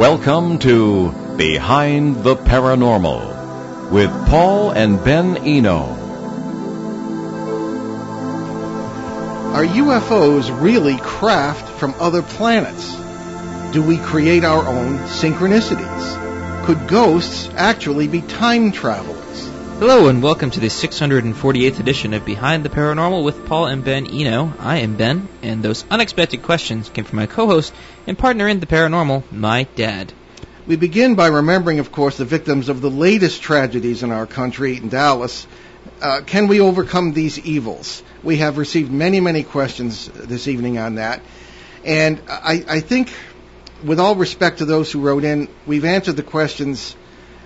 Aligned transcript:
Welcome 0.00 0.58
to 0.60 1.12
Behind 1.36 2.24
the 2.24 2.34
Paranormal 2.34 3.90
with 3.90 4.10
Paul 4.28 4.70
and 4.70 5.04
Ben 5.04 5.36
Eno. 5.36 5.90
Are 9.52 9.66
UFOs 9.66 10.58
really 10.58 10.96
craft 10.96 11.68
from 11.78 11.94
other 12.00 12.22
planets? 12.22 12.94
Do 13.74 13.82
we 13.82 13.98
create 13.98 14.42
our 14.42 14.66
own 14.66 15.00
synchronicities? 15.00 16.64
Could 16.64 16.88
ghosts 16.88 17.50
actually 17.54 18.08
be 18.08 18.22
time 18.22 18.72
travelers? 18.72 19.19
Hello 19.80 20.08
and 20.08 20.22
welcome 20.22 20.50
to 20.50 20.60
the 20.60 20.66
648th 20.66 21.80
edition 21.80 22.12
of 22.12 22.26
Behind 22.26 22.62
the 22.62 22.68
Paranormal 22.68 23.24
with 23.24 23.46
Paul 23.46 23.64
and 23.64 23.82
Ben 23.82 24.06
Eno. 24.08 24.52
I 24.58 24.80
am 24.80 24.98
Ben, 24.98 25.26
and 25.40 25.62
those 25.62 25.86
unexpected 25.90 26.42
questions 26.42 26.90
came 26.90 27.06
from 27.06 27.16
my 27.16 27.24
co-host 27.24 27.72
and 28.06 28.18
partner 28.18 28.46
in 28.46 28.60
the 28.60 28.66
paranormal, 28.66 29.32
my 29.32 29.62
dad. 29.76 30.12
We 30.66 30.76
begin 30.76 31.14
by 31.14 31.28
remembering, 31.28 31.78
of 31.78 31.92
course, 31.92 32.18
the 32.18 32.26
victims 32.26 32.68
of 32.68 32.82
the 32.82 32.90
latest 32.90 33.40
tragedies 33.40 34.02
in 34.02 34.12
our 34.12 34.26
country, 34.26 34.76
in 34.76 34.90
Dallas. 34.90 35.46
Uh, 36.02 36.20
can 36.26 36.46
we 36.46 36.60
overcome 36.60 37.14
these 37.14 37.38
evils? 37.38 38.02
We 38.22 38.36
have 38.36 38.58
received 38.58 38.92
many, 38.92 39.20
many 39.20 39.44
questions 39.44 40.08
this 40.08 40.46
evening 40.46 40.76
on 40.76 40.96
that. 40.96 41.22
And 41.86 42.20
I, 42.28 42.62
I 42.68 42.80
think, 42.80 43.10
with 43.82 43.98
all 43.98 44.14
respect 44.14 44.58
to 44.58 44.66
those 44.66 44.92
who 44.92 45.00
wrote 45.00 45.24
in, 45.24 45.48
we've 45.66 45.86
answered 45.86 46.16
the 46.16 46.22
questions 46.22 46.94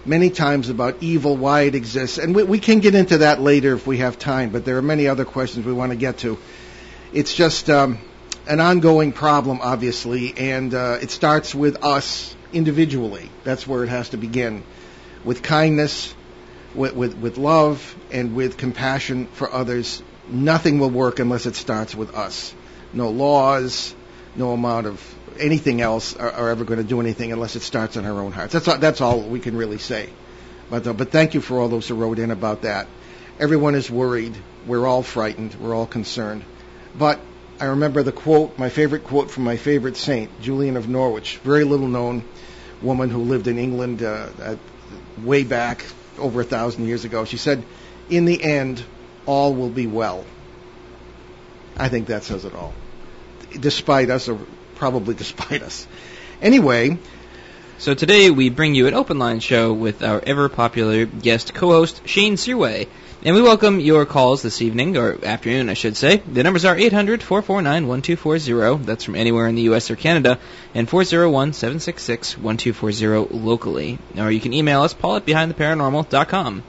many 0.07 0.31
times 0.31 0.69
about 0.69 0.97
evil, 1.03 1.37
why 1.37 1.63
it 1.63 1.75
exists, 1.75 2.19
and 2.19 2.35
we, 2.35 2.43
we, 2.43 2.59
can 2.59 2.81
get 2.81 2.95
into 2.95 3.19
that 3.19 3.41
later 3.41 3.75
if 3.75 3.87
we 3.87 3.99
have 3.99 4.19
time. 4.19 4.51
But 4.51 4.65
there 4.65 4.77
are 4.77 4.83
many 4.83 5.07
other 5.07 5.25
questions 5.25 5.65
we 5.65 5.73
want 5.73 5.93
to 5.93 5.97
get 5.97 6.19
to. 6.19 6.39
It's 7.13 7.35
just 7.35 7.71
um, 7.71 7.99
an 8.47 8.61
ongoing 8.61 9.13
problem, 9.13 9.61
obviously, 9.63 10.37
and 10.37 10.75
uh, 10.75 10.99
it 11.01 11.11
starts 11.11 11.55
with 11.55 11.83
us 11.85 12.35
individually. 12.53 13.31
That's 13.45 13.67
where 13.67 13.85
it 13.85 13.89
has 13.89 14.11
to 14.11 14.17
begin, 14.17 14.63
with 15.25 15.43
kindness, 15.43 16.15
with, 16.75 16.95
with, 16.95 17.17
with 17.17 17.39
love, 17.39 17.97
and 18.11 18.35
with 18.35 18.57
compassion 18.57 19.27
for 19.27 19.51
others. 19.53 20.03
Nothing 20.29 20.79
will 20.79 20.91
work 20.91 21.19
unless 21.19 21.47
it 21.47 21.55
starts 21.55 21.95
with 21.95 22.15
us. 22.15 22.55
No 22.93 23.11
laws, 23.11 23.95
no 24.37 24.53
amount 24.53 24.87
of 24.87 25.15
anything 25.39 25.81
else 25.81 26.17
are, 26.17 26.31
are 26.31 26.51
ever 26.51 26.65
going 26.65 26.79
to 26.79 26.85
do 26.85 27.01
anything 27.01 27.33
unless 27.33 27.57
it 27.57 27.63
starts 27.63 27.97
in 27.97 28.05
our 28.05 28.21
own 28.21 28.33
hearts. 28.33 28.53
That's 28.53 28.69
all, 28.69 28.79
that's 28.79 29.01
all 29.01 29.21
we 29.21 29.41
can 29.41 29.57
really 29.57 29.79
say. 29.79 30.09
But 30.71 30.87
uh, 30.87 30.93
but 30.93 31.11
thank 31.11 31.35
you 31.35 31.41
for 31.41 31.59
all 31.59 31.69
those 31.69 31.89
who 31.89 31.95
wrote 31.95 32.19
in 32.19 32.31
about 32.31 32.63
that. 32.63 32.87
Everyone 33.39 33.75
is 33.75 33.91
worried. 33.91 34.35
We're 34.67 34.87
all 34.87 35.03
frightened. 35.03 35.55
We're 35.55 35.75
all 35.75 35.87
concerned. 35.87 36.45
But 36.97 37.21
I 37.61 37.67
remember 37.67 38.03
the 38.03 38.13
quote, 38.13 38.59
my 38.59 38.69
favorite 38.69 39.05
quote 39.05 39.31
from 39.31 39.45
my 39.45 39.57
favorite 39.57 39.97
saint, 39.97 40.41
Julian 40.41 40.77
of 40.77 40.89
Norwich, 40.89 41.39
very 41.39 41.65
little 41.65 41.89
known 41.89 42.25
woman 42.83 43.11
who 43.11 43.23
lived 43.23 43.47
in 43.47 43.59
England 43.59 44.03
uh, 44.03 44.29
at, 44.41 44.59
way 45.23 45.45
back 45.45 45.85
over 46.19 46.41
a 46.41 46.45
thousand 46.45 46.87
years 46.87 47.05
ago. 47.05 47.25
She 47.25 47.37
said, 47.37 47.65
"In 48.09 48.25
the 48.25 48.43
end, 48.43 48.83
all 49.27 49.55
will 49.55 49.71
be 49.71 49.87
well." 49.87 50.25
I 51.77 51.89
think 51.89 52.07
that 52.07 52.23
says 52.23 52.45
it 52.45 52.55
all. 52.55 52.73
Despite 53.59 54.11
us, 54.11 54.29
or 54.29 54.39
probably 54.75 55.15
despite 55.25 55.63
us. 55.63 55.87
Anyway. 56.43 56.99
So 57.77 57.93
today 57.93 58.31
we 58.31 58.51
bring 58.51 58.77
you 58.77 58.87
an 58.87 58.95
open 58.95 59.19
line 59.19 59.41
show 59.41 59.73
with 59.73 60.05
our 60.05 60.23
ever 60.25 60.49
popular 60.49 61.07
guest 61.07 61.55
co-host 61.55 62.07
Shane 62.07 62.37
Sirois. 62.37 62.87
And 63.25 63.35
we 63.35 63.43
welcome 63.43 63.81
your 63.81 64.07
calls 64.07 64.43
this 64.43 64.61
evening, 64.61 64.99
or 64.99 65.17
afternoon, 65.25 65.71
I 65.71 65.75
should 65.75 65.97
say. 65.97 66.19
The 66.19 66.43
numbers 66.43 66.67
are 66.67 66.77
800-449-1240. 66.77 68.85
That's 68.85 69.03
from 69.03 69.17
anywhere 69.17 69.47
in 69.47 69.55
the 69.55 69.63
U.S. 69.63 69.91
or 69.91 69.97
Canada. 69.97 70.39
And 70.75 70.87
401-766-1240 70.87 73.29
locally. 73.33 73.99
Or 74.19 74.31
you 74.31 74.41
can 74.41 74.53
email 74.53 74.83
us, 74.83 74.93
paul 74.93 75.17
at 75.17 75.25
behindtheparanormal.com. 75.25 76.63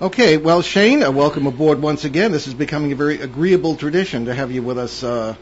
Okay, 0.00 0.36
well, 0.36 0.62
Shane, 0.62 1.02
uh, 1.02 1.10
welcome 1.10 1.48
aboard 1.48 1.82
once 1.82 2.04
again. 2.04 2.30
This 2.30 2.46
is 2.46 2.54
becoming 2.54 2.92
a 2.92 2.96
very 2.96 3.20
agreeable 3.20 3.74
tradition 3.74 4.26
to 4.26 4.34
have 4.34 4.52
you 4.52 4.62
with 4.62 4.78
us 4.78 5.02
uh, 5.02 5.34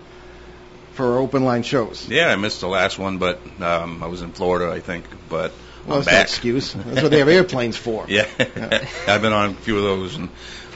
for 1.00 1.19
open 1.19 1.44
line 1.44 1.62
shows. 1.62 2.06
Yeah, 2.11 2.28
I 2.28 2.37
missed 2.37 2.61
the 2.61 2.69
last 2.69 2.99
one, 2.99 3.16
but 3.16 3.41
um, 3.62 4.03
I 4.03 4.06
was 4.06 4.21
in 4.21 4.33
Florida, 4.33 4.71
I 4.71 4.81
think. 4.81 5.06
But 5.31 5.53
well, 5.87 5.99
I'm 5.99 6.05
that's 6.05 6.06
back. 6.06 6.15
no 6.15 6.22
excuse. 6.22 6.72
That's 6.75 7.03
what 7.03 7.11
they 7.11 7.21
have 7.21 7.28
airplanes 7.28 7.75
for. 7.75 8.05
yeah, 8.09 8.27
yeah. 8.38 8.87
I've 9.09 9.22
been 9.22 9.33
on 9.33 9.50
a 9.50 9.55
few 9.55 9.78
of 9.78 9.83
those, 9.83 10.16
and 10.16 10.28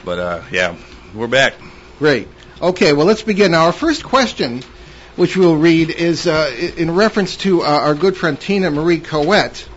but 0.03 0.17
uh, 0.17 0.41
yeah, 0.51 0.77
we're 1.13 1.27
back. 1.27 1.53
Great. 1.99 2.27
Okay, 2.59 2.93
well, 2.93 3.05
let's 3.05 3.21
begin 3.21 3.51
now. 3.51 3.65
Our 3.65 3.71
first 3.71 4.03
question, 4.03 4.63
which 5.15 5.37
we'll 5.37 5.57
read, 5.57 5.91
is 5.91 6.25
uh, 6.25 6.51
in 6.75 6.95
reference 6.95 7.37
to 7.37 7.61
uh, 7.61 7.65
our 7.65 7.93
good 7.93 8.17
friend 8.17 8.39
Tina 8.39 8.71
Marie 8.71 8.99
Cowett. 8.99 9.69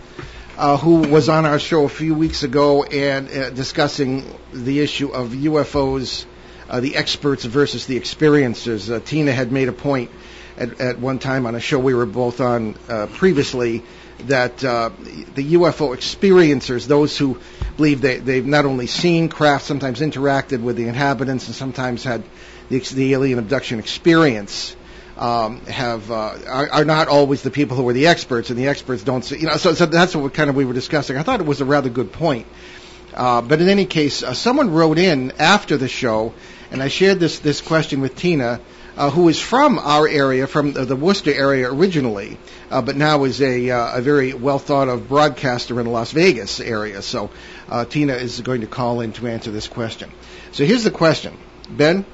Uh, 0.57 0.75
who 0.75 1.07
was 1.07 1.29
on 1.29 1.45
our 1.45 1.57
show 1.57 1.85
a 1.85 1.89
few 1.89 2.13
weeks 2.13 2.43
ago 2.43 2.83
and 2.83 3.29
uh, 3.29 3.49
discussing 3.51 4.25
the 4.51 4.81
issue 4.81 5.07
of 5.07 5.29
UFOs, 5.29 6.25
uh, 6.67 6.81
the 6.81 6.97
experts 6.97 7.45
versus 7.45 7.85
the 7.85 7.97
experiencers. 7.97 8.93
Uh, 8.93 8.99
Tina 8.99 9.31
had 9.31 9.53
made 9.53 9.69
a 9.69 9.71
point 9.71 10.11
at, 10.59 10.79
at 10.81 10.99
one 10.99 11.19
time 11.19 11.45
on 11.45 11.55
a 11.55 11.59
show 11.59 11.79
we 11.79 11.93
were 11.93 12.05
both 12.05 12.41
on 12.41 12.75
uh, 12.87 13.07
previously 13.07 13.83
that 14.27 14.63
uh, 14.63 14.89
the 15.35 15.53
UFO 15.53 15.95
experiencers, 15.95 16.85
those 16.87 17.17
who 17.17 17.39
believe 17.77 18.01
they, 18.01 18.17
they've 18.17 18.45
not 18.45 18.65
only 18.65 18.87
seen 18.87 19.29
craft, 19.29 19.65
sometimes 19.65 20.01
interacted 20.01 20.61
with 20.61 20.75
the 20.75 20.87
inhabitants, 20.87 21.47
and 21.47 21.55
sometimes 21.55 22.03
had 22.03 22.23
the, 22.69 22.79
the 22.79 23.13
alien 23.13 23.39
abduction 23.39 23.79
experience, 23.79 24.75
um, 25.17 25.65
have 25.65 26.11
uh, 26.11 26.37
are, 26.47 26.69
are, 26.69 26.85
not 26.85 27.07
always 27.07 27.41
the 27.41 27.51
people 27.51 27.77
who 27.77 27.87
are 27.89 27.93
the 27.93 28.07
experts, 28.07 28.49
and 28.49 28.59
the 28.59 28.67
experts 28.67 29.03
don't 29.03 29.23
see. 29.23 29.39
You 29.39 29.47
know, 29.47 29.57
so, 29.57 29.73
so 29.73 29.85
that's 29.85 30.15
what 30.15 30.33
kind 30.33 30.49
of 30.49 30.55
we 30.55 30.65
were 30.65 30.73
discussing. 30.73 31.17
I 31.17 31.23
thought 31.23 31.39
it 31.39 31.45
was 31.45 31.61
a 31.61 31.65
rather 31.65 31.89
good 31.89 32.11
point. 32.11 32.47
Uh, 33.13 33.41
but 33.41 33.59
in 33.59 33.69
any 33.69 33.85
case, 33.85 34.21
uh, 34.21 34.33
someone 34.33 34.71
wrote 34.71 34.97
in 34.97 35.31
after 35.39 35.77
the 35.77 35.87
show, 35.87 36.33
and 36.71 36.81
I 36.83 36.89
shared 36.89 37.19
this 37.19 37.39
this 37.39 37.59
question 37.59 38.01
with 38.01 38.15
Tina 38.15 38.61
uh, 38.99 39.09
who 39.09 39.29
is 39.29 39.39
from 39.39 39.79
our 39.79 40.09
area, 40.09 40.45
from 40.45 40.73
the, 40.73 40.95
Worcester 40.95 41.33
area 41.33 41.71
originally, 41.71 42.37
uh, 42.69 42.81
but 42.81 42.97
now 42.97 43.23
is 43.23 43.41
a, 43.41 43.71
uh, 43.71 43.97
a 43.97 44.01
very 44.01 44.33
well 44.33 44.59
thought 44.59 44.89
of 44.89 45.07
broadcaster 45.07 45.79
in 45.79 45.85
the 45.85 45.91
Las 45.91 46.11
Vegas 46.11 46.59
area. 46.59 47.01
So 47.01 47.29
uh, 47.69 47.85
Tina 47.85 48.15
is 48.15 48.41
going 48.41 48.59
to 48.59 48.67
call 48.67 48.99
in 48.99 49.13
to 49.13 49.27
answer 49.27 49.51
this 49.51 49.69
question. 49.69 50.11
So 50.51 50.65
here's 50.65 50.83
the 50.83 50.91
question, 50.91 51.37
Ben. 51.69 52.05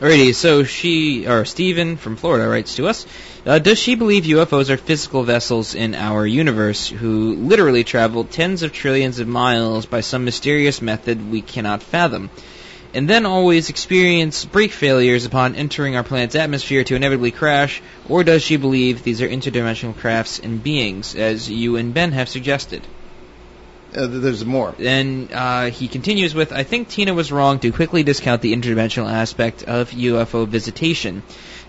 Alrighty, 0.00 0.34
so 0.34 0.64
she, 0.64 1.28
or 1.28 1.44
Stephen 1.44 1.98
from 1.98 2.16
Florida 2.16 2.48
writes 2.48 2.76
to 2.76 2.88
us, 2.88 3.06
uh, 3.44 3.58
does 3.58 3.78
she 3.78 3.94
believe 3.94 4.24
UFOs 4.24 4.70
are 4.70 4.78
physical 4.78 5.24
vessels 5.24 5.74
in 5.74 5.94
our 5.94 6.26
universe 6.26 6.88
who 6.88 7.34
literally 7.34 7.84
travel 7.84 8.24
tens 8.24 8.62
of 8.62 8.72
trillions 8.72 9.18
of 9.18 9.28
miles 9.28 9.84
by 9.84 10.00
some 10.00 10.24
mysterious 10.24 10.80
method 10.80 11.30
we 11.30 11.42
cannot 11.42 11.82
fathom? 11.82 12.30
And 12.94 13.08
then 13.08 13.26
always 13.26 13.68
experience 13.68 14.44
brake 14.44 14.72
failures 14.72 15.24
upon 15.24 15.56
entering 15.56 15.96
our 15.96 16.04
planet's 16.04 16.36
atmosphere 16.36 16.84
to 16.84 16.94
inevitably 16.94 17.32
crash, 17.32 17.82
or 18.08 18.24
does 18.24 18.42
she 18.42 18.56
believe 18.56 19.02
these 19.02 19.20
are 19.20 19.28
interdimensional 19.28 19.96
crafts 19.96 20.38
and 20.38 20.62
beings, 20.62 21.14
as 21.16 21.50
you 21.50 21.76
and 21.76 21.92
Ben 21.92 22.12
have 22.12 22.28
suggested? 22.28 22.86
Uh, 23.94 24.06
there's 24.08 24.44
more. 24.44 24.74
Then 24.76 25.28
uh, 25.32 25.70
he 25.70 25.86
continues 25.86 26.34
with, 26.34 26.52
I 26.52 26.64
think 26.64 26.88
Tina 26.88 27.14
was 27.14 27.30
wrong 27.30 27.60
to 27.60 27.70
quickly 27.70 28.02
discount 28.02 28.42
the 28.42 28.54
interdimensional 28.54 29.10
aspect 29.10 29.62
of 29.64 29.90
UFO 29.90 30.48
visitation, 30.48 31.22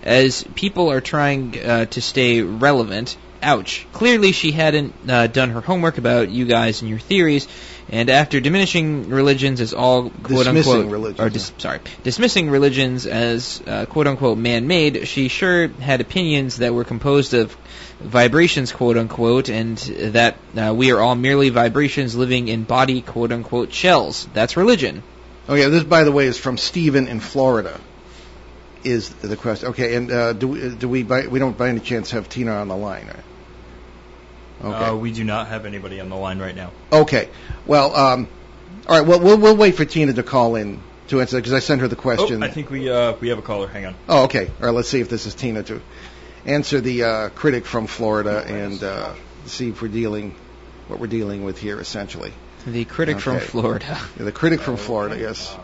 as 0.04 0.44
people 0.56 0.92
are 0.92 1.02
trying 1.02 1.60
uh, 1.60 1.86
to 1.86 2.02
stay 2.02 2.42
relevant. 2.42 3.18
Ouch. 3.44 3.86
Clearly 3.92 4.32
she 4.32 4.52
hadn't 4.52 4.94
uh, 5.08 5.28
done 5.28 5.52
her 5.52 5.62
homework 5.62 6.00
about 6.00 6.30
you 6.30 6.46
guys 6.46 6.82
and 6.82 6.90
your 6.90 7.00
theories, 7.00 7.48
and 7.90 8.10
after 8.10 8.40
diminishing 8.40 9.10
religions 9.10 9.62
as 9.62 9.74
all 9.74 10.10
quote 10.10 10.46
dismissing 10.46 10.74
unquote 10.74 10.92
religions, 10.92 11.20
or 11.20 11.30
dis, 11.30 11.52
sorry, 11.58 11.80
dismissing 12.04 12.50
religions 12.50 13.06
as 13.06 13.62
uh, 13.68 13.86
quote 13.86 14.08
unquote 14.08 14.38
man-made, 14.38 15.08
she 15.08 15.28
sure 15.28 15.68
had 15.68 16.02
opinions 16.02 16.58
that 16.58 16.74
were 16.74 16.84
composed 16.84 17.34
of 17.34 17.56
vibrations 18.00 18.72
quote 18.72 18.98
unquote, 18.98 19.50
and 19.50 19.78
that 19.78 20.38
uh, 20.58 20.74
we 20.76 20.92
are 20.92 21.00
all 21.00 21.16
merely 21.16 21.50
vibrations 21.50 22.16
living 22.16 22.48
in 22.48 22.64
body 22.64 23.02
quote 23.02 23.32
unquote 23.32 23.72
shells. 23.72 24.28
That's 24.34 24.58
religion. 24.58 25.04
Oh 25.48 25.54
yeah, 25.54 25.68
this 25.68 25.84
by 25.84 26.04
the 26.04 26.12
way 26.12 26.26
is 26.26 26.40
from 26.40 26.58
Stephen 26.58 27.08
in 27.08 27.20
Florida. 27.20 27.80
Is 28.84 29.10
the 29.10 29.36
question 29.36 29.70
okay? 29.70 29.96
And 29.96 30.12
uh, 30.12 30.34
do 30.34 30.48
we, 30.48 30.76
do 30.76 30.88
we 30.88 31.04
by, 31.04 31.28
we 31.28 31.40
don't 31.40 31.58
by 31.58 31.70
any 31.70 31.80
chance 31.80 32.12
have 32.12 32.30
Tina 32.30 32.52
on 32.52 32.68
the 32.68 32.76
line? 32.76 33.08
Right? 33.08 33.24
Okay. 34.66 34.86
Uh, 34.86 34.96
we 34.96 35.12
do 35.12 35.24
not 35.24 35.48
have 35.48 35.66
anybody 35.66 36.00
on 36.00 36.10
the 36.10 36.16
line 36.16 36.40
right 36.40 36.56
now. 36.56 36.72
Okay. 36.92 37.30
Well, 37.68 37.96
um, 37.96 38.28
all 38.88 38.98
right. 38.98 39.08
Well, 39.08 39.20
we'll 39.20 39.38
we'll 39.38 39.56
wait 39.56 39.76
for 39.76 39.86
Tina 39.86 40.14
to 40.14 40.24
call 40.24 40.56
in 40.56 40.82
to 41.10 41.22
answer 41.22 41.38
because 41.38 41.54
I 41.54 41.60
sent 41.60 41.82
her 41.82 41.88
the 41.88 41.96
question. 41.96 42.42
Oh, 42.42 42.46
I 42.46 42.50
think 42.50 42.72
we 42.72 42.90
uh, 42.90 43.14
we 43.22 43.30
have 43.30 43.38
a 43.38 43.44
caller. 43.44 43.68
Hang 43.68 43.86
on. 43.86 43.96
Oh, 44.10 44.24
okay. 44.24 44.48
All 44.48 44.66
right. 44.66 44.72
Let's 44.72 44.90
see 44.90 45.02
if 45.02 45.10
this 45.10 45.28
is 45.28 45.36
Tina 45.36 45.62
to 45.64 45.82
answer 46.46 46.82
the 46.82 47.04
uh, 47.04 47.30
critic 47.30 47.66
from 47.66 47.86
Florida 47.86 48.44
and 48.48 48.84
uh, 48.84 49.14
see 49.46 49.70
if 49.70 49.82
we're 49.84 49.88
dealing 49.88 50.36
what 50.88 51.00
we're 51.00 51.08
dealing 51.08 51.44
with 51.44 51.60
here 51.60 51.80
essentially. 51.80 52.34
The 52.66 52.86
critic 52.86 53.18
okay. 53.18 53.24
from 53.24 53.40
Florida. 53.40 53.86
Yeah, 54.18 54.26
the 54.26 54.32
critic 54.32 54.62
from 54.62 54.78
Florida. 54.78 55.20
Yes. 55.20 55.56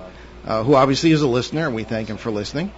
Uh, 0.45 0.63
who 0.63 0.75
obviously 0.75 1.11
is 1.11 1.21
a 1.21 1.27
listener, 1.27 1.67
and 1.67 1.75
we 1.75 1.83
thank 1.83 2.07
him 2.07 2.17
for 2.17 2.31
listening. 2.31 2.71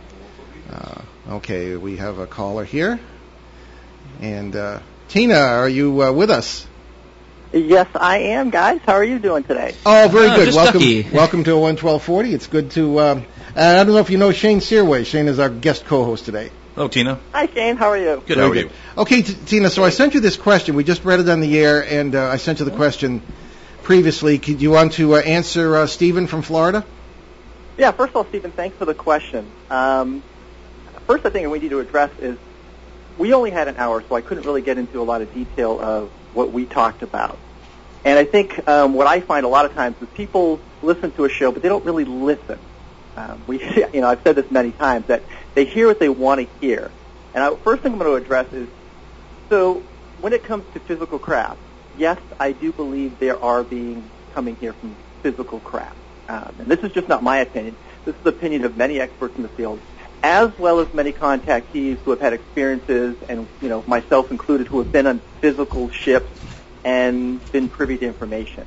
Uh, 0.70 1.02
okay, 1.30 1.78
we 1.78 1.98
have 1.98 2.20
a 2.20 2.28
caller 2.28 2.66
here, 2.66 3.00
and 4.20 4.54
uh, 4.56 4.80
Tina, 5.10 5.36
are 5.36 5.70
you 5.70 6.02
uh, 6.04 6.12
with 6.12 6.30
us? 6.32 6.66
Yes, 7.52 7.88
I 7.94 8.20
am, 8.20 8.50
guys. 8.50 8.82
How 8.86 8.94
are 8.94 9.04
you 9.04 9.20
doing 9.20 9.44
today? 9.44 9.76
Oh, 9.86 10.08
very 10.12 10.28
Oh, 10.28 10.36
good. 10.38 10.54
Welcome, 10.56 10.82
lucky. 10.82 11.04
welcome 11.12 11.44
to 11.44 11.52
11240. 11.52 12.34
It's 12.34 12.48
good 12.48 12.72
to. 12.72 13.00
Um, 13.00 13.26
I 13.56 13.76
don't 13.84 13.88
know 13.94 14.00
if 14.00 14.10
you 14.10 14.18
know 14.18 14.32
Shane 14.32 14.60
Sirois. 14.60 15.06
Shane 15.06 15.28
is 15.28 15.38
our 15.38 15.50
guest 15.50 15.86
co-host 15.86 16.26
today. 16.26 16.50
Hello, 16.74 16.88
Tina. 16.88 17.20
Hi, 17.32 17.46
Shane. 17.46 17.78
How 17.78 17.90
are 17.90 17.98
you? 17.98 18.24
Good. 18.26 18.38
Very 18.38 18.40
how 18.40 18.52
are 18.52 18.54
good. 18.56 18.64
you? 18.66 18.72
Okay, 18.98 19.22
T- 19.22 19.36
Tina. 19.46 19.70
So 19.70 19.84
I 19.84 19.92
sent 19.92 20.16
you 20.16 20.20
this 20.20 20.36
question. 20.36 20.74
We 20.76 20.84
just 20.84 21.06
read 21.06 21.20
it 21.20 21.30
on 21.30 21.42
the 21.42 21.60
air, 21.60 21.86
and 21.86 22.16
uh, 22.16 22.24
I 22.30 22.38
sent 22.38 22.58
you 22.58 22.66
the 22.66 22.72
question 22.72 23.22
previously. 23.84 24.40
Could 24.40 24.60
you 24.60 24.72
want 24.72 24.94
to 24.94 25.14
uh, 25.16 25.20
answer 25.20 25.76
uh, 25.76 25.86
Stephen 25.86 26.26
from 26.26 26.42
Florida? 26.42 26.84
Yeah, 27.78 27.92
first 27.92 28.12
of 28.12 28.16
all, 28.16 28.26
Stephen, 28.26 28.50
thanks 28.52 28.76
for 28.78 28.86
the 28.86 28.96
question. 28.96 29.46
Um, 29.70 30.24
first, 31.06 31.24
I 31.28 31.30
think 31.30 31.48
we 31.50 31.60
need 31.60 31.70
to 31.70 31.80
address 31.82 32.10
is 32.20 32.40
we 33.18 33.34
only 33.34 33.52
had 33.52 33.68
an 33.68 33.76
hour, 33.78 34.04
so 34.08 34.16
I 34.16 34.22
couldn't 34.22 34.46
really 34.46 34.62
get 34.62 34.78
into 34.78 35.02
a 35.02 35.04
lot 35.04 35.22
of 35.22 35.34
detail 35.34 35.80
of 35.80 36.10
what 36.34 36.52
we 36.52 36.66
talked 36.66 37.04
about. 37.04 37.38
And 38.06 38.20
I 38.20 38.26
think 38.26 38.68
um, 38.68 38.94
what 38.94 39.08
I 39.08 39.22
find 39.22 39.46
a 39.46 39.50
lot 39.50 39.66
of 39.66 39.74
times 39.74 39.96
is 40.02 40.08
people 40.16 40.60
listen 40.82 41.12
to 41.12 41.26
a 41.26 41.30
show, 41.30 41.52
but 41.52 41.62
they 41.62 41.70
don't 41.70 41.86
really 41.86 42.06
listen. 42.06 42.60
Um, 43.16 43.44
we, 43.48 43.64
you 43.94 44.02
know, 44.02 44.08
I've 44.08 44.22
said 44.24 44.36
this 44.36 44.52
many 44.52 44.72
times 44.72 45.08
that 45.08 45.24
they 45.56 45.66
hear 45.66 45.88
what 45.88 46.00
they 46.00 46.10
want 46.10 46.42
to 46.42 46.48
hear. 46.60 46.92
And 47.34 47.44
I, 47.44 47.56
first 47.64 47.84
thing 47.84 47.94
I'm 47.94 48.00
going 48.00 48.12
to 48.12 48.24
address 48.24 48.52
is 48.52 48.68
so 49.50 49.84
when 50.20 50.34
it 50.34 50.44
comes 50.44 50.64
to 50.74 50.80
physical 50.80 51.20
craft, 51.20 51.60
yes, 51.98 52.20
I 52.40 52.52
do 52.52 52.72
believe 52.72 53.20
there 53.20 53.42
are 53.42 53.64
beings 53.64 54.04
coming 54.34 54.56
here 54.56 54.74
from 54.74 54.96
physical 55.22 55.60
craft. 55.60 55.98
Um, 56.28 56.56
and 56.60 56.68
this 56.68 56.80
is 56.80 56.92
just 56.92 57.08
not 57.08 57.22
my 57.22 57.38
opinion. 57.38 57.76
This 58.06 58.16
is 58.16 58.22
the 58.22 58.30
opinion 58.30 58.66
of 58.66 58.78
many 58.78 59.00
experts 59.00 59.36
in 59.36 59.44
the 59.44 59.50
field, 59.50 59.80
as 60.24 60.58
well 60.58 60.80
as 60.80 60.92
many 60.94 61.12
contactees 61.12 62.00
who 62.00 62.12
have 62.12 62.22
had 62.22 62.34
experiences, 62.34 63.18
and 63.28 63.48
you 63.62 63.70
know 63.70 63.84
myself 63.86 64.32
included, 64.32 64.68
who 64.68 64.80
have 64.80 64.92
been 64.92 65.06
on 65.06 65.22
physical 65.42 65.90
ships 65.90 66.32
and 66.84 67.52
been 67.52 67.70
privy 67.70 67.98
to 67.98 68.06
information. 68.06 68.66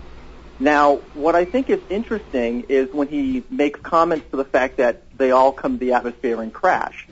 Now, 0.59 1.01
what 1.13 1.35
I 1.35 1.45
think 1.45 1.69
is 1.69 1.81
interesting 1.91 2.67
is 2.69 2.93
when 2.93 3.09
he 3.09 3.43
makes 3.51 3.81
comments 3.81 4.31
to 4.31 4.37
the 4.37 4.45
fact 4.45 4.79
that 4.79 5.03
they 5.17 5.31
all 5.31 5.53
come 5.53 5.79
to 5.79 5.79
the 5.79 5.93
atmosphere 5.93 6.41
and 6.41 6.53
crash. 6.53 7.09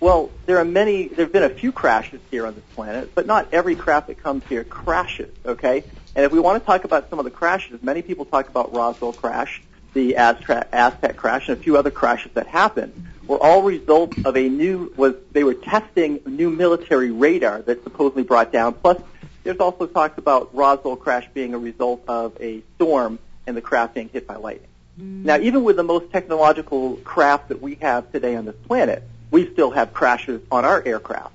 Well, 0.00 0.32
there 0.44 0.58
are 0.58 0.66
many, 0.66 1.08
there 1.08 1.24
have 1.24 1.32
been 1.32 1.44
a 1.44 1.48
few 1.48 1.72
crashes 1.72 2.20
here 2.30 2.46
on 2.46 2.54
this 2.54 2.64
planet, 2.74 3.14
but 3.14 3.26
not 3.26 3.54
every 3.54 3.74
craft 3.74 4.08
that 4.08 4.22
comes 4.22 4.42
here 4.50 4.64
crashes, 4.64 5.30
okay? 5.46 5.84
And 6.14 6.26
if 6.26 6.32
we 6.32 6.40
want 6.40 6.62
to 6.62 6.66
talk 6.66 6.84
about 6.84 7.08
some 7.08 7.18
of 7.18 7.24
the 7.24 7.30
crashes, 7.30 7.82
many 7.82 8.02
people 8.02 8.26
talk 8.26 8.48
about 8.48 8.74
Roswell 8.74 9.14
crash, 9.14 9.62
the 9.94 10.16
Aztec 10.16 11.16
crash, 11.16 11.48
and 11.48 11.58
a 11.58 11.60
few 11.60 11.76
other 11.76 11.90
crashes 11.90 12.32
that 12.34 12.46
happened 12.46 12.92
were 13.26 13.42
all 13.42 13.62
results 13.62 14.18
of 14.24 14.36
a 14.36 14.48
new, 14.48 14.92
was, 14.96 15.14
they 15.32 15.44
were 15.44 15.54
testing 15.54 16.20
new 16.26 16.50
military 16.50 17.10
radar 17.10 17.62
that 17.62 17.82
supposedly 17.82 18.22
brought 18.22 18.52
down, 18.52 18.74
plus 18.74 19.00
there's 19.44 19.58
also 19.58 19.86
talks 19.86 20.18
about 20.18 20.54
Roswell 20.54 20.96
crash 20.96 21.28
being 21.32 21.54
a 21.54 21.58
result 21.58 22.02
of 22.08 22.36
a 22.40 22.62
storm 22.74 23.18
and 23.46 23.56
the 23.56 23.62
craft 23.62 23.94
being 23.94 24.08
hit 24.08 24.26
by 24.26 24.36
lightning. 24.36 24.68
Mm. 25.00 25.24
Now, 25.24 25.38
even 25.38 25.64
with 25.64 25.76
the 25.76 25.82
most 25.82 26.10
technological 26.12 26.96
craft 26.96 27.48
that 27.48 27.60
we 27.60 27.76
have 27.76 28.10
today 28.12 28.36
on 28.36 28.44
this 28.44 28.56
planet, 28.66 29.02
we 29.30 29.50
still 29.52 29.70
have 29.70 29.92
crashes 29.92 30.40
on 30.50 30.64
our 30.64 30.82
aircraft. 30.84 31.34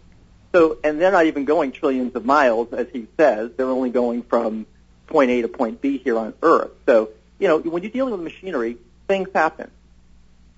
So, 0.51 0.77
and 0.83 0.99
they're 0.99 1.11
not 1.11 1.27
even 1.27 1.45
going 1.45 1.71
trillions 1.71 2.15
of 2.15 2.25
miles, 2.25 2.73
as 2.73 2.87
he 2.91 3.07
says. 3.17 3.51
They're 3.55 3.69
only 3.69 3.91
going 3.91 4.23
from 4.23 4.65
point 5.07 5.29
A 5.29 5.41
to 5.43 5.47
point 5.47 5.81
B 5.81 5.97
here 5.99 6.17
on 6.17 6.33
Earth. 6.41 6.71
So, 6.85 7.09
you 7.39 7.47
know, 7.47 7.57
when 7.59 7.83
you're 7.83 7.91
dealing 7.91 8.11
with 8.11 8.21
machinery, 8.21 8.77
things 9.07 9.29
happen. 9.33 9.71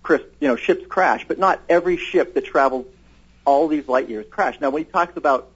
Chris, 0.03 0.21
you 0.39 0.47
know, 0.47 0.55
ships 0.55 0.85
crash, 0.87 1.25
but 1.27 1.37
not 1.37 1.61
every 1.69 1.97
ship 1.97 2.33
that 2.33 2.45
travels 2.45 2.87
all 3.45 3.67
these 3.67 3.87
light 3.87 4.09
years 4.09 4.25
crash. 4.29 4.59
Now, 4.59 4.71
when 4.71 4.83
he 4.83 4.91
talks 4.91 5.15
about 5.15 5.51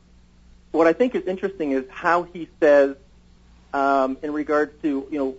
what 0.72 0.88
I 0.88 0.94
think 0.94 1.16
is 1.16 1.26
interesting 1.26 1.72
is 1.72 1.86
how 1.90 2.24
he 2.24 2.50
says, 2.60 2.96
um, 3.74 4.18
in 4.22 4.32
regards 4.32 4.80
to 4.84 5.08
you 5.12 5.18
know 5.18 5.36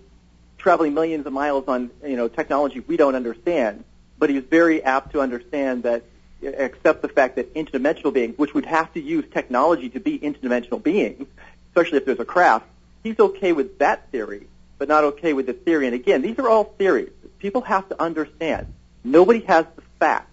traveling 0.59 0.95
millions 0.95 1.27
of 1.27 1.33
miles 1.33 1.65
on 1.69 1.91
you 2.05 2.17
know 2.17 2.29
technology 2.29 2.81
we 2.81 2.97
don't 2.97 3.15
understand, 3.15 3.85
but 4.19 4.31
he's 4.31 4.43
very 4.43 4.83
apt 4.83 5.13
to 5.13 5.21
understand 5.21 5.85
that 5.85 6.05
accept 6.43 7.03
the 7.03 7.09
fact 7.09 7.37
that 7.37 7.55
interdimensional 7.55 8.13
beings, 8.13 8.37
which 8.37 8.55
would 8.55 8.67
have 8.67 8.93
to 8.95 9.01
use 9.01 9.25
technology 9.33 9.89
to 9.91 10.01
be 10.01 10.19
interdimensional 10.19 10.83
beings, 10.83 11.27
especially 11.71 11.99
if 11.99 12.05
there's 12.05 12.21
a 12.21 12.25
craft, 12.25 12.67
he's 13.03 13.19
okay 13.19 13.53
with 13.53 13.79
that 13.79 14.11
theory, 14.11 14.47
but 14.79 14.89
not 14.89 15.05
okay 15.05 15.33
with 15.33 15.47
the 15.47 15.53
theory. 15.53 15.87
And 15.87 15.95
again, 15.95 16.23
these 16.23 16.39
are 16.39 16.49
all 16.49 16.65
theories. 16.65 17.11
People 17.39 17.63
have 17.63 17.89
to 17.89 18.01
understand. 18.01 18.73
Nobody 19.05 19.41
has 19.41 19.67
the 19.77 19.83
facts 19.99 20.31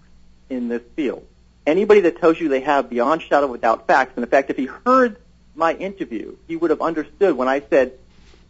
in 0.49 0.67
this 0.67 0.81
field 0.95 1.25
anybody 1.65 2.01
that 2.01 2.19
tells 2.19 2.39
you 2.39 2.49
they 2.49 2.61
have 2.61 2.89
beyond 2.89 3.21
shadow 3.21 3.47
without 3.47 3.87
facts, 3.87 4.13
and 4.15 4.23
in 4.23 4.29
fact, 4.29 4.49
if 4.49 4.57
he 4.57 4.65
heard 4.65 5.17
my 5.55 5.73
interview, 5.73 6.35
he 6.47 6.55
would 6.55 6.69
have 6.71 6.81
understood 6.81 7.35
when 7.35 7.47
I 7.47 7.61
said, 7.61 7.93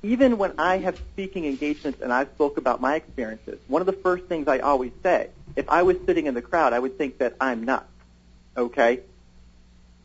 even 0.02 0.38
when 0.38 0.54
I 0.58 0.80
have 0.80 0.98
speaking 1.14 1.46
engagements 1.46 2.02
and 2.02 2.12
I 2.12 2.26
spoke 2.26 2.58
about 2.58 2.82
my 2.82 2.96
experiences, 2.96 3.60
one 3.68 3.82
of 3.82 3.86
the 3.86 3.94
first 3.94 4.26
things 4.26 4.48
I 4.48 4.60
always 4.60 4.92
say, 5.02 5.30
if 5.56 5.70
I 5.70 5.84
was 5.84 5.98
sitting 6.06 6.26
in 6.26 6.34
the 6.34 6.42
crowd, 6.42 6.74
I 6.74 6.80
would 6.80 6.98
think 6.98 7.20
that 7.20 7.36
I'm 7.40 7.64
nuts. 7.64 7.86
Okay? 8.58 9.02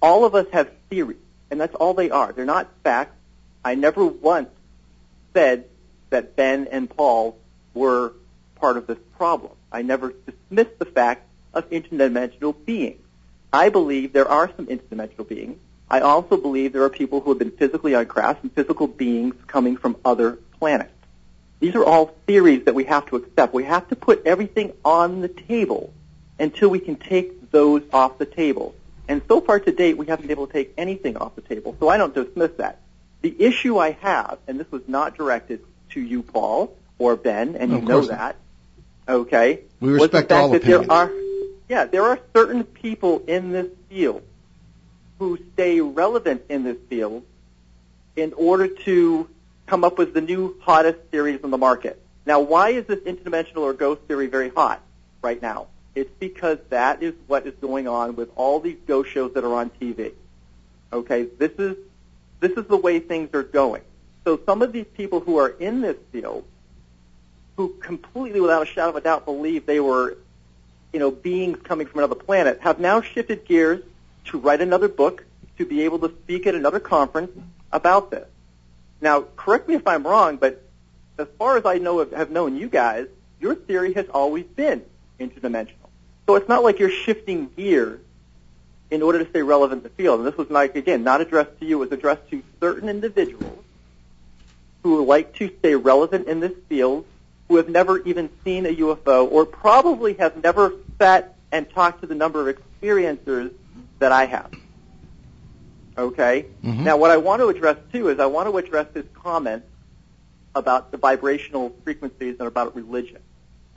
All 0.01 0.25
of 0.25 0.35
us 0.35 0.47
have 0.53 0.71
theories, 0.89 1.19
and 1.51 1.61
that's 1.61 1.75
all 1.75 1.95
they 1.95 2.11
are. 2.11 2.33
They're 2.33 2.45
not 2.45 2.69
facts. 2.85 3.17
I 3.65 3.75
never 3.75 4.05
once 4.05 4.51
said 5.35 5.65
that 6.11 6.37
Ben 6.37 6.69
and 6.71 6.89
Paul 6.89 7.39
were 7.75 8.13
part 8.57 8.77
of 8.77 8.87
this 8.87 8.99
problem. 9.17 9.53
I 9.71 9.83
never 9.83 10.13
dismissed 10.13 10.79
the 10.79 10.85
fact 10.85 11.27
of 11.55 11.69
interdimensional 11.71 12.55
beings. 12.65 13.01
I 13.53 13.69
believe 13.69 14.13
there 14.13 14.29
are 14.29 14.51
some 14.57 14.67
interdimensional 14.67 15.29
beings. 15.29 15.59
I 15.91 16.01
also 16.01 16.37
believe 16.37 16.73
there 16.73 16.83
are 16.83 16.91
people 16.91 17.21
who 17.21 17.31
have 17.31 17.39
been 17.39 17.51
physically 17.51 17.95
on 17.95 18.07
crafts 18.07 18.43
and 18.43 18.53
physical 18.53 18.87
beings 18.87 19.35
coming 19.47 19.77
from 19.77 19.97
other 20.05 20.39
planets. 20.59 20.93
These 21.61 21.75
are 21.75 21.85
all 21.85 22.15
theories 22.27 22.67
that 22.67 22.75
we 22.75 22.85
have 22.85 23.07
to 23.07 23.17
accept. 23.17 23.55
We 23.55 23.65
have 23.65 23.89
to 23.89 23.97
put 23.97 24.27
everything 24.27 24.73
on 24.85 25.23
the 25.23 25.29
table 25.29 25.93
until 26.39 26.69
we 26.69 26.79
can 26.79 26.97
take 26.97 27.51
those 27.51 27.83
off 27.93 28.19
the 28.19 28.27
table. 28.27 28.75
And 29.09 29.23
so 29.27 29.41
far 29.41 29.59
to 29.59 29.73
date, 29.73 29.97
we 29.97 30.07
haven't 30.07 30.27
been 30.27 30.31
able 30.31 30.47
to 30.47 30.53
take 30.53 30.75
anything 30.77 31.17
off 31.17 31.35
the 31.35 31.41
table, 31.41 31.75
so 31.81 31.89
I 31.89 31.97
don't 31.97 32.15
dismiss 32.15 32.53
that. 32.59 32.81
The 33.23 33.35
issue 33.39 33.79
I 33.79 33.93
have, 33.93 34.39
and 34.47 34.61
this 34.61 34.71
was 34.71 34.83
not 34.87 35.17
directed 35.17 35.65
to 35.99 36.09
you, 36.09 36.23
Paul, 36.23 36.77
or 36.99 37.17
Ben, 37.17 37.57
and 37.57 37.73
you 37.73 37.81
know 37.81 38.03
that, 38.03 38.37
okay, 39.09 39.61
We 39.81 39.91
respect 39.91 40.13
fact 40.29 40.33
all 40.33 40.49
that 40.51 40.63
there 40.63 40.77
opinions. 40.83 40.91
are, 40.91 41.11
yeah, 41.69 41.85
there 41.85 42.05
are 42.05 42.19
certain 42.35 42.65
people 42.65 43.23
in 43.27 43.53
this 43.53 43.67
field 43.89 44.23
who 45.19 45.39
stay 45.55 45.81
relevant 45.81 46.43
in 46.49 46.63
this 46.63 46.77
field 46.89 47.25
in 48.17 48.33
order 48.35 48.69
to 48.69 49.29
come 49.67 49.85
up 49.85 49.99
with 49.99 50.15
the 50.15 50.21
new 50.21 50.57
hottest 50.61 50.99
theories 51.11 51.41
on 51.43 51.51
the 51.51 51.59
market. 51.59 52.01
Now, 52.25 52.41
why 52.41 52.71
is 52.71 52.87
this 52.87 53.01
interdimensional 53.01 53.59
or 53.59 53.73
ghost 53.73 54.03
theory 54.03 54.29
very 54.29 54.51
hot 54.51 54.81
right 55.23 55.41
now? 55.41 55.67
It's 55.95 56.11
because 56.21 56.59
that 56.71 57.03
is 57.03 57.15
what 57.27 57.47
is 57.47 57.55
going 57.61 57.89
on 57.89 58.15
with 58.15 58.31
all 58.37 58.61
these 58.61 58.77
ghost 58.87 59.11
shows 59.11 59.35
that 59.35 59.43
are 59.43 59.55
on 59.55 59.71
TV. 59.81 60.13
Okay, 60.93 61.25
this 61.39 61.53
is 61.59 61.77
this 62.41 62.53
is 62.53 62.67
the 62.67 62.77
way 62.77 63.01
things 63.01 63.35
are 63.35 63.43
going. 63.43 63.83
So 64.29 64.39
some 64.45 64.61
of 64.61 64.75
these 64.75 64.85
people 64.85 65.21
who 65.21 65.39
are 65.39 65.49
in 65.49 65.81
this 65.81 65.97
field, 66.13 66.45
who 67.57 67.71
completely 67.81 68.43
without 68.43 68.61
a 68.61 68.67
shadow 68.67 68.91
of 68.91 68.97
a 68.97 69.01
doubt 69.01 69.25
believe 69.25 69.65
they 69.65 69.81
were, 69.81 70.19
you 70.93 71.01
know, 71.01 71.11
beings 71.11 71.61
coming 71.65 71.87
from 71.87 72.01
another 72.01 72.15
planet, 72.15 72.61
have 72.61 72.79
now 72.79 73.01
shifted 73.01 73.47
gears 73.47 73.83
to 74.27 74.39
write 74.39 74.61
another 74.61 74.87
book, 74.87 75.25
to 75.57 75.65
be 75.65 75.81
able 75.81 75.99
to 76.01 76.15
speak 76.25 76.47
at 76.47 76.55
another 76.55 76.79
conference 76.79 77.31
about 77.73 78.11
this. 78.11 78.29
Now, 79.01 79.25
correct 79.35 79.67
me 79.67 79.77
if 79.77 79.87
I'm 79.87 80.07
wrong, 80.07 80.37
but 80.37 80.63
as 81.17 81.27
far 81.39 81.57
as 81.57 81.65
I 81.65 81.79
know, 81.79 82.05
have 82.05 82.31
known 82.31 82.55
you 82.55 82.69
guys, 82.69 83.07
your 83.41 83.55
theory 83.55 83.95
has 83.95 84.11
always 84.11 84.45
been 84.45 84.85
interdimensional. 85.19 85.89
So 86.27 86.35
it's 86.35 86.51
not 86.51 86.63
like 86.63 86.81
you're 86.81 86.91
shifting 86.91 87.49
gears 87.57 88.01
in 88.91 89.01
order 89.01 89.25
to 89.25 89.31
stay 89.31 89.41
relevant 89.41 89.79
in 89.79 89.85
the 89.85 89.95
field. 89.97 90.21
And 90.21 90.29
this 90.29 90.37
was 90.37 90.51
not, 90.51 90.77
again, 90.77 91.03
not 91.03 91.23
addressed 91.23 91.59
to 91.61 91.65
you, 91.65 91.79
it 91.83 91.89
was 91.89 91.93
addressed 91.93 92.29
to 92.29 92.43
certain 92.61 92.91
individuals 92.91 93.65
who 94.83 95.05
like 95.05 95.35
to 95.35 95.51
stay 95.59 95.75
relevant 95.75 96.29
in 96.29 96.41
this 96.41 96.53
field, 96.69 97.05
who 97.49 97.57
have 97.57 97.69
never 97.69 97.99
even 98.01 98.31
seen 98.45 98.67
a 98.67 98.75
UFO, 98.75 99.31
or 99.31 99.47
probably 99.47 100.15
have 100.15 100.43
never 100.43 100.73
sat 100.99 101.37
and 101.51 101.69
talked 101.71 102.01
to 102.03 102.07
the 102.07 102.15
number 102.15 102.49
of 102.49 102.57
experiencers 102.57 103.53
that 103.99 104.13
I 104.13 104.27
have. 104.27 104.51
Okay? 105.97 106.47
Mhm. 106.63 106.85
Now, 106.85 106.97
what 106.97 107.11
I 107.11 107.17
want 107.17 107.41
to 107.41 107.49
address, 107.49 107.77
too, 107.93 108.09
is 108.09 108.21
I 108.21 108.27
want 108.27 108.49
to 108.49 108.57
address 108.57 108.87
his 108.95 109.05
comment 109.15 109.65
about 110.55 110.91
the 110.91 110.97
vibrational 110.97 111.75
frequencies 111.85 112.37
and 112.39 112.47
about 112.47 112.77
religion. 112.77 113.21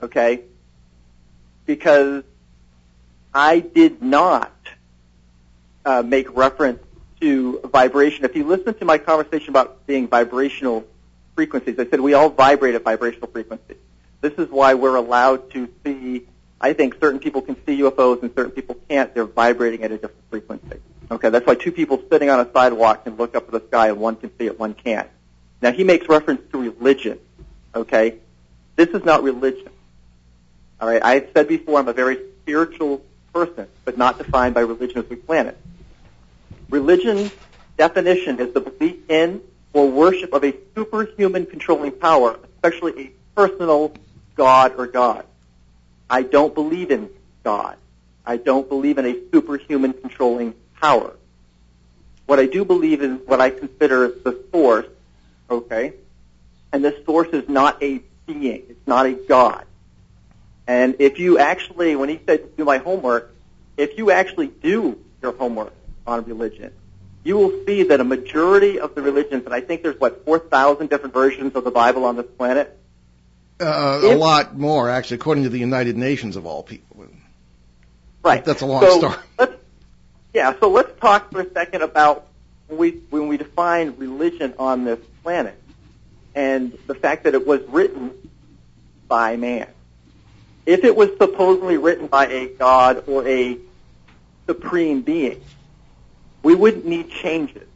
Okay? 0.02 0.42
Because 1.66 2.22
I 3.34 3.60
did 3.60 4.02
not 4.02 4.52
uh, 5.84 6.02
make 6.02 6.36
reference 6.36 6.80
to 7.20 7.60
vibration. 7.72 8.24
If 8.24 8.36
you 8.36 8.44
listen 8.44 8.74
to 8.74 8.84
my 8.84 8.98
conversation 8.98 9.50
about 9.50 9.86
being 9.86 10.08
vibrational 10.08 10.84
frequencies, 11.34 11.78
I 11.78 11.86
said 11.88 12.00
we 12.00 12.14
all 12.14 12.30
vibrate 12.30 12.74
at 12.74 12.82
vibrational 12.82 13.28
frequencies. 13.28 13.78
This 14.20 14.32
is 14.34 14.48
why 14.50 14.74
we're 14.74 14.96
allowed 14.96 15.50
to 15.52 15.68
see. 15.84 16.26
I 16.60 16.72
think 16.72 16.94
certain 17.00 17.18
people 17.18 17.42
can 17.42 17.56
see 17.66 17.80
UFOs 17.80 18.22
and 18.22 18.32
certain 18.34 18.52
people 18.52 18.76
can't. 18.88 19.12
They're 19.14 19.24
vibrating 19.24 19.82
at 19.82 19.90
a 19.90 19.96
different 19.96 20.30
frequency. 20.30 20.78
Okay, 21.10 21.28
that's 21.28 21.46
why 21.46 21.56
two 21.56 21.72
people 21.72 22.02
sitting 22.10 22.30
on 22.30 22.40
a 22.40 22.50
sidewalk 22.52 23.04
can 23.04 23.16
look 23.16 23.34
up 23.34 23.46
at 23.46 23.50
the 23.50 23.66
sky 23.68 23.88
and 23.88 23.98
one 23.98 24.16
can 24.16 24.30
see 24.38 24.46
it, 24.46 24.58
one 24.58 24.74
can't. 24.74 25.08
Now 25.60 25.72
he 25.72 25.84
makes 25.84 26.08
reference 26.08 26.40
to 26.52 26.58
religion. 26.58 27.18
Okay, 27.74 28.16
this 28.76 28.88
is 28.90 29.04
not 29.04 29.22
religion. 29.22 29.68
All 30.80 30.88
right, 30.88 31.02
I 31.02 31.26
said 31.34 31.48
before 31.48 31.78
I'm 31.78 31.88
a 31.88 31.92
very 31.92 32.18
spiritual 32.42 33.02
person, 33.32 33.66
but 33.84 33.98
not 33.98 34.18
defined 34.18 34.54
by 34.54 34.60
religion 34.60 34.98
as 34.98 35.08
we 35.08 35.16
plan 35.16 35.48
it. 35.48 35.58
Religion 36.70 37.30
definition 37.76 38.40
is 38.40 38.52
the 38.52 38.60
belief 38.60 39.10
in 39.10 39.40
or 39.72 39.88
worship 39.90 40.32
of 40.32 40.44
a 40.44 40.54
superhuman 40.74 41.46
controlling 41.46 41.92
power, 41.92 42.38
especially 42.56 43.06
a 43.06 43.12
personal 43.34 43.92
God 44.34 44.74
or 44.78 44.86
God. 44.86 45.24
I 46.08 46.22
don't 46.22 46.54
believe 46.54 46.90
in 46.90 47.08
God. 47.42 47.76
I 48.24 48.36
don't 48.36 48.68
believe 48.68 48.98
in 48.98 49.06
a 49.06 49.16
superhuman 49.32 49.94
controlling 49.94 50.54
power. 50.80 51.16
What 52.26 52.38
I 52.38 52.46
do 52.46 52.64
believe 52.64 53.02
in 53.02 53.16
what 53.26 53.40
I 53.40 53.50
consider 53.50 54.08
the 54.08 54.44
source, 54.52 54.86
okay? 55.50 55.94
And 56.72 56.84
this 56.84 57.04
source 57.04 57.28
is 57.28 57.48
not 57.48 57.82
a 57.82 58.00
being. 58.26 58.62
It's 58.68 58.86
not 58.86 59.06
a 59.06 59.12
God. 59.12 59.66
And 60.66 60.96
if 61.00 61.18
you 61.18 61.38
actually, 61.38 61.96
when 61.96 62.08
he 62.08 62.20
said 62.24 62.56
do 62.56 62.64
my 62.64 62.78
homework, 62.78 63.34
if 63.76 63.98
you 63.98 64.10
actually 64.10 64.48
do 64.48 64.98
your 65.20 65.32
homework 65.32 65.72
on 66.06 66.24
religion, 66.24 66.72
you 67.24 67.36
will 67.36 67.64
see 67.66 67.84
that 67.84 68.00
a 68.00 68.04
majority 68.04 68.80
of 68.80 68.94
the 68.94 69.02
religions, 69.02 69.44
and 69.44 69.54
I 69.54 69.60
think 69.60 69.82
there's 69.82 69.98
what, 69.98 70.24
4,000 70.24 70.90
different 70.90 71.14
versions 71.14 71.54
of 71.54 71.64
the 71.64 71.70
Bible 71.70 72.04
on 72.04 72.16
this 72.16 72.26
planet? 72.26 72.78
Uh, 73.60 74.00
if, 74.02 74.16
a 74.16 74.18
lot 74.18 74.58
more, 74.58 74.90
actually, 74.90 75.16
according 75.16 75.44
to 75.44 75.50
the 75.50 75.58
United 75.58 75.96
Nations 75.96 76.36
of 76.36 76.46
all 76.46 76.62
people. 76.62 77.06
Right. 78.24 78.44
That's 78.44 78.62
a 78.62 78.66
long 78.66 78.82
so 78.82 78.98
story. 78.98 79.16
Let's, 79.38 79.52
yeah, 80.32 80.54
so 80.58 80.70
let's 80.70 80.98
talk 80.98 81.30
for 81.30 81.42
a 81.42 81.50
second 81.52 81.82
about 81.82 82.26
when 82.68 82.78
we, 82.78 82.90
when 83.10 83.28
we 83.28 83.36
define 83.36 83.96
religion 83.98 84.54
on 84.58 84.84
this 84.84 84.98
planet 85.22 85.54
and 86.34 86.76
the 86.86 86.94
fact 86.94 87.24
that 87.24 87.34
it 87.34 87.46
was 87.46 87.60
written 87.68 88.12
by 89.08 89.36
man. 89.36 89.68
If 90.64 90.84
it 90.84 90.96
was 90.96 91.10
supposedly 91.18 91.76
written 91.76 92.06
by 92.06 92.28
a 92.28 92.48
god 92.48 93.04
or 93.08 93.26
a 93.28 93.58
supreme 94.46 95.02
being, 95.02 95.42
we 96.42 96.54
wouldn't 96.54 96.84
need 96.84 97.10
changes. 97.10 97.68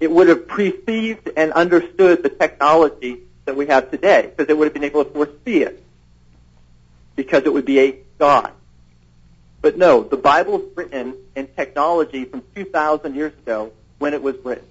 It 0.00 0.10
would 0.10 0.28
have 0.28 0.48
perceived 0.48 1.30
and 1.36 1.52
understood 1.52 2.22
the 2.22 2.28
technology 2.28 3.18
that 3.44 3.56
we 3.56 3.66
have 3.66 3.90
today 3.90 4.30
because 4.36 4.50
it 4.50 4.56
would 4.56 4.66
have 4.66 4.74
been 4.74 4.84
able 4.84 5.04
to 5.04 5.10
foresee 5.10 5.62
it 5.62 5.82
because 7.16 7.44
it 7.44 7.52
would 7.52 7.64
be 7.64 7.80
a 7.80 7.98
God. 8.18 8.52
But 9.60 9.78
no, 9.78 10.02
the 10.02 10.16
Bible 10.16 10.60
is 10.60 10.76
written 10.76 11.14
in 11.36 11.46
technology 11.46 12.24
from 12.24 12.42
2,000 12.54 13.14
years 13.14 13.32
ago 13.32 13.72
when 13.98 14.12
it 14.12 14.22
was 14.22 14.36
written. 14.44 14.66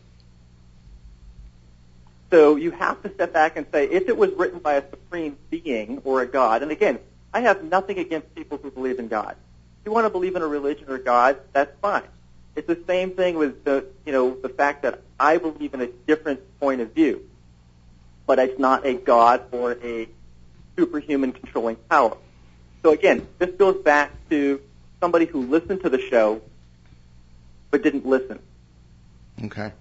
So 2.29 2.55
you 2.55 2.71
have 2.71 3.01
to 3.03 3.13
step 3.13 3.33
back 3.33 3.57
and 3.57 3.65
say, 3.71 3.85
if 3.89 4.07
it 4.07 4.17
was 4.17 4.31
written 4.33 4.59
by 4.59 4.75
a 4.75 4.89
supreme 4.89 5.37
being 5.49 6.01
or 6.03 6.21
a 6.21 6.25
God, 6.25 6.61
and 6.61 6.71
again, 6.71 6.99
I 7.33 7.41
have 7.41 7.63
nothing 7.63 7.99
against 7.99 8.33
people 8.35 8.57
who 8.57 8.71
believe 8.71 8.99
in 8.99 9.07
God. 9.07 9.35
If 9.81 9.85
you 9.85 9.91
want 9.91 10.05
to 10.05 10.09
believe 10.09 10.35
in 10.35 10.41
a 10.41 10.47
religion 10.47 10.89
or 10.89 10.97
God, 10.97 11.37
that's 11.53 11.71
fine. 11.81 12.03
It's 12.55 12.67
the 12.67 12.79
same 12.87 13.11
thing 13.11 13.37
with 13.37 13.63
the, 13.63 13.85
you 14.05 14.11
know, 14.11 14.35
the 14.35 14.49
fact 14.49 14.83
that 14.83 15.01
I 15.19 15.37
believe 15.37 15.73
in 15.73 15.81
a 15.81 15.87
different 15.87 16.41
point 16.59 16.81
of 16.81 16.93
view, 16.93 17.29
but 18.25 18.39
it's 18.39 18.59
not 18.59 18.85
a 18.85 18.93
God 18.93 19.43
or 19.51 19.77
a 19.83 20.09
superhuman 20.77 21.31
controlling 21.31 21.77
power. 21.89 22.17
So 22.83 22.91
again, 22.91 23.27
this 23.37 23.51
goes 23.51 23.81
back 23.81 24.11
to 24.29 24.61
somebody 24.99 25.25
who 25.25 25.41
listened 25.47 25.81
to 25.83 25.89
the 25.89 25.99
show 25.99 26.41
but 27.69 27.83
didn't 27.83 28.05
listen. 28.05 28.39
Okay. 29.45 29.71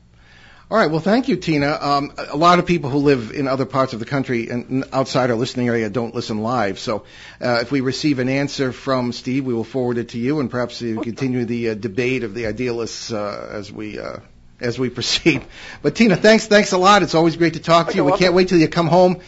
All 0.70 0.78
right. 0.78 0.88
Well, 0.88 1.00
thank 1.00 1.26
you, 1.26 1.34
Tina. 1.34 1.76
Um, 1.80 2.12
a 2.16 2.36
lot 2.36 2.60
of 2.60 2.66
people 2.66 2.90
who 2.90 2.98
live 2.98 3.32
in 3.32 3.48
other 3.48 3.66
parts 3.66 3.92
of 3.92 3.98
the 3.98 4.04
country 4.06 4.50
and 4.50 4.84
outside 4.92 5.30
our 5.30 5.36
listening 5.36 5.66
area 5.66 5.90
don't 5.90 6.14
listen 6.14 6.42
live. 6.42 6.78
So, 6.78 7.02
uh, 7.40 7.58
if 7.62 7.72
we 7.72 7.80
receive 7.80 8.20
an 8.20 8.28
answer 8.28 8.70
from 8.70 9.10
Steve, 9.12 9.44
we 9.44 9.52
will 9.52 9.64
forward 9.64 9.98
it 9.98 10.10
to 10.10 10.18
you, 10.18 10.38
and 10.38 10.48
perhaps 10.48 10.80
uh, 10.80 10.94
continue 11.02 11.44
the 11.44 11.70
uh, 11.70 11.74
debate 11.74 12.22
of 12.22 12.34
the 12.34 12.46
idealists 12.46 13.10
uh, 13.12 13.48
as 13.50 13.72
we 13.72 13.98
uh, 13.98 14.18
as 14.60 14.78
we 14.78 14.90
proceed. 14.98 15.44
But 15.82 15.96
Tina, 15.96 16.14
thanks 16.14 16.46
thanks 16.46 16.70
a 16.70 16.78
lot. 16.78 17.02
It's 17.02 17.16
always 17.16 17.34
great 17.36 17.54
to 17.54 17.60
talk 17.60 17.88
to 17.90 17.96
you. 17.96 18.04
We 18.04 18.16
can't 18.16 18.34
wait 18.34 18.48
till 18.48 18.58
you 18.58 18.68
come 18.68 18.86
home 18.86 19.22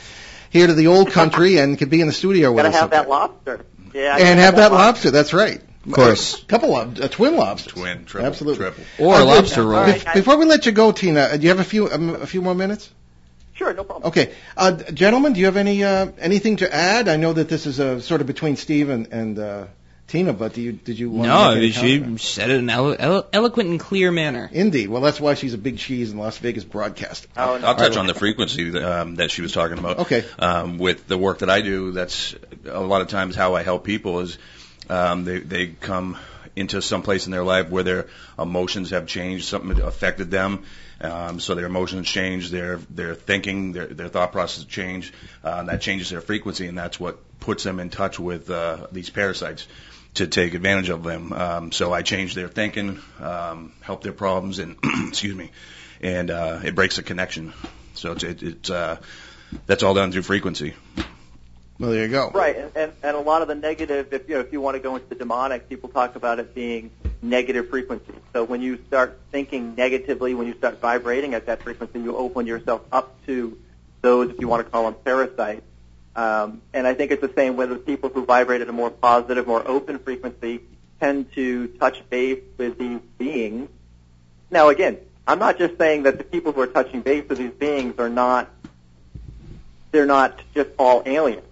here 0.48 0.68
to 0.68 0.74
the 0.74 0.86
old 0.86 1.10
country 1.10 1.58
and 1.58 1.76
can 1.76 1.88
be 1.88 2.00
in 2.00 2.06
the 2.06 2.12
studio 2.12 2.52
with 2.54 2.66
Gotta 2.66 2.68
us. 2.76 2.80
have 2.82 2.90
that 2.90 3.08
lobster. 3.08 3.64
Yeah. 3.92 4.16
and 4.16 4.38
have 4.38 4.54
that 4.56 4.70
lobster. 4.70 5.10
That's 5.10 5.32
right. 5.32 5.60
Of 5.86 5.92
course. 5.92 6.42
A 6.42 6.46
couple 6.46 6.76
of 6.76 7.00
uh, 7.00 7.08
twin 7.08 7.36
lobsters. 7.36 7.72
Twin, 7.72 8.04
triple, 8.04 8.26
Absolutely. 8.26 8.58
triple. 8.64 8.84
Or 8.98 9.14
Uh, 9.16 9.24
lobster 9.24 9.62
roll. 9.64 9.80
right. 9.80 10.00
Bef- 10.00 10.14
Before 10.14 10.36
we 10.36 10.44
let 10.44 10.64
you 10.66 10.72
go, 10.72 10.92
Tina, 10.92 11.20
uh, 11.20 11.36
do 11.36 11.42
you 11.42 11.48
have 11.48 11.60
a 11.60 11.64
few 11.64 11.90
um, 11.90 12.14
a 12.14 12.26
few 12.26 12.40
more 12.42 12.54
minutes? 12.54 12.90
Sure, 13.54 13.74
no 13.74 13.84
problem. 13.84 14.08
Okay, 14.08 14.32
uh, 14.56 14.70
d- 14.70 14.92
gentlemen, 14.92 15.32
do 15.34 15.40
you 15.40 15.46
have 15.46 15.56
any 15.56 15.82
uh, 15.84 16.06
anything 16.18 16.56
to 16.56 16.72
add? 16.74 17.08
I 17.08 17.16
know 17.16 17.32
that 17.32 17.48
this 17.48 17.66
is 17.66 17.78
uh, 17.80 18.00
sort 18.00 18.20
of 18.20 18.26
between 18.26 18.56
Steve 18.56 18.88
and, 18.90 19.08
and 19.12 19.38
uh, 19.38 19.64
Tina, 20.08 20.32
but 20.32 20.54
do 20.54 20.62
you 20.62 20.72
did 20.72 20.98
you 20.98 21.10
want 21.10 21.28
No, 21.28 21.54
to 21.54 21.60
make 21.60 21.76
any 21.76 21.88
she 21.96 22.00
comment? 22.00 22.20
said 22.20 22.48
it 22.50 22.54
in 22.54 22.60
an 22.60 22.70
elo- 22.70 22.92
elo- 22.98 23.26
eloquent 23.32 23.68
and 23.68 23.78
clear 23.80 24.10
manner. 24.12 24.48
Indeed. 24.52 24.88
Well, 24.88 25.02
that's 25.02 25.20
why 25.20 25.34
she's 25.34 25.52
a 25.52 25.58
big 25.58 25.78
cheese 25.78 26.12
in 26.12 26.18
Las 26.18 26.38
Vegas 26.38 26.64
broadcast. 26.64 27.26
Oh, 27.36 27.58
no. 27.58 27.66
I'll 27.66 27.74
touch 27.76 27.96
on 27.96 28.06
the 28.06 28.14
frequency 28.14 28.70
that, 28.70 28.82
um, 29.00 29.16
that 29.16 29.30
she 29.30 29.42
was 29.42 29.52
talking 29.52 29.78
about. 29.78 29.98
Okay. 30.00 30.24
Um, 30.38 30.78
with 30.78 31.06
the 31.08 31.18
work 31.18 31.38
that 31.40 31.50
I 31.50 31.60
do, 31.60 31.92
that's 31.92 32.34
a 32.66 32.80
lot 32.80 33.00
of 33.02 33.08
times 33.08 33.34
how 33.36 33.54
I 33.54 33.62
help 33.64 33.84
people 33.84 34.20
is 34.20 34.38
um, 34.88 35.24
they 35.24 35.38
they 35.38 35.66
come 35.68 36.18
into 36.54 36.82
some 36.82 37.02
place 37.02 37.26
in 37.26 37.32
their 37.32 37.44
life 37.44 37.70
where 37.70 37.82
their 37.82 38.08
emotions 38.38 38.90
have 38.90 39.06
changed, 39.06 39.46
something 39.46 39.80
affected 39.80 40.30
them. 40.30 40.64
Um, 41.00 41.40
so 41.40 41.54
their 41.54 41.66
emotions 41.66 42.06
change, 42.06 42.50
their 42.50 42.76
their 42.90 43.14
thinking, 43.14 43.72
their 43.72 43.86
their 43.86 44.08
thought 44.08 44.32
process 44.32 44.64
change, 44.64 45.12
uh, 45.44 45.56
and 45.58 45.68
that 45.68 45.80
changes 45.80 46.10
their 46.10 46.20
frequency, 46.20 46.66
and 46.66 46.78
that's 46.78 47.00
what 47.00 47.18
puts 47.40 47.64
them 47.64 47.80
in 47.80 47.90
touch 47.90 48.20
with 48.20 48.50
uh, 48.50 48.86
these 48.92 49.10
parasites 49.10 49.66
to 50.14 50.26
take 50.26 50.54
advantage 50.54 50.90
of 50.90 51.02
them. 51.02 51.32
Um, 51.32 51.72
so 51.72 51.92
I 51.92 52.02
change 52.02 52.34
their 52.34 52.48
thinking, 52.48 53.00
um, 53.20 53.72
help 53.80 54.02
their 54.02 54.12
problems, 54.12 54.58
and 54.58 54.76
excuse 55.08 55.34
me, 55.34 55.50
and 56.00 56.30
uh, 56.30 56.60
it 56.62 56.74
breaks 56.74 56.96
the 56.96 57.02
connection. 57.02 57.52
So 57.94 58.12
it's 58.12 58.22
it, 58.22 58.42
it's 58.42 58.70
uh, 58.70 58.98
that's 59.66 59.82
all 59.82 59.94
done 59.94 60.12
through 60.12 60.22
frequency. 60.22 60.74
Well, 61.82 61.90
there 61.90 62.04
you 62.04 62.12
go. 62.12 62.30
Right, 62.32 62.56
and, 62.56 62.70
and, 62.76 62.92
and 63.02 63.16
a 63.16 63.20
lot 63.20 63.42
of 63.42 63.48
the 63.48 63.56
negative, 63.56 64.12
if 64.12 64.28
you 64.28 64.36
know, 64.36 64.40
if 64.40 64.52
you 64.52 64.60
want 64.60 64.76
to 64.76 64.80
go 64.80 64.94
into 64.94 65.08
the 65.08 65.16
demonic, 65.16 65.68
people 65.68 65.88
talk 65.88 66.14
about 66.14 66.38
it 66.38 66.54
being 66.54 66.92
negative 67.20 67.70
frequency. 67.70 68.14
So 68.32 68.44
when 68.44 68.62
you 68.62 68.78
start 68.86 69.18
thinking 69.32 69.74
negatively, 69.74 70.32
when 70.34 70.46
you 70.46 70.54
start 70.54 70.80
vibrating 70.80 71.34
at 71.34 71.46
that 71.46 71.60
frequency, 71.64 71.98
you 71.98 72.16
open 72.16 72.46
yourself 72.46 72.82
up 72.92 73.20
to 73.26 73.58
those, 74.00 74.30
if 74.30 74.40
you 74.40 74.46
want 74.46 74.64
to 74.64 74.70
call 74.70 74.84
them 74.84 74.94
parasites. 75.04 75.64
Um, 76.14 76.62
and 76.72 76.86
I 76.86 76.94
think 76.94 77.10
it's 77.10 77.20
the 77.20 77.32
same 77.34 77.56
with 77.56 77.70
the 77.70 77.74
people 77.74 78.10
who 78.10 78.24
vibrate 78.24 78.60
at 78.60 78.68
a 78.68 78.72
more 78.72 78.90
positive, 78.90 79.48
more 79.48 79.66
open 79.66 79.98
frequency 79.98 80.60
tend 81.00 81.32
to 81.32 81.66
touch 81.66 82.08
base 82.08 82.44
with 82.58 82.78
these 82.78 83.00
beings. 83.18 83.68
Now, 84.52 84.68
again, 84.68 84.98
I'm 85.26 85.40
not 85.40 85.58
just 85.58 85.78
saying 85.78 86.04
that 86.04 86.18
the 86.18 86.22
people 86.22 86.52
who 86.52 86.60
are 86.60 86.68
touching 86.68 87.00
base 87.00 87.28
with 87.28 87.38
these 87.38 87.50
beings 87.50 87.98
are 87.98 88.08
not, 88.08 88.48
they're 89.90 90.06
not 90.06 90.40
just 90.54 90.70
all 90.78 91.02
aliens. 91.06 91.42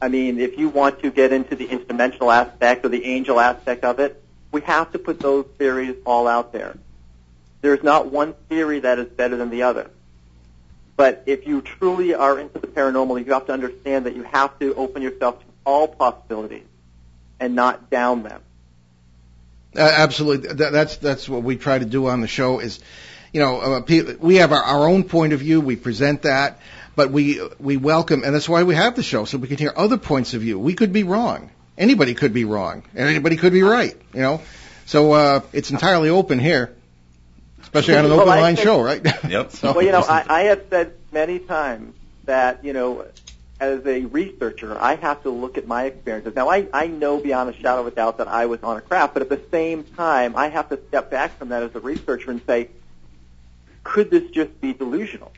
I 0.00 0.08
mean, 0.08 0.38
if 0.38 0.58
you 0.58 0.68
want 0.68 1.00
to 1.02 1.10
get 1.10 1.32
into 1.32 1.56
the 1.56 1.66
interdimensional 1.66 2.34
aspect 2.34 2.84
or 2.84 2.88
the 2.88 3.04
angel 3.04 3.40
aspect 3.40 3.84
of 3.84 3.98
it, 3.98 4.22
we 4.52 4.60
have 4.62 4.92
to 4.92 4.98
put 4.98 5.20
those 5.20 5.46
theories 5.58 5.96
all 6.06 6.28
out 6.28 6.52
there. 6.52 6.76
There's 7.60 7.82
not 7.82 8.06
one 8.06 8.34
theory 8.48 8.80
that 8.80 8.98
is 8.98 9.08
better 9.08 9.36
than 9.36 9.50
the 9.50 9.62
other. 9.62 9.90
But 10.96 11.24
if 11.26 11.46
you 11.46 11.60
truly 11.60 12.14
are 12.14 12.38
into 12.38 12.58
the 12.58 12.66
paranormal, 12.66 13.24
you 13.24 13.32
have 13.32 13.46
to 13.46 13.52
understand 13.52 14.06
that 14.06 14.16
you 14.16 14.22
have 14.24 14.58
to 14.58 14.74
open 14.74 15.02
yourself 15.02 15.40
to 15.40 15.46
all 15.64 15.88
possibilities 15.88 16.64
and 17.38 17.54
not 17.54 17.90
down 17.90 18.22
them. 18.22 18.40
Uh, 19.76 19.80
absolutely. 19.80 20.54
That's 20.54 20.96
that's 20.96 21.28
what 21.28 21.42
we 21.42 21.56
try 21.56 21.78
to 21.78 21.84
do 21.84 22.08
on 22.08 22.20
the 22.20 22.26
show. 22.26 22.58
Is 22.58 22.80
you 23.32 23.40
know 23.40 23.60
uh, 23.60 24.16
we 24.18 24.36
have 24.36 24.50
our, 24.52 24.62
our 24.62 24.88
own 24.88 25.04
point 25.04 25.32
of 25.32 25.40
view. 25.40 25.60
We 25.60 25.76
present 25.76 26.22
that, 26.22 26.60
but 26.98 27.12
we 27.12 27.40
we 27.60 27.76
welcome, 27.76 28.24
and 28.24 28.34
that's 28.34 28.48
why 28.48 28.64
we 28.64 28.74
have 28.74 28.96
the 28.96 29.04
show, 29.04 29.24
so 29.24 29.38
we 29.38 29.46
can 29.46 29.56
hear 29.56 29.72
other 29.76 29.96
points 29.96 30.34
of 30.34 30.40
view. 30.40 30.58
We 30.58 30.74
could 30.74 30.92
be 30.92 31.04
wrong. 31.04 31.50
Anybody 31.78 32.14
could 32.14 32.34
be 32.34 32.44
wrong, 32.44 32.82
and 32.94 33.08
anybody 33.08 33.36
could 33.36 33.52
be 33.52 33.62
right. 33.62 33.96
You 34.12 34.20
know, 34.20 34.40
so 34.84 35.12
uh, 35.12 35.40
it's 35.52 35.70
entirely 35.70 36.08
open 36.10 36.40
here, 36.40 36.74
especially 37.62 37.96
on 37.96 38.04
an 38.04 38.10
Well, 38.16 38.22
open 38.22 38.32
I 38.32 38.40
line 38.40 38.56
think- 38.56 38.66
show, 38.66 38.82
right? 38.82 39.00
Yep. 39.28 39.52
So- 39.58 39.72
Well, 39.74 39.82
you 39.84 39.92
know, 39.92 40.00
I, 40.00 40.24
I 40.28 40.40
have 40.50 40.64
said 40.70 40.94
many 41.12 41.38
times 41.38 41.94
that, 42.24 42.64
you 42.64 42.72
know, 42.72 43.06
as 43.60 43.86
a 43.86 44.04
researcher, 44.06 44.76
I 44.76 44.96
have 44.96 45.22
to 45.22 45.30
look 45.30 45.56
at 45.56 45.66
my 45.68 45.84
experiences. 45.84 46.34
Now, 46.34 46.48
I, 46.48 46.66
I 46.72 46.88
know 46.88 47.18
beyond 47.20 47.50
a 47.50 47.52
shadow 47.54 47.82
of 47.82 47.86
a 47.86 47.90
doubt 47.92 48.18
that 48.18 48.26
I 48.28 48.46
was 48.46 48.60
on 48.64 48.76
a 48.76 48.80
craft, 48.80 49.14
but 49.14 49.22
at 49.22 49.28
the 49.28 49.40
same 49.52 49.84
time, 49.84 50.34
I 50.36 50.48
have 50.48 50.68
to 50.70 50.78
step 50.88 51.10
back 51.12 51.38
from 51.38 51.50
that 51.50 51.62
as 51.62 51.74
a 51.76 51.80
researcher 51.80 52.30
and 52.32 52.40
say, 52.44 52.70
could 53.84 54.10
this 54.10 54.28
just 54.30 54.60
be 54.60 54.72
delusional? 54.72 55.32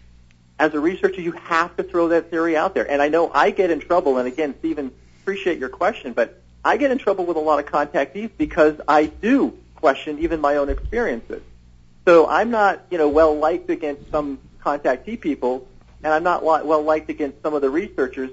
As 0.60 0.74
a 0.74 0.78
researcher, 0.78 1.22
you 1.22 1.32
have 1.32 1.74
to 1.78 1.82
throw 1.82 2.08
that 2.08 2.28
theory 2.30 2.54
out 2.54 2.74
there. 2.74 2.88
And 2.88 3.00
I 3.00 3.08
know 3.08 3.30
I 3.32 3.50
get 3.50 3.70
in 3.70 3.80
trouble, 3.80 4.18
and 4.18 4.28
again, 4.28 4.54
Stephen, 4.58 4.92
appreciate 5.22 5.58
your 5.58 5.70
question, 5.70 6.12
but 6.12 6.42
I 6.62 6.76
get 6.76 6.90
in 6.90 6.98
trouble 6.98 7.24
with 7.24 7.38
a 7.38 7.40
lot 7.40 7.60
of 7.60 7.64
contactees 7.64 8.30
because 8.36 8.78
I 8.86 9.06
do 9.06 9.56
question 9.76 10.18
even 10.18 10.38
my 10.38 10.56
own 10.56 10.68
experiences. 10.68 11.40
So 12.04 12.28
I'm 12.28 12.50
not, 12.50 12.84
you 12.90 12.98
know, 12.98 13.08
well 13.08 13.34
liked 13.38 13.70
against 13.70 14.10
some 14.10 14.38
contactee 14.62 15.18
people, 15.18 15.66
and 16.04 16.12
I'm 16.12 16.24
not 16.24 16.44
well 16.44 16.82
liked 16.82 17.08
against 17.08 17.40
some 17.40 17.54
of 17.54 17.62
the 17.62 17.70
researchers 17.70 18.30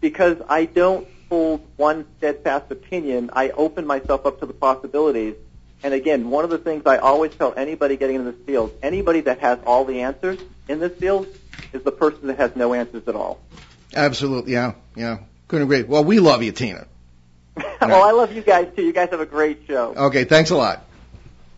because 0.00 0.36
I 0.48 0.64
don't 0.66 1.08
hold 1.28 1.66
one 1.76 2.06
steadfast 2.18 2.70
opinion. 2.70 3.30
I 3.32 3.50
open 3.50 3.84
myself 3.84 4.26
up 4.26 4.38
to 4.38 4.46
the 4.46 4.52
possibilities. 4.52 5.34
And 5.82 5.92
again, 5.92 6.30
one 6.30 6.44
of 6.44 6.50
the 6.50 6.58
things 6.58 6.86
I 6.86 6.98
always 6.98 7.34
tell 7.34 7.52
anybody 7.56 7.96
getting 7.96 8.14
into 8.14 8.30
this 8.30 8.40
field, 8.46 8.72
anybody 8.80 9.22
that 9.22 9.40
has 9.40 9.58
all 9.66 9.84
the 9.84 10.02
answers 10.02 10.38
in 10.68 10.78
this 10.78 10.92
field 10.92 11.26
is 11.72 11.82
the 11.82 11.92
person 11.92 12.28
that 12.28 12.38
has 12.38 12.56
no 12.56 12.74
answers 12.74 13.06
at 13.06 13.14
all. 13.14 13.40
Absolutely, 13.94 14.52
yeah, 14.52 14.74
yeah. 14.94 15.18
Couldn't 15.48 15.64
agree. 15.64 15.82
Well, 15.82 16.04
we 16.04 16.20
love 16.20 16.42
you, 16.42 16.52
Tina. 16.52 16.86
well, 17.56 18.02
I 18.04 18.12
love 18.12 18.32
you 18.32 18.42
guys 18.42 18.68
too. 18.76 18.82
You 18.82 18.92
guys 18.92 19.10
have 19.10 19.20
a 19.20 19.26
great 19.26 19.62
show. 19.66 19.94
Okay, 19.94 20.24
thanks 20.24 20.50
a 20.50 20.56
lot. 20.56 20.84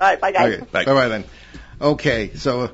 All 0.01 0.09
right, 0.09 0.21
bye 0.21 0.33
guys. 0.33 0.55
Okay, 0.55 0.65
bye. 0.71 0.85
Bye 0.85 1.09
then. 1.09 1.25
Okay, 1.81 2.35
so 2.35 2.71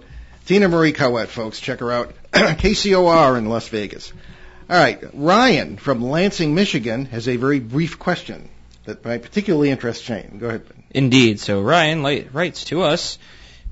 Tina 0.46 0.68
Marie 0.68 0.92
Cowett, 0.92 1.28
folks, 1.28 1.58
check 1.58 1.80
her 1.80 1.90
out. 1.90 2.14
KCOR 2.32 3.38
in 3.38 3.48
Las 3.48 3.68
Vegas. 3.68 4.12
All 4.68 4.76
right, 4.76 5.00
Ryan 5.12 5.76
from 5.76 6.02
Lansing, 6.02 6.54
Michigan 6.54 7.06
has 7.06 7.28
a 7.28 7.36
very 7.36 7.60
brief 7.60 7.98
question 7.98 8.48
that 8.84 9.04
might 9.04 9.22
particularly 9.22 9.70
interest 9.70 10.02
Shane. 10.04 10.38
Go 10.38 10.48
ahead. 10.48 10.62
Indeed. 10.90 11.40
So 11.40 11.60
Ryan 11.62 12.02
li- 12.02 12.28
writes 12.32 12.64
to 12.66 12.82
us. 12.82 13.18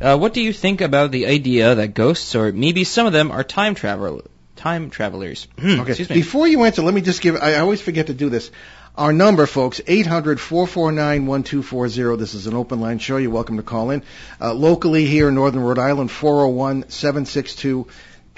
Uh, 0.00 0.16
what 0.18 0.34
do 0.34 0.40
you 0.40 0.52
think 0.52 0.80
about 0.80 1.12
the 1.12 1.26
idea 1.26 1.74
that 1.74 1.94
ghosts, 1.94 2.34
or 2.34 2.52
maybe 2.52 2.84
some 2.84 3.06
of 3.06 3.12
them, 3.12 3.30
are 3.30 3.44
time 3.44 3.74
travel 3.74 4.22
time 4.56 4.90
travelers? 4.90 5.46
okay. 5.58 5.80
Excuse 5.88 6.08
me. 6.08 6.14
Before 6.16 6.48
you 6.48 6.64
answer, 6.64 6.82
let 6.82 6.94
me 6.94 7.00
just 7.00 7.20
give. 7.20 7.36
I 7.36 7.56
always 7.56 7.80
forget 7.80 8.08
to 8.08 8.14
do 8.14 8.28
this. 8.28 8.50
Our 8.96 9.12
number, 9.12 9.46
folks, 9.46 9.80
800-449-1240. 9.80 12.16
This 12.16 12.34
is 12.34 12.46
an 12.46 12.54
open 12.54 12.80
line 12.80 13.00
show. 13.00 13.16
You're 13.16 13.32
welcome 13.32 13.56
to 13.56 13.64
call 13.64 13.90
in. 13.90 14.04
Uh, 14.40 14.54
locally 14.54 15.06
here 15.06 15.28
in 15.28 15.34
Northern 15.34 15.62
Rhode 15.62 15.80
Island, 15.80 16.10
401-762 16.10 17.88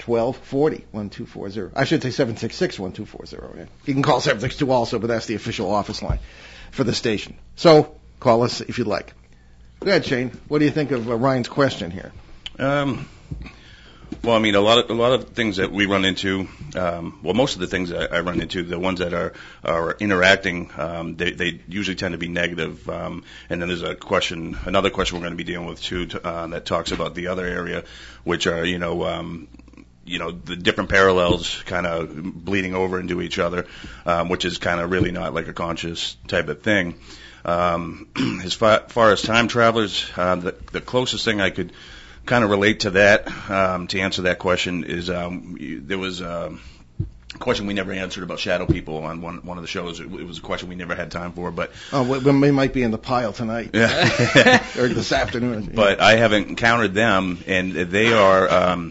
1240 0.03 0.85
1240. 0.91 1.75
I 1.75 1.85
should 1.85 2.01
say 2.01 2.11
766 2.11 2.79
1240. 2.79 3.59
Yeah. 3.59 3.65
You 3.85 3.93
can 3.93 4.03
call 4.03 4.19
762 4.19 4.71
also, 4.71 4.99
but 4.99 5.07
that's 5.07 5.27
the 5.27 5.35
official 5.35 5.71
office 5.71 6.01
line 6.01 6.19
for 6.71 6.83
the 6.83 6.93
station. 6.93 7.37
So 7.55 7.95
call 8.19 8.43
us 8.43 8.61
if 8.61 8.77
you'd 8.77 8.87
like. 8.87 9.13
Go 9.79 9.91
ahead, 9.91 10.05
Shane. 10.05 10.31
What 10.47 10.59
do 10.59 10.65
you 10.65 10.71
think 10.71 10.91
of 10.91 11.09
uh, 11.09 11.15
Ryan's 11.15 11.47
question 11.47 11.91
here? 11.91 12.11
Um, 12.59 13.07
well, 14.23 14.35
I 14.35 14.39
mean, 14.39 14.55
a 14.55 14.61
lot 14.61 14.79
of 14.79 14.89
a 14.89 14.93
lot 14.93 15.13
of 15.13 15.29
things 15.29 15.57
that 15.57 15.71
we 15.71 15.85
run 15.85 16.03
into. 16.03 16.47
Um, 16.75 17.19
well, 17.21 17.33
most 17.33 17.55
of 17.55 17.61
the 17.61 17.67
things 17.67 17.89
that 17.89 18.11
I 18.11 18.21
run 18.21 18.41
into, 18.41 18.63
the 18.63 18.79
ones 18.79 18.99
that 18.99 19.13
are 19.13 19.33
are 19.63 19.91
interacting, 19.99 20.71
um, 20.77 21.15
they 21.15 21.31
they 21.31 21.61
usually 21.67 21.95
tend 21.95 22.13
to 22.13 22.17
be 22.17 22.27
negative. 22.27 22.89
Um, 22.89 23.23
and 23.49 23.61
then 23.61 23.69
there's 23.69 23.83
a 23.83 23.95
question, 23.95 24.57
another 24.65 24.89
question 24.89 25.17
we're 25.17 25.23
going 25.23 25.37
to 25.37 25.43
be 25.43 25.43
dealing 25.43 25.67
with 25.67 25.81
too, 25.81 26.07
uh, 26.23 26.47
that 26.47 26.65
talks 26.65 26.91
about 26.91 27.15
the 27.15 27.27
other 27.27 27.45
area, 27.45 27.83
which 28.23 28.47
are 28.47 28.65
you 28.65 28.79
know 28.79 29.05
um, 29.05 29.47
you 30.05 30.19
know 30.19 30.31
the 30.31 30.55
different 30.55 30.89
parallels 30.89 31.61
kind 31.65 31.85
of 31.85 32.09
bleeding 32.15 32.73
over 32.73 32.99
into 32.99 33.21
each 33.21 33.37
other, 33.37 33.67
um, 34.05 34.29
which 34.29 34.45
is 34.45 34.57
kind 34.57 34.79
of 34.81 34.89
really 34.89 35.11
not 35.11 35.33
like 35.33 35.47
a 35.47 35.53
conscious 35.53 36.15
type 36.27 36.47
of 36.47 36.61
thing. 36.63 36.95
Um, 37.47 38.09
as 38.43 38.53
far, 38.53 38.81
far 38.89 39.11
as 39.11 39.21
time 39.21 39.47
travelers, 39.47 40.05
uh, 40.15 40.35
the, 40.35 40.55
the 40.73 40.81
closest 40.81 41.23
thing 41.25 41.41
I 41.41 41.49
could 41.49 41.71
kind 42.25 42.43
of 42.43 42.49
relate 42.49 42.81
to 42.81 42.91
that 42.91 43.49
um, 43.49 43.87
to 43.87 43.99
answer 44.01 44.23
that 44.23 44.37
question 44.37 44.83
is 44.83 45.09
um, 45.09 45.55
you, 45.59 45.79
there 45.79 45.97
was 45.97 46.19
a 46.21 46.57
question 47.39 47.67
we 47.67 47.73
never 47.73 47.91
answered 47.93 48.23
about 48.23 48.39
shadow 48.39 48.65
people 48.65 49.03
on 49.03 49.21
one 49.21 49.45
one 49.45 49.57
of 49.57 49.63
the 49.63 49.67
shows. 49.67 49.99
It, 49.99 50.05
it 50.05 50.27
was 50.27 50.39
a 50.39 50.41
question 50.41 50.69
we 50.69 50.75
never 50.75 50.95
had 50.95 51.09
time 51.11 51.31
for, 51.31 51.51
but 51.51 51.71
oh, 51.93 52.19
we 52.19 52.51
might 52.51 52.73
be 52.73 52.83
in 52.83 52.91
the 52.91 52.97
pile 52.97 53.33
tonight, 53.33 53.71
yeah, 53.73 54.63
or 54.77 54.87
this 54.89 55.11
afternoon. 55.11 55.71
But 55.73 55.99
I 55.99 56.15
haven't 56.17 56.49
encountered 56.49 56.93
them, 56.93 57.39
and 57.47 57.73
they 57.73 58.13
are. 58.13 58.83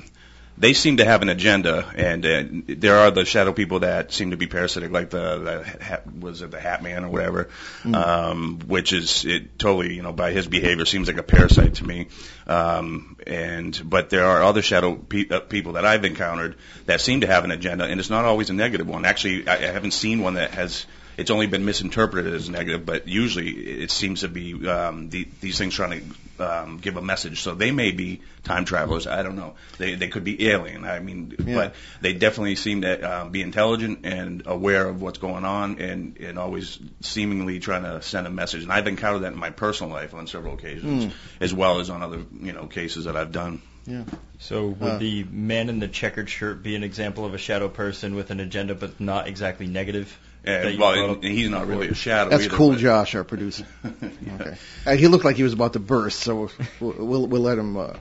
They 0.59 0.73
seem 0.73 0.97
to 0.99 1.05
have 1.05 1.21
an 1.21 1.29
agenda, 1.29 1.92
and 1.95 2.25
uh, 2.25 2.45
there 2.66 2.97
are 2.97 3.11
the 3.11 3.27
shadow 3.27 3.53
people 3.53 3.81
that 3.81 4.11
seem 4.11 4.31
to 4.31 4.38
be 4.38 4.47
parasitic, 4.47 4.90
like 4.90 5.11
the, 5.11 5.38
the 5.38 5.85
hat, 5.85 6.07
was 6.14 6.40
it 6.40 6.51
the 6.51 6.59
Hat 6.59 6.83
Man 6.83 7.05
or 7.05 7.11
whatever, 7.11 7.51
mm. 7.83 7.95
um, 7.95 8.59
which 8.66 8.95
is 8.95 9.27
it 9.27 9.59
totally, 9.59 9.95
you 9.95 10.03
know, 10.03 10.12
by 10.12 10.33
his 10.33 10.47
behavior 10.47 10.87
seems 10.87 11.09
like 11.09 11.19
a 11.19 11.23
parasite 11.23 11.75
to 11.77 11.85
me. 11.85 12.09
Um, 12.47 13.19
and 13.27 13.79
but 13.85 14.09
there 14.09 14.25
are 14.25 14.42
other 14.42 14.62
shadow 14.62 14.95
pe- 14.95 15.29
uh, 15.29 15.40
people 15.40 15.75
that 15.75 15.85
I've 15.85 16.07
encountered 16.07 16.57
that 16.87 17.03
seem 17.03 17.21
to 17.21 17.27
have 17.27 17.45
an 17.45 17.51
agenda, 17.51 17.85
and 17.85 18.01
it's 18.01 18.11
not 18.11 18.25
always 18.25 18.49
a 18.49 18.55
negative 18.55 18.88
one. 18.88 19.05
Actually, 19.05 19.47
I, 19.47 19.57
I 19.57 19.73
haven't 19.73 19.92
seen 19.92 20.23
one 20.23 20.35
that 20.35 20.53
has 20.53 20.87
it's 21.16 21.31
only 21.31 21.46
been 21.46 21.64
misinterpreted 21.64 22.35
as 22.35 22.50
negative, 22.50 22.85
but 22.85 23.09
usually 23.09 23.48
it 23.48 23.90
seems 23.90 24.20
to 24.20 24.29
be 24.29 24.68
um, 24.68 25.09
the, 25.09 25.26
these 25.40 25.57
things 25.57 25.74
trying 25.74 26.00
to 26.38 26.61
um, 26.61 26.79
give 26.79 26.96
a 26.96 27.02
message. 27.02 27.40
So 27.40 27.55
they 27.55 27.70
may 27.70 27.92
be 27.92 28.20
time 28.44 28.64
travelers. 28.64 29.07
I 29.07 29.22
don't 29.22 29.37
know. 29.37 29.55
They 29.79 29.94
they 29.94 30.09
could 30.09 30.24
be 30.24 30.48
alien. 30.48 30.85
I 30.85 31.00
mean, 31.00 31.35
yeah. 31.38 31.55
but 31.55 31.74
they 32.00 32.12
definitely 32.12 32.57
seem 32.57 32.83
to 32.83 33.09
uh, 33.09 33.24
be 33.24 33.42
intelligent 33.42 34.00
and 34.05 34.42
aware 34.46 34.87
of 34.88 35.00
what's 35.00 35.18
going 35.18 35.44
on, 35.44 35.81
and 35.81 36.18
and 36.18 36.38
always 36.38 36.79
seemingly 37.00 37.61
trying 37.61 37.85
to 37.85 38.02
send 38.02 38.26
a 38.26 38.31
message. 38.31 38.62
And 38.62 38.72
I've 38.72 38.87
encountered 38.87 39.20
that 39.20 39.33
in 39.33 39.38
my 39.38 39.50
personal 39.50 39.92
life 39.92 40.14
on 40.14 40.26
several 40.26 40.55
occasions, 40.55 41.07
mm. 41.07 41.12
as 41.40 41.55
well 41.55 41.81
as 41.81 41.90
on 41.90 42.02
other 42.02 42.22
you 42.40 42.52
know 42.52 42.66
cases 42.66 43.05
that 43.05 43.16
I've 43.16 43.33
done. 43.33 43.62
Yeah. 43.87 44.05
So 44.38 44.66
would 44.66 44.92
uh, 44.92 44.98
the 44.98 45.24
man 45.24 45.68
in 45.68 45.79
the 45.79 45.88
checkered 45.88 46.29
shirt 46.29 46.62
be 46.62 46.74
an 46.74 46.83
example 46.83 47.24
of 47.24 47.35
a 47.35 47.38
shadow 47.38 47.68
person 47.68 48.16
with 48.16 48.31
an 48.31 48.40
agenda, 48.40 48.74
but 48.74 49.00
not 49.00 49.29
exactly 49.29 49.66
negative? 49.66 50.18
And, 50.47 50.79
well, 50.79 51.15
and 51.15 51.25
he's 51.25 51.51
not 51.51 51.67
really 51.67 51.89
a 51.89 51.95
shadow. 51.95 52.31
That's 52.31 52.45
either, 52.45 52.55
cool, 52.55 52.71
but. 52.71 52.79
Josh, 52.79 53.17
our 53.17 53.25
producer. 53.25 53.67
yeah. 53.85 54.35
Okay, 54.35 54.57
uh, 54.87 54.97
he 54.97 55.09
looked 55.09 55.25
like 55.25 55.35
he 55.35 55.43
was 55.43 55.53
about 55.53 55.73
to 55.73 55.81
burst, 55.81 56.21
so 56.21 56.51
we'll 56.79 56.95
we'll, 56.99 57.27
we'll 57.27 57.43
let 57.43 57.59
him 57.59 57.77
uh, 57.77 57.95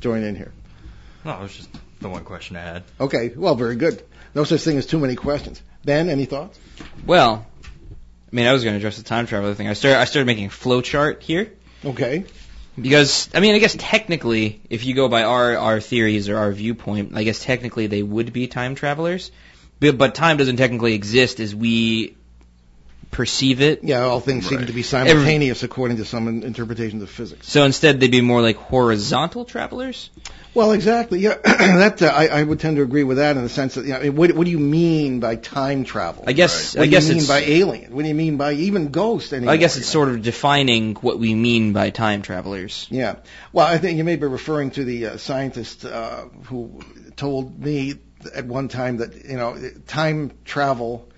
join 0.00 0.24
in 0.24 0.34
here. 0.34 0.52
No, 1.24 1.38
it 1.38 1.42
was 1.42 1.54
just 1.54 1.70
the 2.00 2.08
one 2.08 2.24
question 2.24 2.56
I 2.56 2.62
had. 2.62 2.82
Okay, 2.98 3.32
well, 3.36 3.54
very 3.54 3.76
good. 3.76 4.02
No 4.34 4.42
such 4.42 4.62
thing 4.62 4.78
as 4.78 4.86
too 4.86 4.98
many 4.98 5.14
questions. 5.14 5.62
Ben, 5.84 6.08
any 6.08 6.24
thoughts? 6.24 6.58
Well, 7.06 7.46
I 8.32 8.36
mean, 8.36 8.46
I 8.46 8.52
was 8.52 8.64
going 8.64 8.74
to 8.74 8.78
address 8.78 8.96
the 8.96 9.04
time 9.04 9.26
travel 9.26 9.54
thing. 9.54 9.68
I 9.68 9.74
started 9.74 9.98
I 9.98 10.04
started 10.04 10.26
making 10.26 10.46
a 10.46 10.50
flow 10.50 10.80
chart 10.80 11.22
here. 11.22 11.52
Okay. 11.84 12.24
Because 12.80 13.28
I 13.34 13.40
mean, 13.40 13.54
I 13.54 13.58
guess 13.58 13.76
technically, 13.78 14.60
if 14.70 14.84
you 14.84 14.94
go 14.94 15.08
by 15.08 15.22
our 15.22 15.56
our 15.56 15.80
theories 15.80 16.28
or 16.28 16.38
our 16.38 16.50
viewpoint, 16.50 17.12
I 17.14 17.22
guess 17.22 17.44
technically 17.44 17.86
they 17.86 18.02
would 18.02 18.32
be 18.32 18.48
time 18.48 18.74
travelers 18.74 19.30
but 19.90 20.14
time 20.14 20.36
doesn't 20.36 20.56
technically 20.56 20.94
exist 20.94 21.40
as 21.40 21.54
we 21.54 22.16
perceive 23.12 23.60
it. 23.60 23.84
Yeah, 23.84 24.00
all 24.00 24.20
things 24.20 24.44
right. 24.44 24.58
seem 24.58 24.66
to 24.66 24.72
be 24.72 24.82
simultaneous 24.82 25.62
Every, 25.62 25.72
according 25.72 25.96
to 25.98 26.04
some 26.04 26.42
interpretations 26.42 27.02
of 27.02 27.10
physics. 27.10 27.48
So 27.48 27.64
instead, 27.64 28.00
they'd 28.00 28.10
be 28.10 28.22
more 28.22 28.40
like 28.40 28.56
horizontal 28.56 29.44
travelers. 29.44 30.10
Well, 30.54 30.72
exactly. 30.72 31.20
Yeah, 31.20 31.34
that 31.44 32.02
uh, 32.02 32.06
I, 32.06 32.26
I 32.26 32.42
would 32.42 32.58
tend 32.58 32.76
to 32.76 32.82
agree 32.82 33.04
with 33.04 33.18
that 33.18 33.36
in 33.36 33.42
the 33.42 33.48
sense 33.48 33.74
that, 33.74 33.84
you 33.84 33.92
know, 33.92 34.10
what, 34.10 34.32
what 34.32 34.44
do 34.44 34.50
you 34.50 34.58
mean 34.58 35.20
by 35.20 35.36
time 35.36 35.84
travel? 35.84 36.24
I 36.26 36.32
guess. 36.32 36.74
Right? 36.74 36.80
What 36.80 36.84
I 36.84 36.90
guess 36.90 37.06
do 37.06 37.12
you 37.12 37.18
mean 37.18 37.28
by 37.28 37.40
alien? 37.40 37.94
What 37.94 38.02
do 38.02 38.08
you 38.08 38.14
mean 38.14 38.36
by 38.38 38.52
even 38.54 38.88
ghost? 38.88 39.32
Anymore, 39.32 39.54
I 39.54 39.56
guess 39.58 39.76
it's 39.76 39.86
know? 39.86 39.92
sort 39.92 40.08
of 40.08 40.22
defining 40.22 40.94
what 40.96 41.18
we 41.18 41.34
mean 41.34 41.72
by 41.72 41.90
time 41.90 42.22
travelers. 42.22 42.86
Yeah. 42.90 43.16
Well, 43.52 43.66
I 43.66 43.78
think 43.78 43.98
you 43.98 44.04
may 44.04 44.16
be 44.16 44.26
referring 44.26 44.72
to 44.72 44.84
the 44.84 45.06
uh, 45.06 45.16
scientist 45.18 45.84
uh, 45.84 46.24
who 46.44 46.82
told 47.16 47.58
me 47.62 47.94
at 48.34 48.46
one 48.46 48.68
time 48.68 48.98
that 48.98 49.24
you 49.24 49.36
know 49.36 49.58
time 49.86 50.32
travel 50.44 51.08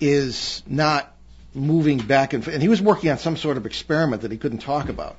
is 0.00 0.62
not 0.66 1.14
moving 1.54 1.98
back 1.98 2.32
and 2.32 2.42
forth. 2.44 2.54
and 2.54 2.62
he 2.62 2.68
was 2.68 2.80
working 2.80 3.10
on 3.10 3.18
some 3.18 3.36
sort 3.36 3.56
of 3.56 3.66
experiment 3.66 4.22
that 4.22 4.32
he 4.32 4.38
couldn't 4.38 4.58
talk 4.58 4.88
about. 4.88 5.16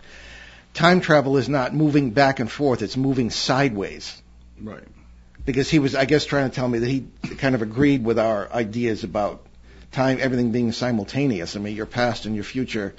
Time 0.73 1.02
travel 1.02 1.38
is 1.38 1.47
not 1.47 1.73
moving 1.73 2.12
back 2.12 2.39
and 2.39 2.52
forth; 2.52 2.82
it's 2.82 2.97
moving 2.97 3.30
sideways. 3.30 4.21
Right. 4.60 4.84
Because 5.45 5.69
he 5.69 5.80
was, 5.80 5.93
I 5.93 6.06
guess, 6.06 6.26
trying 6.26 6.49
to 6.49 6.56
tell 6.56 6.67
me 6.67 6.80
that 6.80 6.88
he 6.88 7.06
kind 7.38 7.54
of 7.54 7.62
agreed 7.62 8.04
with 8.04 8.17
our 8.17 8.52
ideas 8.52 9.04
about 9.04 9.45
time, 9.91 10.17
everything 10.21 10.52
being 10.52 10.71
simultaneous. 10.71 11.56
I 11.56 11.60
mean, 11.60 11.76
your 11.76 11.86
past 11.86 12.26
and 12.26 12.34
your 12.34 12.45
future 12.45 12.95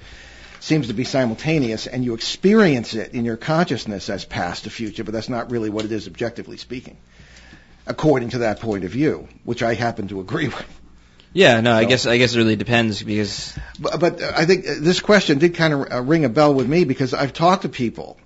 seems 0.61 0.89
to 0.89 0.93
be 0.93 1.05
simultaneous, 1.05 1.87
and 1.87 2.05
you 2.05 2.15
experience 2.15 2.95
it 2.95 3.15
in 3.15 3.25
your 3.25 3.37
consciousness 3.37 4.09
as 4.09 4.25
past 4.25 4.67
or 4.67 4.71
future, 4.71 5.05
but 5.05 5.13
that's 5.13 5.29
not 5.29 5.51
really 5.51 5.71
what 5.71 5.85
it 5.85 5.93
is 5.93 6.07
objectively 6.07 6.59
speaking 6.59 6.97
according 7.87 8.31
to 8.31 8.39
that 8.39 8.61
point 8.61 8.85
of 8.85 8.91
view, 8.91 9.29
which 9.45 9.63
I 9.63 9.75
happen 9.75 10.09
to 10.09 10.21
agree 10.21 10.49
with. 10.49 10.81
Yeah, 11.33 11.61
no, 11.61 11.73
so, 11.73 11.77
I 11.77 11.85
guess 11.85 12.07
I 12.07 12.17
guess 12.17 12.35
it 12.35 12.39
really 12.39 12.57
depends 12.57 13.03
because. 13.03 13.59
But, 13.81 13.99
but 13.99 14.23
I 14.23 14.47
think 14.47 14.65
this 14.65 15.01
question 15.01 15.39
did 15.39 15.55
kind 15.55 15.75
of 15.75 15.93
uh, 15.93 16.01
ring 16.01 16.25
a 16.25 16.29
bell 16.29 16.55
with 16.55 16.69
me 16.69 16.85
because 16.85 17.13
I've 17.13 17.33
talked 17.33 17.63
to 17.63 17.69
people, 17.69 18.19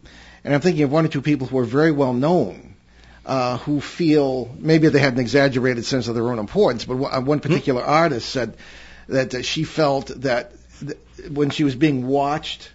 and 0.45 0.55
I'm 0.55 0.61
thinking 0.61 0.83
of 0.83 0.93
one 0.93 1.07
or 1.07 1.09
two 1.09 1.23
people 1.23 1.47
who 1.47 1.59
are 1.59 1.65
very 1.65 1.91
well 1.91 2.13
known, 2.13 2.77
uh, 3.25 3.57
who 3.59 3.81
feel 3.81 4.55
maybe 4.59 4.89
they 4.89 4.99
had 4.99 5.15
an 5.15 5.21
exaggerated 5.21 5.87
sense 5.87 6.09
of 6.09 6.15
their 6.15 6.29
own 6.29 6.39
importance. 6.39 6.85
But 6.85 6.97
one 6.97 7.39
uh, 7.39 7.41
particular 7.41 7.81
mm-hmm. 7.81 7.91
artist 7.91 8.29
said 8.29 8.59
that 9.09 9.43
she 9.47 9.65
felt 9.65 10.09
that 10.21 10.53
when 11.31 11.49
she 11.49 11.65
was 11.65 11.75
being 11.75 12.07
watched, 12.07 12.71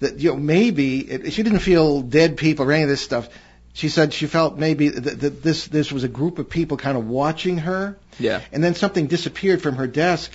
that 0.00 0.18
you 0.18 0.30
know 0.30 0.36
maybe 0.36 0.98
it, 0.98 1.32
she 1.32 1.44
didn't 1.44 1.60
feel 1.60 2.02
dead 2.02 2.36
people 2.36 2.66
or 2.66 2.72
any 2.72 2.82
of 2.82 2.88
this 2.88 3.00
stuff 3.00 3.28
she 3.76 3.90
said 3.90 4.14
she 4.14 4.26
felt 4.26 4.56
maybe 4.56 4.88
that, 4.88 5.20
that 5.20 5.42
this 5.42 5.66
this 5.66 5.92
was 5.92 6.02
a 6.02 6.08
group 6.08 6.38
of 6.38 6.48
people 6.48 6.78
kind 6.78 6.96
of 6.96 7.06
watching 7.06 7.58
her. 7.58 7.98
Yeah. 8.18 8.40
And 8.50 8.64
then 8.64 8.74
something 8.74 9.06
disappeared 9.06 9.60
from 9.60 9.76
her 9.76 9.86
desk, 9.86 10.32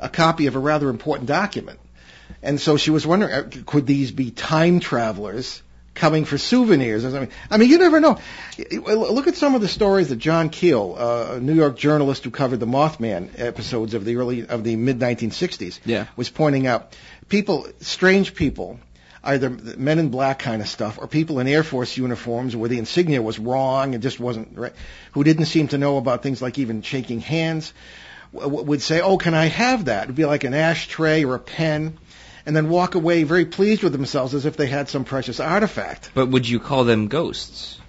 a 0.00 0.08
copy 0.08 0.48
of 0.48 0.56
a 0.56 0.58
rather 0.58 0.90
important 0.90 1.28
document. 1.28 1.78
And 2.42 2.60
so 2.60 2.76
she 2.76 2.90
was 2.90 3.06
wondering, 3.06 3.32
uh, 3.32 3.50
could 3.66 3.86
these 3.86 4.10
be 4.10 4.32
time 4.32 4.80
travelers 4.80 5.62
coming 5.94 6.24
for 6.24 6.38
souvenirs? 6.38 7.04
I 7.04 7.20
mean, 7.20 7.28
I 7.52 7.56
mean, 7.56 7.70
you 7.70 7.78
never 7.78 8.00
know. 8.00 8.18
Look 8.82 9.28
at 9.28 9.36
some 9.36 9.54
of 9.54 9.60
the 9.60 9.68
stories 9.68 10.08
that 10.08 10.16
John 10.18 10.50
Keel, 10.50 10.96
uh, 10.98 11.34
a 11.36 11.40
New 11.40 11.54
York 11.54 11.76
journalist 11.78 12.24
who 12.24 12.32
covered 12.32 12.58
the 12.58 12.66
Mothman 12.66 13.38
episodes 13.38 13.94
of 13.94 14.04
the 14.04 14.16
early 14.16 14.44
of 14.44 14.64
the 14.64 14.74
mid 14.74 14.98
1960s, 14.98 15.78
Yeah. 15.84 16.06
was 16.16 16.30
pointing 16.30 16.66
out 16.66 16.96
people, 17.28 17.68
strange 17.80 18.34
people, 18.34 18.80
either 19.26 19.50
men 19.50 19.98
in 19.98 20.08
black 20.08 20.38
kind 20.38 20.62
of 20.62 20.68
stuff 20.68 20.98
or 21.00 21.06
people 21.06 21.40
in 21.40 21.48
Air 21.48 21.64
Force 21.64 21.96
uniforms 21.96 22.54
where 22.54 22.68
the 22.68 22.78
insignia 22.78 23.20
was 23.20 23.38
wrong 23.38 23.94
and 23.94 24.02
just 24.02 24.20
wasn't 24.20 24.56
right, 24.56 24.72
who 25.12 25.24
didn't 25.24 25.46
seem 25.46 25.68
to 25.68 25.78
know 25.78 25.96
about 25.98 26.22
things 26.22 26.40
like 26.40 26.58
even 26.58 26.82
shaking 26.82 27.20
hands, 27.20 27.74
w- 28.32 28.62
would 28.62 28.82
say, 28.82 29.00
"Oh, 29.00 29.18
can 29.18 29.34
I 29.34 29.46
have 29.46 29.86
that?" 29.86 30.04
It'd 30.04 30.14
be 30.14 30.24
like 30.24 30.44
an 30.44 30.54
ashtray 30.54 31.24
or 31.24 31.34
a 31.34 31.40
pen, 31.40 31.98
and 32.46 32.56
then 32.56 32.68
walk 32.68 32.94
away 32.94 33.24
very 33.24 33.44
pleased 33.44 33.82
with 33.82 33.92
themselves 33.92 34.32
as 34.32 34.46
if 34.46 34.56
they 34.56 34.68
had 34.68 34.88
some 34.88 35.04
precious 35.04 35.40
artifact. 35.40 36.10
But 36.14 36.28
would 36.28 36.48
you 36.48 36.60
call 36.60 36.84
them 36.84 37.08
ghosts? 37.08 37.80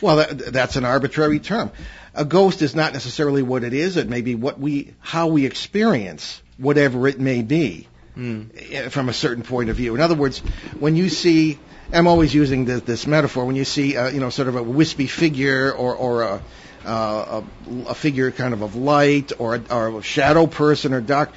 Well, 0.00 0.16
that, 0.16 0.52
that's 0.52 0.76
an 0.76 0.84
arbitrary 0.84 1.40
term. 1.40 1.70
A 2.14 2.24
ghost 2.24 2.62
is 2.62 2.74
not 2.74 2.92
necessarily 2.92 3.42
what 3.42 3.64
it 3.64 3.72
is. 3.72 3.96
It 3.96 4.08
may 4.08 4.20
be 4.20 4.34
what 4.34 4.58
we, 4.58 4.94
how 4.98 5.28
we 5.28 5.46
experience 5.46 6.42
whatever 6.56 7.06
it 7.06 7.20
may 7.20 7.42
be 7.42 7.86
eh, 8.16 8.88
from 8.88 9.08
a 9.08 9.12
certain 9.12 9.42
point 9.42 9.70
of 9.70 9.76
view. 9.76 9.94
In 9.94 10.00
other 10.00 10.14
words, 10.14 10.40
when 10.78 10.96
you 10.96 11.08
see, 11.08 11.58
I'm 11.92 12.06
always 12.06 12.34
using 12.34 12.64
this, 12.64 12.82
this 12.82 13.06
metaphor. 13.06 13.44
When 13.44 13.56
you 13.56 13.64
see, 13.64 13.96
uh, 13.96 14.08
you 14.08 14.20
know, 14.20 14.30
sort 14.30 14.48
of 14.48 14.56
a 14.56 14.62
wispy 14.62 15.06
figure 15.06 15.72
or 15.72 15.94
or 15.94 16.22
a, 16.22 16.42
uh, 16.84 17.42
a, 17.66 17.90
a 17.90 17.94
figure 17.94 18.30
kind 18.30 18.54
of 18.54 18.62
of 18.62 18.76
light 18.76 19.32
or 19.38 19.56
a, 19.56 19.62
or 19.70 19.98
a 19.98 20.02
shadow 20.02 20.46
person 20.46 20.92
or 20.92 21.00
dark. 21.00 21.30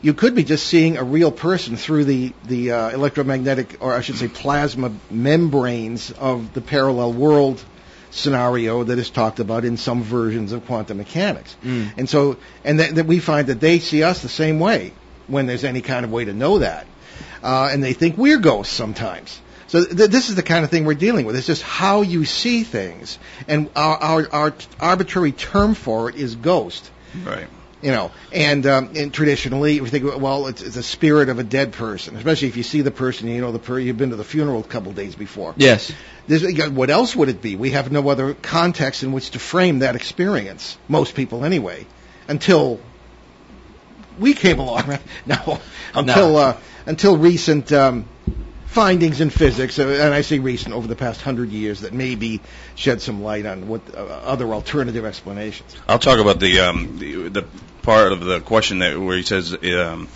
You 0.00 0.14
could 0.14 0.36
be 0.36 0.44
just 0.44 0.66
seeing 0.66 0.96
a 0.96 1.02
real 1.02 1.32
person 1.32 1.76
through 1.76 2.04
the 2.04 2.32
the 2.44 2.72
uh, 2.72 2.90
electromagnetic, 2.90 3.78
or 3.80 3.94
I 3.94 4.00
should 4.00 4.16
say, 4.16 4.28
plasma 4.28 4.92
membranes 5.10 6.12
of 6.12 6.54
the 6.54 6.60
parallel 6.60 7.12
world 7.12 7.64
scenario 8.10 8.84
that 8.84 8.98
is 8.98 9.10
talked 9.10 9.38
about 9.38 9.64
in 9.64 9.76
some 9.76 10.02
versions 10.02 10.52
of 10.52 10.64
quantum 10.66 10.96
mechanics. 10.98 11.56
And 11.96 12.08
so, 12.08 12.38
and 12.64 12.80
that, 12.80 12.94
that 12.94 13.06
we 13.06 13.18
find 13.18 13.48
that 13.48 13.60
they 13.60 13.80
see 13.80 14.02
us 14.02 14.22
the 14.22 14.28
same 14.30 14.60
way 14.60 14.92
when 15.28 15.46
there's 15.46 15.64
any 15.64 15.80
kind 15.80 16.04
of 16.04 16.10
way 16.10 16.24
to 16.24 16.32
know 16.32 16.58
that. 16.58 16.86
Uh, 17.42 17.68
and 17.72 17.82
they 17.82 17.92
think 17.92 18.16
we're 18.18 18.38
ghosts 18.38 18.74
sometimes. 18.74 19.40
So 19.68 19.84
th- 19.84 20.10
this 20.10 20.30
is 20.30 20.34
the 20.34 20.42
kind 20.42 20.64
of 20.64 20.70
thing 20.70 20.84
we're 20.84 20.94
dealing 20.94 21.26
with. 21.26 21.36
It's 21.36 21.46
just 21.46 21.62
how 21.62 22.00
you 22.02 22.24
see 22.24 22.64
things. 22.64 23.18
And 23.46 23.70
our, 23.76 23.96
our, 23.96 24.28
our 24.32 24.54
arbitrary 24.80 25.32
term 25.32 25.74
for 25.74 26.08
it 26.08 26.16
is 26.16 26.34
ghost 26.36 26.90
Right. 27.24 27.46
you 27.82 27.90
know, 27.90 28.10
and, 28.32 28.66
um, 28.66 28.90
and 28.96 29.12
traditionally 29.12 29.80
we 29.80 29.88
think, 29.88 30.04
well, 30.20 30.46
it's, 30.46 30.62
it's 30.62 30.76
a 30.76 30.82
spirit 30.82 31.28
of 31.28 31.38
a 31.38 31.44
dead 31.44 31.72
person, 31.72 32.16
especially 32.16 32.48
if 32.48 32.56
you 32.56 32.62
see 32.62 32.80
the 32.82 32.90
person, 32.90 33.28
you 33.28 33.40
know, 33.40 33.52
the 33.52 33.58
per- 33.58 33.78
you've 33.78 33.96
been 33.96 34.10
to 34.10 34.16
the 34.16 34.24
funeral 34.24 34.60
a 34.60 34.64
couple 34.64 34.92
days 34.92 35.14
before. 35.14 35.54
Yes. 35.56 35.92
This, 36.26 36.68
what 36.68 36.90
else 36.90 37.14
would 37.16 37.28
it 37.28 37.40
be? 37.40 37.56
We 37.56 37.70
have 37.70 37.92
no 37.92 38.08
other 38.08 38.34
context 38.34 39.02
in 39.02 39.12
which 39.12 39.30
to 39.30 39.38
frame 39.38 39.78
that 39.80 39.96
experience. 39.96 40.76
Most 40.88 41.14
people, 41.14 41.44
anyway, 41.44 41.86
until 42.26 42.80
we 44.18 44.34
came 44.34 44.58
along. 44.58 44.86
Right? 44.86 45.00
No, 45.26 45.60
until 45.94 46.36
uh, 46.36 46.56
until 46.86 47.16
recent 47.16 47.72
um, 47.72 48.06
findings 48.66 49.20
in 49.20 49.30
physics, 49.30 49.78
uh, 49.78 49.86
and 49.86 50.14
I 50.14 50.22
say 50.22 50.38
recent 50.38 50.74
over 50.74 50.86
the 50.86 50.96
past 50.96 51.20
hundred 51.20 51.50
years, 51.50 51.80
that 51.80 51.92
maybe 51.92 52.40
shed 52.74 53.02
some 53.02 53.22
light 53.22 53.46
on 53.46 53.68
what 53.68 53.82
uh, 53.94 53.98
other 53.98 54.46
alternative 54.52 55.04
explanations. 55.04 55.76
I'll 55.86 55.98
talk 55.98 56.18
about 56.18 56.40
the 56.40 56.60
um, 56.60 56.98
the, 56.98 57.28
the 57.28 57.46
part 57.82 58.12
of 58.12 58.20
the 58.20 58.40
question 58.40 58.80
that 58.80 58.98
where 58.98 59.16
he 59.16 59.22
says 59.22 59.52
um, 59.52 60.08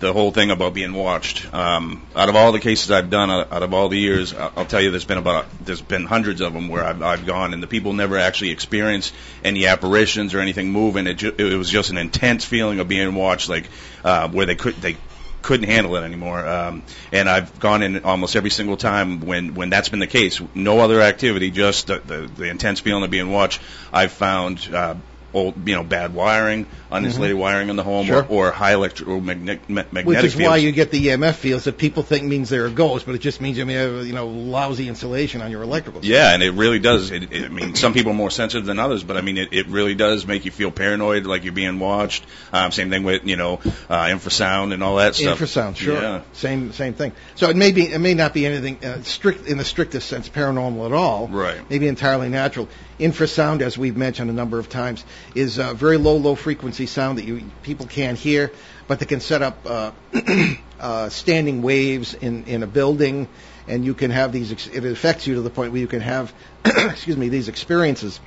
the 0.00 0.12
whole 0.12 0.30
thing 0.30 0.50
about 0.50 0.74
being 0.74 0.92
watched. 0.92 1.52
Um, 1.52 2.06
out 2.14 2.28
of 2.28 2.36
all 2.36 2.52
the 2.52 2.60
cases 2.60 2.90
I've 2.90 3.10
done, 3.10 3.30
out, 3.30 3.52
out 3.52 3.62
of 3.62 3.74
all 3.74 3.88
the 3.88 3.98
years, 3.98 4.32
I'll, 4.32 4.52
I'll 4.56 4.66
tell 4.66 4.80
you, 4.80 4.90
there's 4.90 5.04
been 5.04 5.18
about 5.18 5.46
there's 5.64 5.80
been 5.82 6.04
hundreds 6.04 6.40
of 6.40 6.52
them 6.52 6.68
where 6.68 6.84
I've, 6.84 7.02
I've 7.02 7.26
gone, 7.26 7.52
and 7.52 7.62
the 7.62 7.66
people 7.66 7.92
never 7.92 8.16
actually 8.18 8.50
experienced 8.50 9.12
any 9.42 9.66
apparitions 9.66 10.34
or 10.34 10.40
anything 10.40 10.70
moving. 10.70 11.06
It, 11.06 11.14
ju- 11.14 11.34
it 11.36 11.56
was 11.56 11.68
just 11.68 11.90
an 11.90 11.98
intense 11.98 12.44
feeling 12.44 12.80
of 12.80 12.88
being 12.88 13.14
watched, 13.14 13.48
like 13.48 13.68
uh, 14.04 14.28
where 14.28 14.46
they 14.46 14.54
could 14.56 14.76
they 14.76 14.96
couldn't 15.42 15.68
handle 15.68 15.96
it 15.96 16.02
anymore. 16.02 16.46
Um, 16.46 16.82
and 17.12 17.28
I've 17.28 17.58
gone 17.58 17.82
in 17.82 18.04
almost 18.04 18.36
every 18.36 18.50
single 18.50 18.76
time 18.76 19.20
when, 19.20 19.54
when 19.54 19.70
that's 19.70 19.88
been 19.88 20.00
the 20.00 20.06
case. 20.06 20.40
No 20.54 20.80
other 20.80 21.00
activity, 21.00 21.50
just 21.50 21.86
the, 21.86 22.00
the, 22.00 22.30
the 22.36 22.50
intense 22.50 22.80
feeling 22.80 23.04
of 23.04 23.10
being 23.10 23.30
watched. 23.30 23.60
I've 23.92 24.12
found, 24.12 24.68
uh, 24.72 24.96
old, 25.38 25.68
you 25.68 25.74
know, 25.74 25.84
bad 25.84 26.14
wiring, 26.14 26.66
uninsulated 26.92 27.36
wiring 27.36 27.68
in 27.68 27.76
the 27.76 27.82
home, 27.82 28.06
Sure. 28.06 28.24
or, 28.28 28.48
or 28.48 28.50
high 28.50 28.72
electromagnetic 28.74 29.68
magnetic 29.68 30.06
Which 30.06 30.24
is 30.24 30.34
fields. 30.34 30.48
why 30.48 30.56
you 30.56 30.72
get 30.72 30.90
the 30.90 31.06
EMF 31.08 31.34
fields 31.34 31.64
that 31.64 31.78
people 31.78 32.02
think 32.02 32.24
means 32.24 32.48
they're 32.48 32.66
a 32.66 32.70
ghost, 32.70 33.06
but 33.06 33.14
it 33.14 33.18
just 33.20 33.40
means 33.40 33.58
you 33.58 33.66
may 33.66 33.74
have 33.74 34.06
you 34.06 34.12
know 34.12 34.26
lousy 34.28 34.88
insulation 34.88 35.40
on 35.42 35.50
your 35.50 35.62
electrical. 35.62 36.00
system. 36.02 36.14
Yeah, 36.14 36.32
and 36.34 36.42
it 36.42 36.50
really 36.52 36.78
does. 36.78 37.10
It, 37.10 37.32
it, 37.32 37.44
I 37.44 37.48
mean, 37.48 37.74
some 37.74 37.92
people 37.94 38.12
are 38.12 38.14
more 38.16 38.30
sensitive 38.30 38.66
than 38.66 38.78
others, 38.78 39.02
but 39.04 39.16
I 39.16 39.20
mean, 39.20 39.38
it, 39.38 39.52
it 39.52 39.66
really 39.68 39.94
does 39.94 40.26
make 40.26 40.44
you 40.44 40.50
feel 40.50 40.70
paranoid, 40.70 41.26
like 41.26 41.44
you're 41.44 41.52
being 41.52 41.78
watched. 41.78 42.24
Um, 42.52 42.72
same 42.72 42.90
thing 42.90 43.04
with 43.04 43.24
you 43.24 43.36
know 43.36 43.54
uh, 43.88 44.04
infrasound 44.06 44.72
and 44.72 44.82
all 44.82 44.96
that 44.96 45.14
stuff. 45.14 45.38
Infrasound, 45.38 45.76
sure. 45.76 46.00
Yeah. 46.00 46.22
Same 46.32 46.72
same 46.72 46.94
thing. 46.94 47.12
So 47.34 47.48
it 47.48 47.56
may 47.56 47.72
be 47.72 47.82
it 47.92 47.98
may 47.98 48.14
not 48.14 48.34
be 48.34 48.46
anything 48.46 48.84
uh, 48.84 49.02
strict 49.02 49.46
in 49.46 49.58
the 49.58 49.64
strictest 49.64 50.08
sense 50.08 50.28
paranormal 50.28 50.86
at 50.86 50.92
all. 50.92 51.28
Right. 51.28 51.68
Maybe 51.70 51.86
entirely 51.88 52.28
natural. 52.28 52.68
Infrasound, 52.98 53.60
as 53.60 53.78
we've 53.78 53.96
mentioned 53.96 54.30
a 54.30 54.32
number 54.32 54.58
of 54.58 54.68
times, 54.68 55.04
is 55.34 55.58
uh, 55.58 55.74
very 55.74 55.96
low 55.96 56.16
low 56.16 56.34
frequency 56.34 56.86
sound 56.86 57.18
that 57.18 57.24
you 57.24 57.42
people 57.62 57.86
can't 57.86 58.18
hear, 58.18 58.52
but 58.86 58.98
they 58.98 59.06
can 59.06 59.20
set 59.20 59.42
up 59.42 59.58
uh, 59.66 59.92
uh, 60.80 61.08
standing 61.08 61.62
waves 61.62 62.14
in 62.14 62.44
in 62.44 62.62
a 62.62 62.66
building, 62.66 63.28
and 63.66 63.84
you 63.84 63.94
can 63.94 64.10
have 64.10 64.32
these. 64.32 64.50
It 64.68 64.84
affects 64.84 65.26
you 65.26 65.34
to 65.34 65.42
the 65.42 65.50
point 65.50 65.72
where 65.72 65.80
you 65.80 65.86
can 65.86 66.00
have, 66.00 66.32
excuse 66.64 67.16
me, 67.16 67.28
these 67.28 67.48
experiences, 67.48 68.18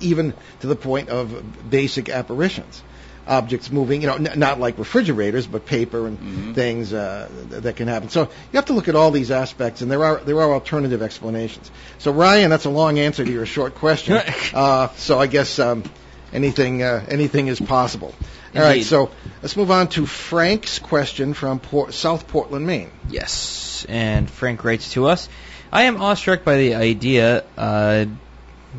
even 0.00 0.34
to 0.60 0.66
the 0.66 0.76
point 0.76 1.08
of 1.08 1.70
basic 1.70 2.08
apparitions 2.08 2.82
objects 3.26 3.70
moving, 3.70 4.02
you 4.02 4.06
know, 4.06 4.14
n- 4.14 4.38
not 4.38 4.60
like 4.60 4.78
refrigerators, 4.78 5.46
but 5.46 5.66
paper 5.66 6.06
and 6.06 6.54
things 6.54 6.92
uh, 6.92 7.28
th- 7.50 7.62
that 7.62 7.76
can 7.76 7.88
happen. 7.88 8.08
So 8.08 8.22
you 8.22 8.56
have 8.56 8.66
to 8.66 8.72
look 8.72 8.88
at 8.88 8.94
all 8.94 9.10
these 9.10 9.30
aspects, 9.30 9.82
and 9.82 9.90
there 9.90 10.04
are 10.04 10.20
there 10.20 10.40
are 10.40 10.52
alternative 10.52 11.02
explanations. 11.02 11.70
So 11.98 12.12
Ryan, 12.12 12.50
that's 12.50 12.64
a 12.66 12.70
long 12.70 12.98
answer 12.98 13.24
to 13.24 13.30
your 13.30 13.46
short 13.46 13.74
question. 13.74 14.14
uh, 14.54 14.88
so 14.96 15.18
I 15.18 15.26
guess 15.26 15.58
um, 15.58 15.82
anything 16.32 16.82
uh, 16.82 17.04
anything 17.08 17.48
is 17.48 17.60
possible. 17.60 18.14
All 18.54 18.62
right, 18.62 18.82
so 18.84 19.10
let's 19.42 19.54
move 19.54 19.70
on 19.70 19.88
to 19.88 20.06
Frank's 20.06 20.78
question 20.78 21.34
from 21.34 21.60
Port- 21.60 21.92
South 21.92 22.26
Portland, 22.26 22.66
Maine. 22.66 22.90
Yes, 23.10 23.84
and 23.86 24.30
Frank 24.30 24.64
writes 24.64 24.92
to 24.92 25.06
us, 25.08 25.28
I 25.70 25.82
am 25.82 26.00
awestruck 26.00 26.42
by 26.42 26.56
the 26.56 26.74
idea, 26.74 27.44
uh, 27.58 28.06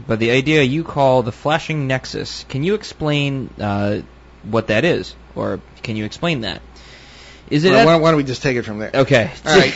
by 0.07 0.15
the 0.15 0.31
idea 0.31 0.63
you 0.63 0.83
call 0.83 1.21
the 1.21 1.31
flashing 1.31 1.86
nexus. 1.86 2.43
Can 2.49 2.63
you 2.63 2.73
explain 2.73 3.51
uh, 3.60 4.01
what 4.49 4.67
that 4.67 4.86
is, 4.86 5.15
or 5.36 5.60
can 5.83 5.95
you 5.95 6.05
explain 6.05 6.41
that? 6.41 6.62
Is 7.49 7.63
it 7.63 7.71
Well, 7.71 7.86
why, 7.86 7.91
don't, 7.93 8.01
why 8.01 8.12
don't 8.12 8.17
we 8.17 8.23
just 8.23 8.41
take 8.41 8.57
it 8.57 8.63
from 8.63 8.79
there? 8.79 8.91
okay? 8.93 9.31
All 9.45 9.57
right. 9.57 9.73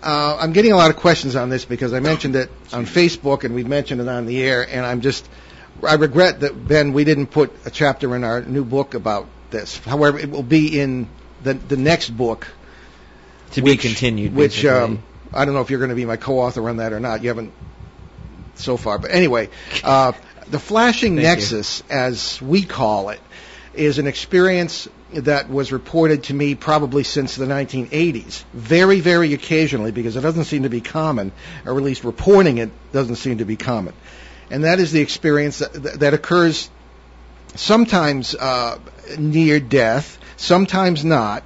Uh, 0.00 0.36
I'm 0.40 0.52
getting 0.52 0.70
a 0.72 0.76
lot 0.76 0.90
of 0.90 0.96
questions 0.96 1.34
on 1.34 1.48
this 1.50 1.64
because 1.64 1.92
I 1.92 1.98
mentioned 1.98 2.36
it 2.36 2.50
on 2.72 2.86
Facebook 2.86 3.42
and 3.42 3.54
we've 3.54 3.66
mentioned 3.66 4.00
it 4.00 4.06
on 4.08 4.26
the 4.26 4.40
air, 4.42 4.62
and 4.68 4.86
I'm 4.86 5.00
just, 5.00 5.28
I 5.86 5.94
regret 5.94 6.40
that 6.40 6.68
Ben, 6.68 6.92
we 6.92 7.02
didn't 7.02 7.28
put 7.28 7.52
a 7.66 7.70
chapter 7.70 8.14
in 8.14 8.22
our 8.22 8.40
new 8.42 8.64
book 8.64 8.94
about 8.94 9.26
this. 9.50 9.76
However, 9.78 10.18
it 10.18 10.30
will 10.30 10.44
be 10.44 10.78
in 10.80 11.08
the 11.42 11.54
the 11.54 11.76
next 11.76 12.10
book, 12.10 12.46
to 13.52 13.60
which- 13.62 13.82
be 13.82 13.88
continued. 13.88 14.34
Which 14.36 14.64
um, 14.64 15.02
I 15.32 15.44
don't 15.44 15.54
know 15.54 15.60
if 15.62 15.70
you're 15.70 15.80
going 15.80 15.90
to 15.90 15.96
be 15.96 16.04
my 16.04 16.16
co-author 16.16 16.68
on 16.68 16.76
that 16.76 16.92
or 16.92 17.00
not. 17.00 17.22
You 17.22 17.28
haven't 17.30 17.52
so 18.54 18.76
far, 18.76 18.98
but 18.98 19.10
anyway, 19.10 19.48
uh, 19.82 20.12
the 20.48 20.58
flashing 20.60 21.16
Thank 21.16 21.24
you. 21.24 21.28
nexus, 21.28 21.82
as 21.90 22.40
we 22.40 22.62
call 22.62 23.08
it, 23.10 23.20
is 23.78 23.98
an 23.98 24.06
experience 24.06 24.88
that 25.12 25.48
was 25.48 25.72
reported 25.72 26.24
to 26.24 26.34
me 26.34 26.54
probably 26.54 27.04
since 27.04 27.36
the 27.36 27.46
1980s. 27.46 28.44
Very, 28.52 29.00
very 29.00 29.32
occasionally, 29.32 29.92
because 29.92 30.16
it 30.16 30.20
doesn't 30.20 30.44
seem 30.44 30.64
to 30.64 30.68
be 30.68 30.80
common, 30.80 31.32
or 31.64 31.76
at 31.76 31.82
least 31.82 32.04
reporting 32.04 32.58
it 32.58 32.70
doesn't 32.92 33.16
seem 33.16 33.38
to 33.38 33.44
be 33.44 33.56
common. 33.56 33.94
And 34.50 34.64
that 34.64 34.80
is 34.80 34.92
the 34.92 35.00
experience 35.00 35.58
that, 35.58 36.00
that 36.00 36.14
occurs 36.14 36.70
sometimes 37.54 38.34
uh, 38.34 38.78
near 39.18 39.60
death, 39.60 40.18
sometimes 40.36 41.04
not, 41.04 41.44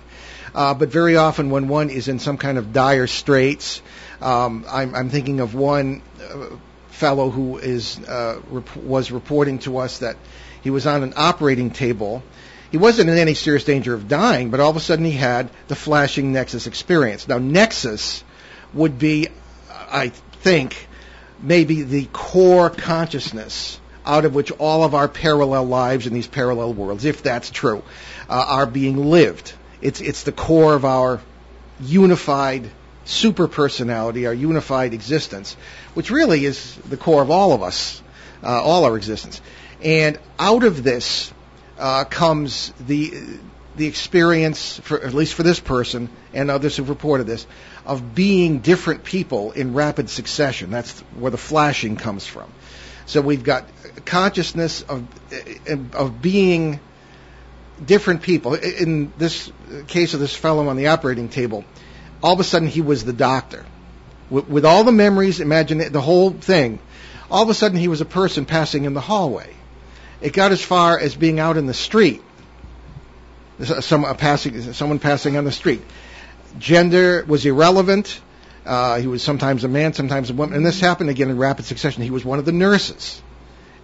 uh, 0.55 0.75
but 0.75 0.89
very 0.89 1.17
often 1.17 1.51
when 1.51 1.69
one 1.69 1.91
is 1.91 2.09
in 2.09 2.19
some 2.19 2.39
kind 2.39 2.59
of 2.59 2.73
dire 2.73 3.07
straits. 3.07 3.83
Um, 4.21 4.65
I'm, 4.69 4.95
I'm 4.95 5.09
thinking 5.11 5.41
of 5.41 5.55
one 5.55 6.03
uh, 6.21 6.57
fellow 6.89 7.31
who 7.31 7.59
is 7.59 7.99
uh, 8.01 8.41
rep- 8.49 8.77
was 8.77 9.11
reporting 9.11 9.59
to 9.61 9.79
us 9.79 9.99
that 9.99 10.17
he 10.63 10.71
was 10.71 10.87
on 10.87 11.03
an 11.03 11.15
operating 11.17 11.71
table. 11.71 12.23
He 12.71 12.79
wasn't 12.79 13.11
in 13.11 13.19
any 13.19 13.35
serious 13.35 13.65
danger 13.65 13.95
of 13.95 14.09
dying, 14.09 14.51
but 14.51 14.61
all 14.61 14.71
of 14.71 14.77
a 14.77 14.81
sudden 14.81 15.05
he 15.05 15.13
had 15.13 15.51
the 15.69 15.75
flashing 15.75 16.33
nexus 16.33 16.67
experience. 16.67 17.29
Now, 17.29 17.39
nexus 17.39 18.25
would 18.73 18.99
be, 18.99 19.29
I 19.71 20.09
think, 20.43 20.89
maybe 21.43 21.83
the 21.83 22.07
core 22.13 22.71
consciousness 22.71 23.79
out 24.05 24.25
of 24.25 24.35
which 24.35 24.51
all 24.53 24.85
of 24.85 24.95
our 24.95 25.09
parallel 25.09 25.65
lives 25.65 26.07
in 26.07 26.15
these 26.15 26.27
parallel 26.27 26.73
worlds, 26.73 27.05
if 27.05 27.23
that's 27.23 27.51
true, 27.51 27.83
uh, 28.29 28.45
are 28.49 28.67
being 28.67 29.11
lived. 29.11 29.53
It's 29.81 30.01
it's 30.01 30.23
the 30.23 30.33
core 30.33 30.75
of 30.75 30.85
our 30.85 31.21
unified 31.81 32.71
super 33.05 33.49
personality, 33.49 34.27
our 34.27 34.35
unified 34.35 34.95
existence, 34.95 35.57
which 35.95 36.11
really 36.11 36.45
is 36.45 36.77
the 36.89 36.97
core 36.97 37.23
of 37.23 37.31
all 37.31 37.53
of 37.53 37.63
us, 37.63 38.03
uh, 38.43 38.63
all 38.63 38.85
our 38.85 38.97
existence. 38.97 39.41
And 39.83 40.19
out 40.39 40.65
of 40.65 40.83
this 40.83 41.33
uh, 41.79 42.05
comes 42.05 42.73
the 42.81 43.13
the 43.75 43.87
experience, 43.87 44.79
for, 44.81 45.03
at 45.03 45.15
least 45.15 45.35
for 45.35 45.43
this 45.43 45.59
person 45.59 46.11
and 46.35 46.51
others 46.51 46.77
who've 46.77 46.89
reported 46.89 47.27
this, 47.27 47.47
of 47.87 48.15
being 48.15 48.59
different 48.59 49.03
people 49.03 49.53
in 49.53 49.73
rapid 49.73 50.11
succession. 50.11 50.71
That's 50.71 51.01
where 51.17 51.31
the 51.31 51.39
flashing 51.39 51.97
comes 51.97 52.27
from. 52.27 52.53
So 53.07 53.23
we've 53.23 53.43
got 53.43 53.67
consciousness 54.05 54.83
of 54.83 55.07
of 55.95 56.23
being 56.23 56.81
different 57.85 58.23
people. 58.23 58.55
In 58.55 59.13
this 59.19 59.51
case 59.89 60.15
of 60.15 60.21
this 60.21 60.35
fellow 60.35 60.69
on 60.69 60.77
the 60.77 60.89
operating 60.89 61.29
table, 61.29 61.65
all 62.23 62.35
of 62.35 62.41
a 62.41 62.45
sudden 62.45 62.69
he 62.69 62.81
was 62.81 63.05
the 63.05 63.13
doctor. 63.13 63.65
With, 64.31 64.49
with 64.49 64.65
all 64.65 64.85
the 64.85 64.93
memories, 64.93 65.41
imagine 65.41 65.93
the 65.93 66.01
whole 66.01 66.31
thing. 66.31 66.79
All 67.31 67.43
of 67.43 67.49
a 67.49 67.55
sudden 67.55 67.79
he 67.79 67.89
was 67.89 68.01
a 68.01 68.07
person 68.07 68.45
passing 68.45 68.85
in 68.85 68.95
the 68.95 69.01
hallway. 69.01 69.55
It 70.23 70.33
got 70.33 70.53
as 70.53 70.63
far 70.63 70.99
as 70.99 71.17
being 71.17 71.41
out 71.41 71.57
in 71.57 71.67
the 71.67 71.75
street. 71.75 72.23
Some, 73.81 74.05
passing, 74.17 74.73
someone 74.73 74.99
passing 74.99 75.37
on 75.37 75.45
the 75.45 75.53
street. 75.53 75.83
Gender 76.59 77.25
was 77.27 77.45
irrelevant. 77.45 78.21
Uh, 78.65 79.01
he 79.01 79.09
was 79.09 79.23
sometimes 79.23 79.65
a 79.65 79.69
man, 79.69 79.93
sometimes 79.93 80.31
a 80.31 80.35
woman. 80.35 80.57
And 80.57 80.65
this 80.65 80.81
happened 80.81 81.11
again 81.11 81.29
in 81.29 81.39
rapid 81.39 81.65
succession. 81.65 82.03
He 82.03 82.11
was 82.11 82.25
one 82.25 82.39
of 82.39 82.45
the 82.45 82.53
nurses. 82.53 83.21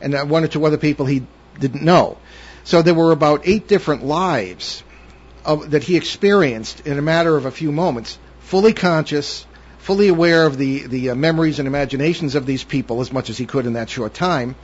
And 0.01 0.31
one 0.31 0.44
or 0.44 0.48
two 0.48 0.64
other 0.64 0.79
people 0.79 1.07
he 1.07 1.27
didn't 1.59 1.83
know. 1.83 2.18
So 2.62 2.83
there 2.83 2.94
were 2.94 3.11
about 3.11 3.42
eight 3.44 3.66
different 3.66 4.05
lives 4.05 4.85
of, 5.44 5.72
that 5.72 5.83
he 5.83 5.96
experienced 5.96 6.87
in 6.87 6.98
a 6.98 7.03
matter 7.03 7.37
of 7.37 7.46
a 7.46 7.51
few 7.51 7.72
moments, 7.72 8.18
fully 8.40 8.72
conscious, 8.72 9.44
fully 9.79 10.09
aware 10.09 10.46
of 10.46 10.57
the, 10.57 10.87
the 10.87 11.11
uh, 11.11 11.14
memories 11.14 11.59
and 11.59 11.66
imaginations 11.66 12.35
of 12.35 12.46
these 12.46 12.62
people 12.62 13.01
as 13.01 13.12
much 13.12 13.31
as 13.31 13.38
he 13.38 13.46
could 13.46 13.66
in 13.66 13.72
that 13.72 13.90
short 13.90 14.14
time. 14.14 14.55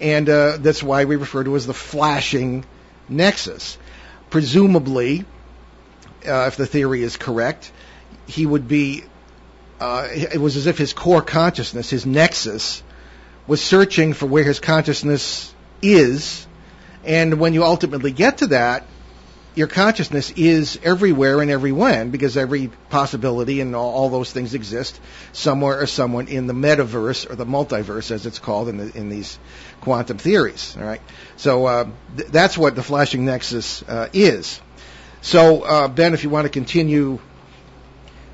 And 0.00 0.28
uh, 0.28 0.56
that's 0.58 0.82
why 0.82 1.04
we 1.04 1.16
refer 1.16 1.44
to 1.44 1.54
it 1.54 1.56
as 1.56 1.66
the 1.66 1.74
flashing 1.74 2.64
nexus. 3.08 3.76
Presumably, 4.30 5.24
uh, 6.26 6.46
if 6.46 6.56
the 6.56 6.66
theory 6.66 7.02
is 7.02 7.16
correct, 7.16 7.70
he 8.26 8.46
would 8.46 8.68
be. 8.68 9.04
Uh, 9.78 10.08
it 10.12 10.38
was 10.38 10.56
as 10.56 10.66
if 10.66 10.76
his 10.76 10.92
core 10.92 11.22
consciousness, 11.22 11.88
his 11.88 12.04
nexus, 12.04 12.82
was 13.46 13.62
searching 13.62 14.12
for 14.12 14.26
where 14.26 14.44
his 14.44 14.60
consciousness 14.60 15.54
is, 15.80 16.46
and 17.04 17.40
when 17.40 17.54
you 17.54 17.64
ultimately 17.64 18.12
get 18.12 18.38
to 18.38 18.48
that, 18.48 18.86
your 19.54 19.66
consciousness 19.66 20.30
is 20.32 20.78
everywhere 20.82 21.40
and 21.40 21.50
every 21.50 21.72
when 21.72 22.10
because 22.10 22.36
every 22.36 22.68
possibility 22.88 23.60
and 23.60 23.74
all, 23.74 23.90
all, 23.92 24.08
those 24.08 24.32
things 24.32 24.54
exist 24.54 25.00
somewhere 25.32 25.80
or 25.80 25.86
someone 25.86 26.28
in 26.28 26.46
the 26.46 26.52
metaverse 26.52 27.28
or 27.30 27.34
the 27.34 27.46
multiverse 27.46 28.10
as 28.10 28.26
it's 28.26 28.38
called 28.38 28.68
in, 28.68 28.76
the, 28.76 28.96
in 28.96 29.08
these 29.08 29.38
quantum 29.80 30.18
theories 30.18 30.76
all 30.78 30.84
right 30.84 31.02
so 31.36 31.66
uh, 31.66 31.84
th- 32.16 32.28
that's 32.28 32.56
what 32.56 32.76
the 32.76 32.82
flashing 32.82 33.24
nexus 33.24 33.82
uh, 33.82 34.08
is 34.12 34.60
so 35.20 35.62
uh, 35.62 35.88
ben 35.88 36.14
if 36.14 36.22
you 36.22 36.30
want 36.30 36.44
to 36.44 36.50
continue 36.50 37.18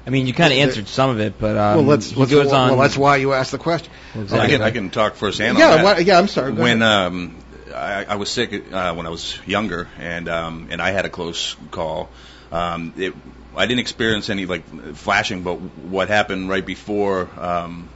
I 0.07 0.11
mean, 0.11 0.29
you 0.29 0.35
kind 0.35 0.53
of 0.53 0.61
answered 0.61 0.87
some 0.87 1.11
of 1.11 1.19
it, 1.19 1.37
but 1.37 1.57
um, 1.57 1.79
well, 1.79 1.85
let's, 1.85 2.17
let's 2.17 2.31
goes 2.31 2.47
well, 2.47 2.55
on. 2.55 2.71
well, 2.71 2.79
that's 2.79 2.97
why 2.97 3.17
you 3.17 3.33
asked 3.33 3.51
the 3.51 3.59
question. 3.59 3.93
Exactly. 4.15 4.39
I 4.39 4.47
can 4.49 4.63
I 4.63 4.71
can 4.71 4.91
talk 4.91 5.17
firsthand. 5.17 5.59
Yeah, 5.59 5.71
on 5.71 5.77
that. 5.79 5.85
why, 5.85 5.99
yeah. 5.99 6.17
I'm 6.17 6.29
sorry. 6.29 6.53
Go 6.53 6.63
when 6.63 6.81
ahead. 6.81 7.07
um, 7.07 7.37
I, 7.75 8.05
I 8.05 8.17
was 8.17 8.31
sick 8.31 8.73
uh, 8.73 8.95
when 8.95 9.07
I 9.07 9.11
was 9.11 9.39
younger, 9.47 9.89
and 9.99 10.29
um, 10.29 10.69
and 10.71 10.81
I 10.81 10.91
had 10.91 11.05
a 11.05 11.09
close 11.09 11.57
call. 11.71 12.09
Um, 12.53 12.95
it, 12.97 13.15
I 13.57 13.67
didn't 13.67 13.81
experience 13.81 14.31
any 14.31 14.47
like 14.47 14.65
flashing, 14.95 15.43
but 15.43 15.55
what 15.55 16.09
happened 16.09 16.49
right 16.49 16.65
before, 16.65 17.29
um, 17.39 17.89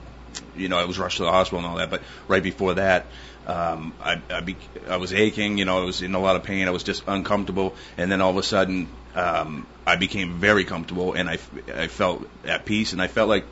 you 0.56 0.68
know, 0.68 0.78
I 0.78 0.84
was 0.84 0.98
rushed 0.98 1.18
to 1.18 1.24
the 1.24 1.30
hospital 1.30 1.58
and 1.58 1.68
all 1.68 1.76
that. 1.76 1.90
But 1.90 2.02
right 2.28 2.42
before 2.42 2.74
that, 2.74 3.06
um, 3.46 3.92
I 4.02 4.20
I, 4.30 4.40
be, 4.40 4.56
I 4.88 4.96
was 4.96 5.12
aching. 5.12 5.58
You 5.58 5.64
know, 5.64 5.82
I 5.82 5.84
was 5.84 6.02
in 6.02 6.14
a 6.14 6.20
lot 6.20 6.36
of 6.36 6.44
pain. 6.44 6.66
I 6.66 6.70
was 6.70 6.82
just 6.82 7.04
uncomfortable, 7.06 7.76
and 7.96 8.10
then 8.10 8.20
all 8.20 8.30
of 8.30 8.36
a 8.36 8.42
sudden, 8.42 8.88
um, 9.14 9.66
I 9.86 9.96
became 9.96 10.34
very 10.34 10.64
comfortable, 10.64 11.12
and 11.14 11.28
I 11.28 11.38
I 11.74 11.86
felt 11.88 12.26
at 12.44 12.64
peace, 12.64 12.92
and 12.92 13.00
I 13.02 13.06
felt 13.06 13.28
like. 13.28 13.44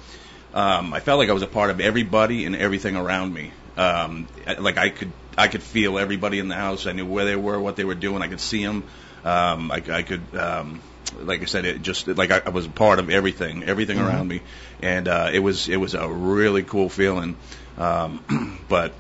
Um, 0.55 0.95
I 0.95 1.01
felt 1.01 1.19
like 1.19 1.29
I 1.29 1.35
was 1.35 1.43
a 1.43 1.47
part 1.47 1.69
of 1.69 1.79
everybody 1.79 2.47
and 2.47 2.57
everything 2.57 2.97
around 2.97 3.35
me. 3.35 3.53
Um, 3.77 4.27
like 4.59 4.79
I 4.79 4.89
could 4.89 5.13
I 5.39 5.49
could 5.49 5.63
feel 5.63 5.99
everybody 5.99 6.39
in 6.39 6.49
the 6.49 6.55
house. 6.57 6.87
I 6.87 6.93
knew 6.93 7.07
where 7.07 7.25
they 7.25 7.37
were, 7.37 7.59
what 7.61 7.77
they 7.77 7.85
were 7.85 7.95
doing. 7.95 8.23
I 8.23 8.29
could 8.29 8.41
see 8.41 8.65
them. 8.65 8.85
Um, 9.25 9.71
I, 9.71 9.83
I 9.91 10.03
could, 10.03 10.35
um, 10.35 10.81
like 11.23 11.43
I 11.43 11.47
said, 11.47 11.65
it 11.65 11.83
just 11.83 12.07
like 12.09 12.31
I, 12.31 12.43
I 12.47 12.51
was 12.51 12.67
a 12.67 12.71
part 12.71 12.99
of 12.99 13.11
everything, 13.11 13.63
everything 13.65 13.97
Mm-hmm. 13.99 14.07
around 14.07 14.29
me, 14.29 14.43
and 14.83 15.09
uh, 15.09 15.31
it 15.33 15.39
was 15.41 15.69
it 15.69 15.77
was 15.77 15.95
a 15.95 16.09
really 16.09 16.63
cool 16.63 16.89
feeling. 16.89 17.37
Um, 17.79 18.59
but 18.69 18.93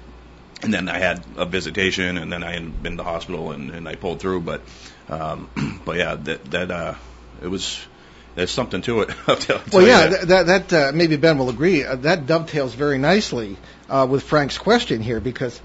and 0.62 0.72
then 0.74 0.88
I 0.88 0.98
had 0.98 1.22
a 1.37 1.44
visitation, 1.46 2.18
and 2.18 2.33
then 2.33 2.42
I 2.42 2.53
had 2.53 2.83
been 2.83 2.92
to 2.92 2.96
the 2.98 3.05
hospital, 3.05 3.53
and, 3.53 3.70
and 3.70 3.88
I 3.88 3.94
pulled 3.94 4.20
through. 4.20 4.40
But 4.40 4.62
um, 5.09 5.48
but 5.85 5.96
yeah, 5.96 6.14
that 6.16 6.44
that 6.51 6.70
uh, 6.70 6.94
it 7.42 7.48
was. 7.48 7.79
There's 8.35 8.53
something 8.53 8.83
to 8.83 9.01
it. 9.01 9.11
I'll 9.27 9.35
tell, 9.35 9.59
tell 9.59 9.81
Well, 9.81 9.88
yeah, 9.88 10.07
that. 10.07 10.29
that, 10.29 10.46
that, 10.46 10.68
that 10.68 10.88
uh, 10.90 10.92
maybe 10.94 11.16
Ben 11.16 11.38
will 11.38 11.48
agree. 11.48 11.83
Uh, 11.83 11.96
that 11.96 12.27
dovetails 12.27 12.72
very 12.72 12.96
nicely 12.96 13.57
uh, 13.88 14.07
with 14.09 14.22
Frank's 14.22 14.59
question 14.59 15.03
here 15.03 15.18
because 15.18 15.61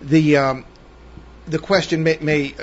the 0.00 0.36
um, 0.36 0.64
the 1.46 1.58
question 1.58 2.02
may, 2.02 2.18
may 2.20 2.54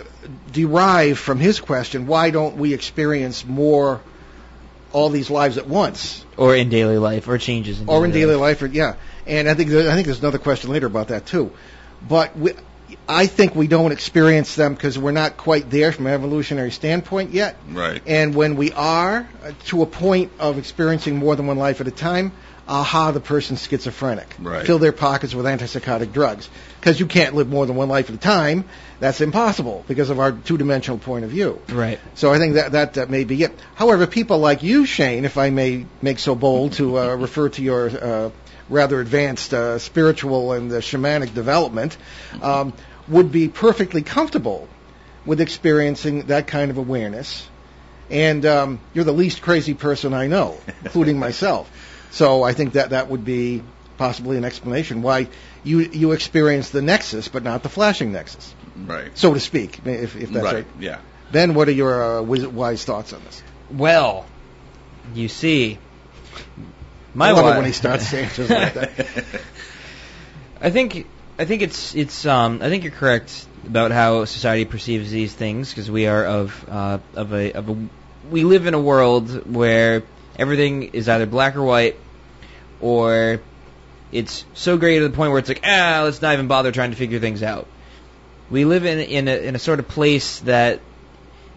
derive 0.52 1.19
from 1.19 1.39
his 1.39 1.60
question: 1.60 2.08
Why 2.08 2.30
don't 2.30 2.58
we 2.58 2.74
experience 2.74 3.45
more 3.45 4.02
all 4.91 5.10
these 5.10 5.30
lives 5.30 5.58
at 5.58 5.67
once, 5.67 6.26
or 6.38 6.56
in 6.56 6.69
daily 6.69 6.98
life, 6.98 7.28
or 7.28 7.38
changes 7.38 7.82
in 7.82 7.89
or 7.89 8.06
in 8.06 8.12
daily 8.12 8.34
daily 8.34 8.36
life? 8.36 8.62
Or, 8.62 8.67
yeah, 8.67 8.95
and 9.26 9.50
I 9.50 9.54
think 9.54 9.69
there, 9.69 9.89
I 9.89 9.93
think 9.93 10.06
there's 10.06 10.19
another 10.19 10.39
question 10.39 10.71
later 10.71 10.88
about 10.88 11.10
that 11.10 11.26
too. 11.26 11.52
But 12.08 12.38
we, 12.38 12.54
I 13.08 13.28
think 13.28 13.56
we 13.56 13.67
don't 13.67 13.91
experience 13.91 14.56
them 14.56 14.74
because 14.74 14.98
we're 14.98 15.12
not 15.12 15.38
quite 15.38 15.69
there 15.69 15.91
from 15.91 16.08
an 16.08 16.13
evolutionary 16.13 16.71
standpoint 16.71 17.32
yet. 17.32 17.58
right. 17.69 18.02
And 18.06 18.36
when 18.36 18.56
we 18.56 18.71
are 18.71 19.28
uh, 19.43 19.52
to 19.65 19.82
a 19.82 19.86
point 19.86 20.32
of 20.39 20.58
experiencing 20.58 21.15
more 21.15 21.36
than 21.36 21.48
one 21.48 21.58
life 21.58 21.82
at 21.82 21.88
a 21.88 21.91
time, 21.91 22.32
aha, 22.67 23.12
the 23.12 23.19
person's 23.19 23.67
schizophrenic. 23.67 24.28
Right. 24.39 24.65
Fill 24.65 24.80
their 24.80 24.91
pockets 24.91 25.36
with 25.36 25.45
antipsychotic 25.45 26.13
drugs. 26.13 26.49
Because 26.80 26.99
you 26.99 27.06
can't 27.06 27.36
live 27.36 27.49
more 27.49 27.65
than 27.65 27.75
one 27.75 27.89
life 27.89 28.10
at 28.10 28.15
a 28.15 28.19
time. 28.19 28.65
That's 28.99 29.21
impossible 29.21 29.84
because 29.88 30.10
of 30.10 30.19
our 30.19 30.32
two-dimensional 30.32 30.99
point 30.99 31.25
of 31.25 31.32
view. 31.32 31.62
Right. 31.69 31.99
So 32.13 32.32
I 32.32 32.38
think 32.38 32.56
that 32.56 32.73
that 32.73 32.97
uh, 32.97 33.06
may 33.10 33.23
be 33.23 33.43
it. 33.43 33.58
However, 33.75 34.08
people 34.08 34.38
like 34.39 34.63
you, 34.63 34.86
Shane, 34.86 35.25
if 35.25 35.38
I 35.38 35.49
may 35.49 35.86
make 36.01 36.19
so 36.19 36.36
bold 36.36 36.73
to 36.73 36.99
uh, 36.99 37.15
refer 37.15 37.49
to 37.49 37.62
your 37.62 37.89
uh, 37.89 38.30
rather 38.69 38.99
advanced 38.99 39.54
uh, 39.54 39.80
spiritual 39.80 40.54
and 40.54 40.71
uh, 40.71 40.75
shamanic 40.75 41.34
development, 41.34 41.97
um, 42.41 42.73
would 43.08 43.32
be 43.32 43.47
perfectly 43.47 44.01
comfortable 44.01 44.67
with 45.25 45.41
experiencing 45.41 46.28
that 46.28 46.47
kind 46.47 46.71
of 46.71 46.78
awareness. 46.78 47.47
And 48.10 48.45
um, 48.45 48.80
you're 48.93 49.06
the 49.06 49.12
least 49.12 49.41
crazy 49.41 49.73
person 49.73 50.13
I 50.13 50.28
know, 50.28 50.58
including 50.84 51.17
myself. 51.28 51.69
So 52.15 52.43
I 52.43 52.54
think 52.54 52.73
that 52.73 52.91
that 52.91 53.10
would 53.10 53.25
be 53.25 53.62
possibly 53.97 54.38
an 54.38 54.45
explanation 54.45 55.01
why 55.01 55.28
you 55.65 55.80
you 55.80 56.13
experience 56.13 56.69
the 56.69 56.82
nexus, 56.82 57.28
but 57.28 57.43
not 57.43 57.62
the 57.62 57.67
flashing 57.69 58.13
nexus, 58.13 58.54
Right. 58.86 59.12
so 59.17 59.34
to 59.34 59.39
speak, 59.41 59.80
if, 59.86 60.15
if 60.15 60.30
that's 60.30 60.45
right. 60.45 60.54
right. 60.56 60.65
Yeah. 60.80 60.99
Ben, 61.34 61.54
what 61.56 61.67
are 61.67 61.73
your 61.73 62.19
uh, 62.19 62.21
wis- 62.21 62.45
wise 62.45 62.86
thoughts 62.86 63.12
on 63.12 63.21
this? 63.25 63.43
Well, 63.69 64.25
you 65.13 65.28
see, 65.28 65.78
my 67.13 67.30
I 67.30 67.32
love 67.32 67.54
it 67.54 67.58
when 67.58 67.65
he 67.65 67.73
starts 67.73 68.08
saying 68.08 68.30
just 68.34 68.49
like 68.49 68.73
that. 68.75 68.91
I 70.62 70.69
think 70.69 71.06
I 71.38 71.43
think 71.43 71.62
it's 71.63 71.95
it's 71.95 72.25
um 72.25 72.60
I 72.62 72.69
think 72.69 72.84
you're 72.86 72.93
correct 72.93 73.45
about 73.67 73.91
how 73.91 74.23
society 74.23 74.63
perceives 74.63 75.12
these 75.12 75.34
things 75.34 75.69
because 75.69 75.91
we 75.91 76.08
are 76.08 76.23
of 76.25 76.65
uh, 76.69 76.99
of 77.13 77.34
a 77.34 77.51
of 77.51 77.69
a 77.69 77.75
we 78.32 78.45
live 78.45 78.67
in 78.67 78.73
a 78.73 78.80
world 78.80 79.54
where 79.54 80.04
everything 80.39 80.84
is 80.93 81.10
either 81.10 81.25
black 81.25 81.58
or 81.58 81.63
white 81.63 81.97
or 82.86 83.41
it's 84.12 84.45
so 84.54 84.78
great 84.78 85.00
to 85.00 85.08
the 85.08 85.15
point 85.15 85.32
where 85.32 85.39
it's 85.39 85.50
like 85.50 85.62
ah 85.63 86.02
let's 86.04 86.21
not 86.21 86.34
even 86.34 86.48
bother 86.48 86.71
trying 86.71 86.91
to 86.91 86.98
figure 86.98 87.19
things 87.19 87.41
out. 87.41 87.65
We 88.52 88.63
live 88.63 88.86
in 88.86 89.00
in 89.00 89.28
a 89.28 89.36
in 89.36 89.56
a 89.56 89.60
sort 89.60 89.80
of 89.80 89.88
place 89.88 90.39
that 90.41 90.80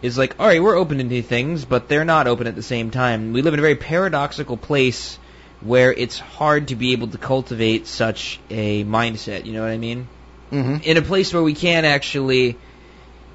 is 0.01 0.17
like 0.17 0.41
all 0.41 0.47
right 0.47 0.63
we're 0.63 0.77
open 0.77 0.99
to 0.99 1.05
new 1.05 1.21
things 1.21 1.67
but 1.67 1.89
they're 1.89 2.07
not 2.07 2.27
open 2.27 2.47
at 2.47 2.57
the 2.57 2.63
same 2.63 2.91
time. 2.91 3.35
We 3.35 3.43
live 3.43 3.53
in 3.53 3.61
a 3.61 3.63
very 3.63 3.77
paradoxical 3.77 4.57
place 4.57 5.19
where 5.61 5.93
it's 5.93 6.19
hard 6.19 6.69
to 6.69 6.77
be 6.77 6.93
able 6.93 7.09
to 7.09 7.19
cultivate 7.19 7.87
such 7.87 8.41
a 8.49 8.85
mindset. 8.85 9.45
You 9.45 9.53
know 9.53 9.63
what 9.63 9.71
I 9.71 9.79
mean? 9.79 10.09
hmm 10.49 10.77
In 10.83 10.97
a 10.97 11.03
place 11.03 11.35
where 11.35 11.43
we 11.43 11.53
can 11.53 11.85
actually 11.85 12.57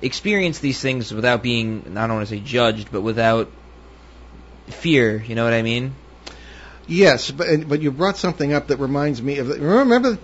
experience 0.01 0.57
these 0.59 0.79
things 0.81 1.13
without 1.13 1.43
being, 1.43 1.95
I 1.95 2.07
don't 2.07 2.15
want 2.15 2.27
to 2.27 2.35
say 2.35 2.41
judged, 2.41 2.91
but 2.91 3.01
without 3.01 3.51
fear. 4.67 5.21
You 5.21 5.35
know 5.35 5.43
what 5.43 5.53
I 5.53 5.61
mean? 5.61 5.93
Yes, 6.87 7.31
but 7.31 7.67
but 7.67 7.81
you 7.81 7.91
brought 7.91 8.17
something 8.17 8.53
up 8.53 8.67
that 8.67 8.77
reminds 8.77 9.21
me 9.21 9.37
of. 9.39 9.47
Remember, 9.49 10.17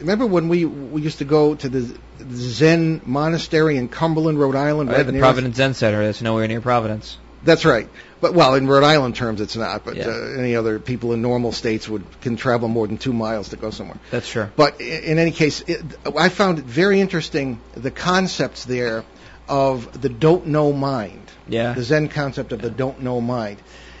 remember 0.00 0.26
when 0.26 0.48
we 0.48 0.64
we 0.64 1.02
used 1.02 1.18
to 1.18 1.24
go 1.24 1.54
to 1.54 1.68
the 1.68 1.96
Zen 2.32 3.02
monastery 3.04 3.76
in 3.76 3.88
Cumberland, 3.88 4.38
Rhode 4.38 4.56
Island, 4.56 4.88
Right, 4.90 4.98
right 4.98 5.06
the 5.06 5.18
Providence 5.18 5.56
Zen 5.56 5.74
Center. 5.74 6.04
That's 6.04 6.22
nowhere 6.22 6.48
near 6.48 6.60
Providence. 6.60 7.18
That's 7.44 7.64
right. 7.64 7.88
But 8.20 8.34
well, 8.34 8.54
in 8.54 8.66
Rhode 8.66 8.82
Island 8.82 9.14
terms, 9.14 9.40
it's 9.40 9.54
not. 9.56 9.84
But 9.84 9.96
Yeah. 9.96 10.08
uh, 10.08 10.38
any 10.38 10.56
other 10.56 10.78
people 10.80 11.12
in 11.12 11.20
normal 11.22 11.52
states 11.52 11.88
would 11.88 12.02
can 12.22 12.36
travel 12.36 12.66
more 12.68 12.86
than 12.86 12.96
two 12.98 13.12
miles 13.12 13.50
to 13.50 13.56
go 13.56 13.70
somewhere. 13.70 13.98
That's 14.10 14.28
true. 14.28 14.48
But 14.56 14.76
i- 14.80 14.84
in 14.84 15.18
any 15.18 15.30
case, 15.32 15.62
it, 15.66 15.82
I 16.18 16.28
found 16.30 16.58
it 16.58 16.64
very 16.64 17.00
interesting 17.00 17.60
the 17.74 17.90
concepts 17.90 18.64
there 18.64 19.04
of 19.48 20.00
the 20.00 20.08
don't 20.08 20.46
know 20.48 20.72
mind, 20.72 21.20
Yeah. 21.48 21.74
the 21.74 21.82
Zen 21.84 22.08
concept 22.08 22.52
of 22.52 22.62
the 22.62 22.70
don't 22.70 23.02
know 23.02 23.20
mind. 23.20 23.58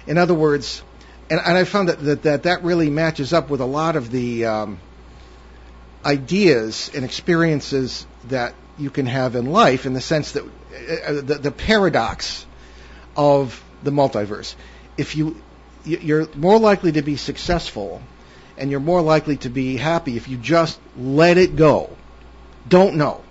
In 0.08 0.18
other 0.18 0.34
words, 0.34 0.82
and, 1.30 1.40
and 1.44 1.58
I 1.58 1.64
found 1.64 1.88
that, 1.88 2.00
that 2.04 2.22
that 2.22 2.42
that 2.44 2.62
really 2.62 2.90
matches 2.90 3.32
up 3.32 3.50
with 3.50 3.60
a 3.60 3.66
lot 3.66 3.96
of 3.96 4.10
the 4.10 4.46
um, 4.46 4.78
ideas 6.04 6.90
and 6.94 7.04
experiences 7.04 8.06
that 8.28 8.54
you 8.78 8.90
can 8.90 9.06
have 9.06 9.36
in 9.36 9.46
life, 9.46 9.86
in 9.86 9.92
the 9.94 10.00
sense 10.00 10.32
that 10.32 10.44
uh, 10.44 10.46
uh, 11.10 11.12
the, 11.22 11.34
the 11.36 11.50
paradox 11.50 12.46
of 13.16 13.62
the 13.82 13.90
multiverse. 13.90 14.54
If 14.96 15.16
you 15.16 15.40
you- 15.84 15.98
you're 16.02 16.28
more 16.34 16.58
likely 16.58 16.92
to 16.92 17.02
be 17.02 17.16
successful 17.16 18.02
and 18.58 18.70
you're 18.70 18.80
more 18.80 19.02
likely 19.02 19.36
to 19.38 19.48
be 19.48 19.76
happy 19.76 20.16
if 20.16 20.28
you 20.28 20.36
just 20.36 20.78
let 20.98 21.38
it 21.38 21.56
go. 21.56 21.90
Don't 22.68 22.96
know. 22.96 23.22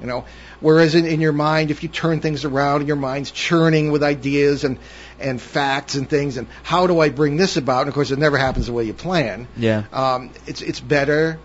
You 0.00 0.06
know, 0.06 0.24
whereas 0.60 0.94
in, 0.94 1.06
in 1.06 1.20
your 1.20 1.32
mind, 1.32 1.72
if 1.72 1.82
you 1.82 1.88
turn 1.88 2.20
things 2.20 2.44
around 2.44 2.86
your 2.86 2.94
mind's 2.96 3.32
churning 3.32 3.90
with 3.90 4.04
ideas 4.04 4.62
and, 4.62 4.78
and 5.20 5.40
facts 5.40 5.94
and 5.94 6.08
things, 6.08 6.36
and 6.36 6.46
how 6.62 6.86
do 6.86 7.00
I 7.00 7.08
bring 7.08 7.36
this 7.36 7.56
about? 7.56 7.80
And 7.82 7.88
of 7.88 7.94
course, 7.94 8.10
it 8.10 8.18
never 8.18 8.38
happens 8.38 8.66
the 8.66 8.72
way 8.72 8.84
you 8.84 8.94
plan. 8.94 9.48
Yeah. 9.56 9.84
Um, 9.92 10.30
it's 10.46 10.62
it's 10.62 10.80
better, 10.80 11.38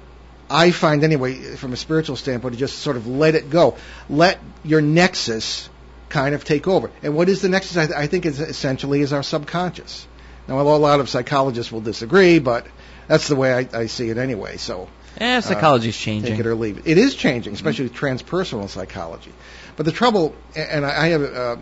I 0.49 0.71
find 0.71 1.03
anyway, 1.03 1.55
from 1.55 1.73
a 1.73 1.77
spiritual 1.77 2.15
standpoint, 2.15 2.53
to 2.53 2.59
just 2.59 2.79
sort 2.79 2.95
of 2.97 3.07
let 3.07 3.35
it 3.35 3.49
go. 3.49 3.75
Let 4.09 4.39
your 4.63 4.81
nexus 4.81 5.69
kind 6.09 6.35
of 6.35 6.43
take 6.45 6.67
over. 6.67 6.91
And 7.01 7.15
what 7.15 7.29
is 7.29 7.41
the 7.41 7.49
nexus? 7.49 7.75
I, 7.77 7.85
th- 7.87 7.97
I 7.97 8.07
think 8.07 8.25
is 8.25 8.39
essentially 8.39 9.01
is 9.01 9.13
our 9.13 9.23
subconscious. 9.23 10.07
Now, 10.47 10.59
a 10.59 10.63
lot 10.63 10.99
of 10.99 11.09
psychologists 11.09 11.71
will 11.71 11.81
disagree, 11.81 12.39
but 12.39 12.67
that's 13.07 13.27
the 13.29 13.35
way 13.35 13.53
I, 13.53 13.79
I 13.81 13.85
see 13.87 14.09
it 14.09 14.17
anyway. 14.17 14.57
So 14.57 14.89
Eh, 15.17 15.41
psychology's 15.41 15.95
changing. 15.97 16.31
take 16.31 16.39
it 16.39 16.45
or 16.47 16.55
leave 16.55 16.79
it. 16.79 16.87
It 16.87 16.97
is 16.97 17.15
changing, 17.15 17.53
especially 17.53 17.85
with 17.85 17.93
transpersonal 17.93 18.67
psychology. 18.67 19.31
But 19.75 19.85
the 19.85 19.91
trouble, 19.91 20.35
and 20.55 20.85
I 20.85 21.05
I 21.05 21.07
have 21.09 21.21
uh, 21.23 21.55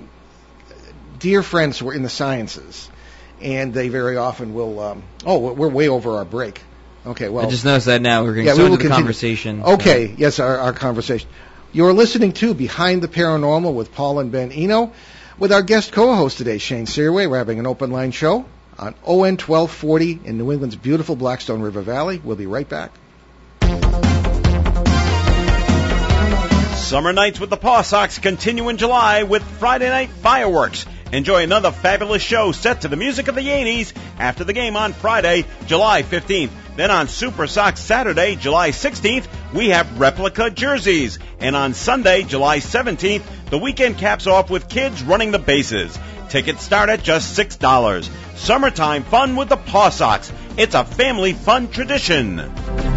dear 1.21 1.41
friends 1.43 1.79
who 1.79 1.89
are 1.89 1.93
in 1.93 2.03
the 2.03 2.09
sciences, 2.09 2.89
and 3.41 3.73
they 3.73 3.87
very 3.89 4.17
often 4.17 4.53
will. 4.53 4.79
Um, 4.79 5.03
oh, 5.25 5.37
we're 5.39 5.69
way 5.69 5.87
over 5.87 6.17
our 6.17 6.25
break. 6.25 6.61
Okay, 7.05 7.29
well, 7.29 7.45
I 7.45 7.49
just 7.49 7.65
noticed 7.65 7.87
that 7.87 8.01
now 8.01 8.23
we're 8.23 8.35
going 8.35 8.45
Yeah, 8.45 8.53
to 8.53 8.57
we 8.57 8.63
will 8.65 8.73
into 8.73 8.77
the 8.77 8.81
continue. 8.83 9.03
conversation. 9.03 9.63
Okay, 9.63 10.13
yes, 10.17 10.39
our, 10.39 10.57
our 10.57 10.73
conversation. 10.73 11.27
You're 11.73 11.93
listening 11.93 12.33
to 12.33 12.53
Behind 12.53 13.01
the 13.01 13.07
Paranormal 13.07 13.73
with 13.73 13.93
Paul 13.93 14.19
and 14.19 14.31
Ben 14.31 14.51
Eno, 14.51 14.91
with 15.39 15.51
our 15.53 15.61
guest 15.63 15.93
co-host 15.93 16.37
today, 16.37 16.57
Shane 16.59 16.85
Sirois. 16.85 17.27
We're 17.29 17.37
having 17.37 17.57
an 17.59 17.65
open 17.65 17.89
line 17.91 18.11
show 18.11 18.45
on 18.77 18.93
ON 19.03 19.37
1240 19.37 20.19
in 20.25 20.37
New 20.37 20.51
England's 20.51 20.75
beautiful 20.75 21.15
Blackstone 21.15 21.61
River 21.61 21.81
Valley. 21.81 22.21
We'll 22.23 22.35
be 22.35 22.45
right 22.45 22.67
back. 22.69 22.91
Summer 26.75 27.13
nights 27.13 27.39
with 27.39 27.49
the 27.49 27.57
Paw 27.57 27.83
Sox 27.83 28.19
continue 28.19 28.67
in 28.67 28.75
July 28.77 29.23
with 29.23 29.41
Friday 29.43 29.87
night 29.89 30.09
fireworks. 30.09 30.85
Enjoy 31.11 31.43
another 31.43 31.71
fabulous 31.71 32.21
show 32.21 32.53
set 32.53 32.81
to 32.81 32.87
the 32.87 32.95
music 32.95 33.27
of 33.27 33.35
the 33.35 33.41
80s 33.41 33.91
after 34.17 34.45
the 34.45 34.53
game 34.53 34.77
on 34.77 34.93
Friday, 34.93 35.45
July 35.65 36.03
15th. 36.03 36.51
Then 36.77 36.89
on 36.89 37.09
Super 37.09 37.47
Sox 37.47 37.81
Saturday, 37.81 38.37
July 38.37 38.71
16th, 38.71 39.27
we 39.53 39.69
have 39.69 39.99
replica 39.99 40.49
jerseys. 40.49 41.19
And 41.39 41.55
on 41.55 41.73
Sunday, 41.73 42.23
July 42.23 42.59
17th, 42.59 43.23
the 43.49 43.57
weekend 43.57 43.97
caps 43.97 44.25
off 44.25 44.49
with 44.49 44.69
kids 44.69 45.03
running 45.03 45.31
the 45.31 45.39
bases. 45.39 45.99
Tickets 46.29 46.63
start 46.63 46.89
at 46.89 47.03
just 47.03 47.37
$6. 47.37 48.09
Summertime 48.37 49.03
fun 49.03 49.35
with 49.35 49.49
the 49.49 49.57
Paw 49.57 49.89
Sox. 49.89 50.31
It's 50.57 50.75
a 50.75 50.85
family 50.85 51.33
fun 51.33 51.67
tradition. 51.67 52.90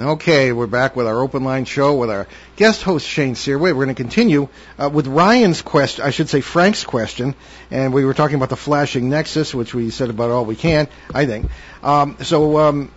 Okay, 0.00 0.52
we're 0.52 0.68
back 0.68 0.94
with 0.94 1.08
our 1.08 1.20
open 1.20 1.42
line 1.42 1.64
show 1.64 1.96
with 1.96 2.08
our 2.08 2.28
guest 2.54 2.82
host 2.84 3.04
Shane 3.04 3.34
Sirois. 3.34 3.74
We're 3.74 3.84
going 3.86 3.88
to 3.88 3.94
continue 3.94 4.48
uh, 4.78 4.88
with 4.88 5.08
Ryan's 5.08 5.60
question, 5.60 6.04
I 6.04 6.10
should 6.10 6.28
say 6.28 6.40
Frank's 6.40 6.84
question, 6.84 7.34
and 7.72 7.92
we 7.92 8.04
were 8.04 8.14
talking 8.14 8.36
about 8.36 8.48
the 8.48 8.56
flashing 8.56 9.10
nexus, 9.10 9.52
which 9.52 9.74
we 9.74 9.90
said 9.90 10.08
about 10.08 10.30
all 10.30 10.44
we 10.44 10.54
can, 10.54 10.86
I 11.12 11.26
think. 11.26 11.50
Um, 11.82 12.16
so, 12.22 12.58
um, 12.58 12.92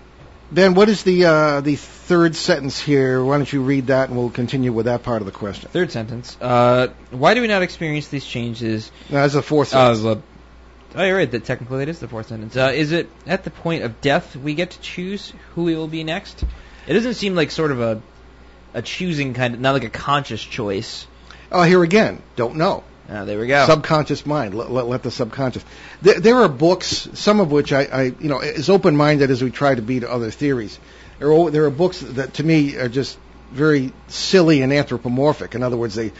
Ben, 0.52 0.76
what 0.76 0.90
is 0.90 1.02
the 1.02 1.26
uh, 1.26 1.62
the 1.62 1.76
third 1.76 2.36
sentence 2.36 2.80
here? 2.80 3.24
Why 3.26 3.38
don't 3.38 3.52
you 3.52 3.64
read 3.64 3.88
that, 3.88 4.10
and 4.10 4.18
we'll 4.18 4.30
continue 4.30 4.72
with 4.72 4.86
that 4.86 5.02
part 5.02 5.24
of 5.24 5.26
the 5.26 5.32
question. 5.32 5.72
Third 5.72 5.92
sentence. 5.92 6.38
Uh, 6.40 6.90
why 7.10 7.34
do 7.34 7.42
we 7.42 7.48
not 7.48 7.64
experience 7.64 8.10
these 8.10 8.26
changes? 8.26 8.92
That's 9.10 9.34
the 9.34 9.42
fourth 9.42 9.74
Uh, 9.74 9.96
sentence. 9.96 10.22
the- 10.94 11.00
oh, 11.00 11.04
you're 11.04 11.18
right. 11.18 11.32
That 11.32 11.46
technically 11.46 11.82
it 11.82 11.90
is 11.90 11.98
the 11.98 12.08
fourth 12.08 12.28
sentence. 12.28 12.56
Uh, 12.56 12.72
is 12.76 12.92
it 12.92 13.10
at 13.26 13.44
the 13.44 13.50
point 13.50 13.82
of 13.86 14.02
death 14.02 14.36
we 14.36 14.54
get 14.54 14.70
to 14.72 14.80
choose 14.82 15.34
who 15.56 15.64
we 15.64 15.76
will 15.76 15.88
be 15.88 16.04
next? 16.04 16.44
It 16.92 16.96
doesn't 16.96 17.14
seem 17.14 17.36
like 17.36 17.52
sort 17.52 17.72
of 17.72 17.80
a 17.80 18.02
a 18.74 18.82
choosing 18.82 19.34
kind 19.34 19.54
of, 19.54 19.62
not 19.62 19.72
like 19.72 19.86
a 19.86 19.90
conscious 19.90 20.44
choice. 20.44 21.08
oh, 21.54 21.64
here 21.64 21.82
again, 21.84 22.22
don't 22.36 22.58
know. 22.58 22.84
Uh, 23.10 23.24
there 23.24 23.40
we 23.40 23.48
go. 23.48 23.66
Subconscious 23.66 24.26
mind. 24.26 24.54
Let, 24.54 24.72
let, 24.72 24.88
let 24.88 25.02
the 25.02 25.10
subconscious. 25.10 25.64
There, 26.02 26.20
there 26.20 26.36
are 26.36 26.50
books, 26.50 27.08
some 27.14 27.40
of 27.40 27.50
which 27.50 27.72
I, 27.72 27.84
I, 27.84 28.04
you 28.04 28.28
know, 28.28 28.40
as 28.40 28.70
open-minded 28.70 29.32
as 29.32 29.42
we 29.42 29.52
try 29.52 29.74
to 29.74 29.82
be 29.82 30.02
to 30.02 30.12
other 30.12 30.32
theories. 30.32 30.78
There 31.20 31.32
are, 31.32 31.50
there 31.50 31.66
are 31.66 31.72
books 31.72 32.02
that, 32.02 32.34
to 32.36 32.44
me, 32.44 32.76
are 32.76 32.90
just 32.90 33.18
very 33.52 33.94
silly 34.10 34.62
and 34.62 34.74
anthropomorphic. 34.74 35.56
In 35.56 35.64
other 35.64 35.78
words, 35.78 35.96
they, 35.96 36.12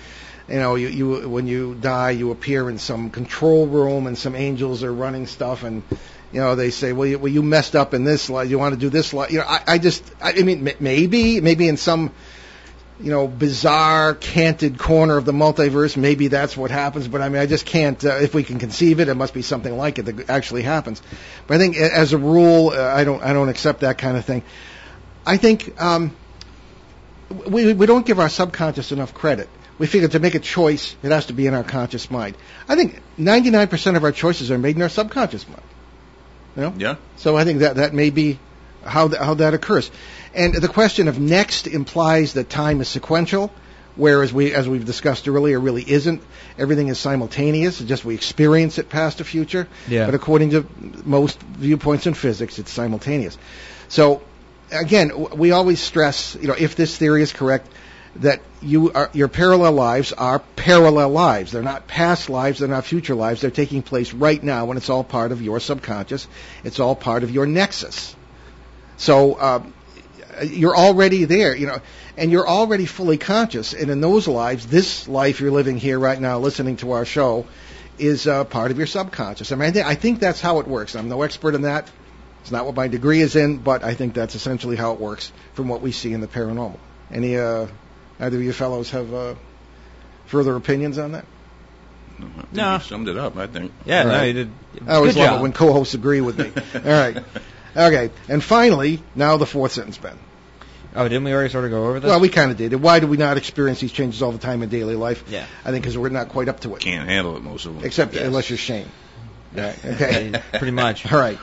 you 0.48 0.60
know, 0.60 0.76
you, 0.76 0.88
you 0.88 1.30
when 1.30 1.48
you 1.48 1.76
die, 1.76 2.12
you 2.12 2.32
appear 2.32 2.70
in 2.70 2.78
some 2.78 3.10
control 3.10 3.68
room, 3.68 4.08
and 4.08 4.18
some 4.18 4.36
angels 4.36 4.84
are 4.84 4.94
running 4.94 5.28
stuff, 5.28 5.64
and 5.64 5.84
you 6.32 6.40
know, 6.40 6.56
they 6.56 6.70
say, 6.72 6.94
well, 6.94 7.08
you, 7.08 7.20
well, 7.20 7.32
you 7.32 7.44
messed 7.44 7.76
up 7.76 7.94
in 7.94 8.04
this. 8.04 8.30
You 8.30 8.58
want 8.58 8.74
to 8.74 8.80
do 8.80 8.90
this. 8.90 9.12
You 9.14 9.40
know, 9.40 9.46
I, 9.46 9.62
I 9.68 9.78
just, 9.78 10.04
I, 10.22 10.32
I 10.32 10.44
mean, 10.44 10.70
maybe, 10.80 11.42
maybe 11.42 11.68
in 11.68 11.78
some 11.78 12.12
you 13.02 13.10
know, 13.10 13.28
bizarre, 13.28 14.14
canted 14.14 14.78
corner 14.78 15.18
of 15.18 15.26
the 15.26 15.32
multiverse. 15.32 15.98
Maybe 15.98 16.28
that's 16.28 16.56
what 16.56 16.70
happens, 16.72 17.08
but 17.08 17.22
I 17.22 17.30
mean, 17.30 17.42
I 17.42 17.48
just 17.48 17.66
can't. 17.66 18.04
Uh, 18.04 18.18
if 18.18 18.34
we 18.34 18.44
can 18.44 18.60
conceive 18.60 19.00
it, 19.00 19.08
it 19.08 19.16
must 19.16 19.34
be 19.34 19.42
something 19.42 19.76
like 19.76 19.98
it 19.98 20.04
that 20.04 20.30
actually 20.30 20.62
happens. 20.62 21.02
But 21.48 21.56
I 21.56 21.58
think, 21.58 21.78
as 21.78 22.14
a 22.14 22.18
rule, 22.18 22.70
uh, 22.70 22.80
I 22.80 23.04
don't, 23.04 23.24
I 23.24 23.34
don't 23.34 23.50
accept 23.50 23.82
that 23.82 23.98
kind 23.98 24.18
of 24.18 24.26
thing. 24.26 24.44
I 25.26 25.38
think 25.38 25.82
um, 25.82 26.16
we 27.48 27.74
we 27.74 27.86
don't 27.86 28.06
give 28.06 28.20
our 28.20 28.30
subconscious 28.30 28.92
enough 28.92 29.14
credit. 29.14 29.50
We 29.78 29.88
figure 29.88 30.10
to 30.10 30.20
make 30.20 30.36
a 30.36 30.40
choice, 30.40 30.96
it 31.02 31.12
has 31.12 31.28
to 31.28 31.34
be 31.34 31.48
in 31.48 31.56
our 31.56 31.64
conscious 31.64 32.12
mind. 32.12 32.38
I 32.68 32.76
think 32.76 33.02
99% 33.18 33.96
of 33.96 34.04
our 34.04 34.12
choices 34.12 34.52
are 34.52 34.60
made 34.60 34.76
in 34.76 34.82
our 34.84 34.90
subconscious 34.90 35.48
mind. 35.48 35.64
You 36.56 36.62
know? 36.64 36.74
Yeah. 36.78 36.96
So 37.18 37.38
I 37.38 37.44
think 37.44 37.60
that 37.60 37.78
that 37.78 37.94
may 37.94 38.10
be 38.10 38.40
how 38.84 39.08
th- 39.08 39.22
how 39.22 39.36
that 39.36 39.54
occurs. 39.54 39.92
And 40.34 40.54
the 40.54 40.68
question 40.68 41.08
of 41.08 41.20
next 41.20 41.68
implies 41.68 42.34
that 42.34 42.50
time 42.50 42.82
is 42.82 42.88
sequential, 42.88 43.52
whereas 43.96 44.32
we, 44.32 44.54
as 44.54 44.68
we've 44.68 44.86
discussed 44.86 45.28
earlier, 45.28 45.60
really 45.60 45.90
isn't. 45.90 46.22
Everything 46.58 46.88
is 46.88 47.00
simultaneous. 47.00 47.80
It's 47.80 47.90
just 47.90 48.06
we 48.06 48.16
experience 48.16 48.78
it 48.78 48.90
past 48.90 49.18
to 49.20 49.24
future. 49.24 49.68
Yeah. 49.88 50.06
But 50.06 50.16
according 50.16 50.52
to 50.52 50.66
most 51.04 51.42
viewpoints 51.42 52.08
in 52.08 52.14
physics, 52.14 52.60
it's 52.60 52.72
simultaneous. 52.72 53.38
So 53.90 54.22
again, 54.72 55.12
we 55.38 55.52
always 55.52 55.80
stress, 55.80 56.38
you 56.40 56.48
know, 56.48 56.56
if 56.58 56.76
this 56.76 56.98
theory 56.98 57.22
is 57.22 57.34
correct, 57.34 57.68
that 58.18 58.42
you 58.62 58.92
are, 58.92 59.10
your 59.14 59.28
parallel 59.28 59.72
lives 59.74 60.12
are 60.14 60.40
parallel 60.40 61.10
lives. 61.10 61.52
They're 61.52 61.64
not 61.64 61.88
past 61.88 62.30
lives. 62.30 62.60
They're 62.60 62.68
not 62.68 62.86
future 62.86 63.16
lives. 63.16 63.42
They're 63.42 63.52
taking 63.52 63.82
place 63.82 64.14
right 64.14 64.42
now, 64.42 64.70
and 64.70 64.78
it's 64.78 64.90
all 64.90 65.04
part 65.04 65.32
of 65.32 65.42
your 65.42 65.60
subconscious. 65.60 66.28
It's 66.64 66.80
all 66.80 66.96
part 66.96 67.24
of 67.24 67.32
your 67.32 67.46
nexus. 67.46 68.16
So 68.98 69.34
uh, 69.36 69.64
you're 70.44 70.76
already 70.76 71.26
there, 71.26 71.56
you 71.56 71.68
know, 71.68 71.80
and 72.18 72.32
you're 72.32 72.48
already 72.48 72.86
fully 72.86 73.18
conscious. 73.18 73.74
And 73.74 73.90
in 73.90 74.02
those 74.02 74.28
lives, 74.28 74.68
this 74.68 75.08
life 75.08 75.40
you're 75.40 75.52
living 75.52 75.78
here 75.78 75.98
right 75.98 76.20
now, 76.20 76.40
listening 76.40 76.78
to 76.78 76.92
our 76.92 77.06
show, 77.06 77.46
is 77.98 78.28
uh, 78.28 78.44
part 78.44 78.72
of 78.72 78.78
your 78.78 78.88
subconscious. 78.88 79.52
I 79.52 79.56
mean, 79.56 79.70
I, 79.70 79.72
thi- 79.72 79.82
I 79.84 79.96
think 79.96 80.20
that's 80.20 80.42
how 80.42 80.60
it 80.60 80.68
works. 80.68 80.96
I'm 80.96 81.10
no 81.10 81.22
expert 81.22 81.56
in 81.56 81.64
that. 81.64 81.90
It's 82.42 82.52
not 82.52 82.66
what 82.66 82.76
my 82.76 82.88
degree 82.88 83.22
is 83.22 83.36
in, 83.36 83.58
but 83.58 83.84
I 83.84 83.94
think 83.94 84.16
that's 84.16 84.36
essentially 84.36 84.76
how 84.76 84.94
it 84.94 85.00
works 85.00 85.32
from 85.54 85.68
what 85.68 85.82
we 85.82 85.92
see 85.92 86.12
in 86.12 86.22
the 86.22 86.28
paranormal. 86.28 86.78
Any 87.12 87.38
uh, 87.38 87.68
either 88.22 88.38
of 88.38 88.44
you 88.44 88.54
fellows 88.54 88.92
have 88.92 89.14
uh, 89.14 89.36
further 90.28 90.56
opinions 90.56 90.98
on 90.98 91.12
that? 91.14 91.26
I 92.18 92.22
think 92.24 92.54
No. 92.54 92.74
you 92.76 92.80
summed 92.82 93.08
it 93.10 93.18
up. 93.18 93.36
I 93.36 93.48
think. 93.48 93.72
yeah, 93.86 94.04
no, 94.04 94.24
you 94.24 94.34
did. 94.34 94.52
I 94.88 94.96
always 94.96 95.16
good 95.16 95.20
love 95.22 95.30
job. 95.32 95.40
it 95.40 95.42
when 95.44 95.54
co-hosts 95.54 95.94
agree 95.96 96.22
with 96.22 96.38
me. 96.38 96.52
All 96.76 96.82
right. 96.92 97.18
Okay. 97.76 98.12
And 98.30 98.44
finally, 98.44 99.02
now 99.16 99.38
the 99.38 99.46
fourth 99.46 99.72
sentence, 99.74 99.98
Ben. 99.98 100.18
Oh, 100.94 101.04
didn't 101.08 101.24
we 101.24 101.34
already 101.34 101.50
sort 101.50 101.66
of 101.66 101.72
go 101.72 101.86
over 101.88 102.00
this? 102.00 102.10
Well, 102.10 102.20
we 102.20 102.30
kind 102.30 102.52
of 102.52 102.58
did. 102.58 102.74
Why 102.76 103.00
do 103.00 103.08
we 103.08 103.18
not 103.18 103.38
experience 103.38 103.80
these 103.80 103.92
changes 103.94 104.22
all 104.22 104.32
the 104.34 104.38
time 104.38 104.62
in 104.62 104.70
daily 104.70 104.96
life? 104.96 105.24
Yeah. 105.30 105.46
I 105.66 105.72
think 105.72 105.84
because 105.84 105.98
we're 105.98 106.10
not 106.10 106.30
quite 106.30 106.48
up 106.50 106.60
to 106.62 106.76
it. 106.76 106.82
Can't 106.82 107.08
handle 107.08 107.38
it 107.38 107.44
most 107.44 107.66
of 107.66 107.76
them. 107.76 107.86
Except 107.86 108.14
Yes. 108.14 108.24
unless 108.24 108.50
you're 108.50 108.58
Shane. 108.58 108.88
Right. 109.56 109.86
Okay. 109.86 110.42
pretty 110.54 110.72
much. 110.72 111.12
All 111.12 111.18
right. 111.20 111.40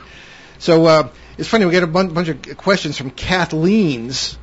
So 0.59 0.85
uh, 0.85 1.09
it's 1.37 1.47
funny. 1.49 1.65
We 1.65 1.71
get 1.71 1.83
a 1.83 1.87
bun- 1.87 2.13
bunch 2.13 2.29
of 2.29 2.57
questions 2.57 2.97
from 2.97 3.09
Kathleen's 3.11 4.37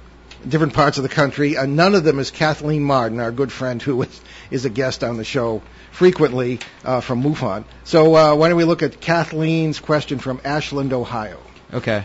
different 0.49 0.75
parts 0.75 0.97
of 0.97 1.03
the 1.03 1.09
country. 1.09 1.57
Uh, 1.57 1.67
none 1.67 1.95
of 1.95 2.05
them 2.05 2.19
is 2.19 2.31
Kathleen 2.31 2.83
Marden, 2.83 3.21
our 3.21 3.33
good 3.33 3.53
friend 3.53 3.83
who 3.83 4.03
is, 4.03 4.21
is 4.51 4.65
a 4.65 4.71
guest 4.71 5.03
on 5.03 5.17
the 5.17 5.25
show 5.25 5.63
frequently 5.93 6.61
uh, 6.85 7.01
from 7.01 7.23
MUFON. 7.23 7.65
So 7.85 8.15
uh, 8.15 8.35
why 8.35 8.49
don't 8.49 8.57
we 8.57 8.65
look 8.65 8.83
at 8.83 9.01
Kathleen's 9.01 9.81
question 9.81 10.19
from 10.19 10.41
Ashland, 10.45 10.93
Ohio? 10.93 11.41
Okay. 11.73 12.05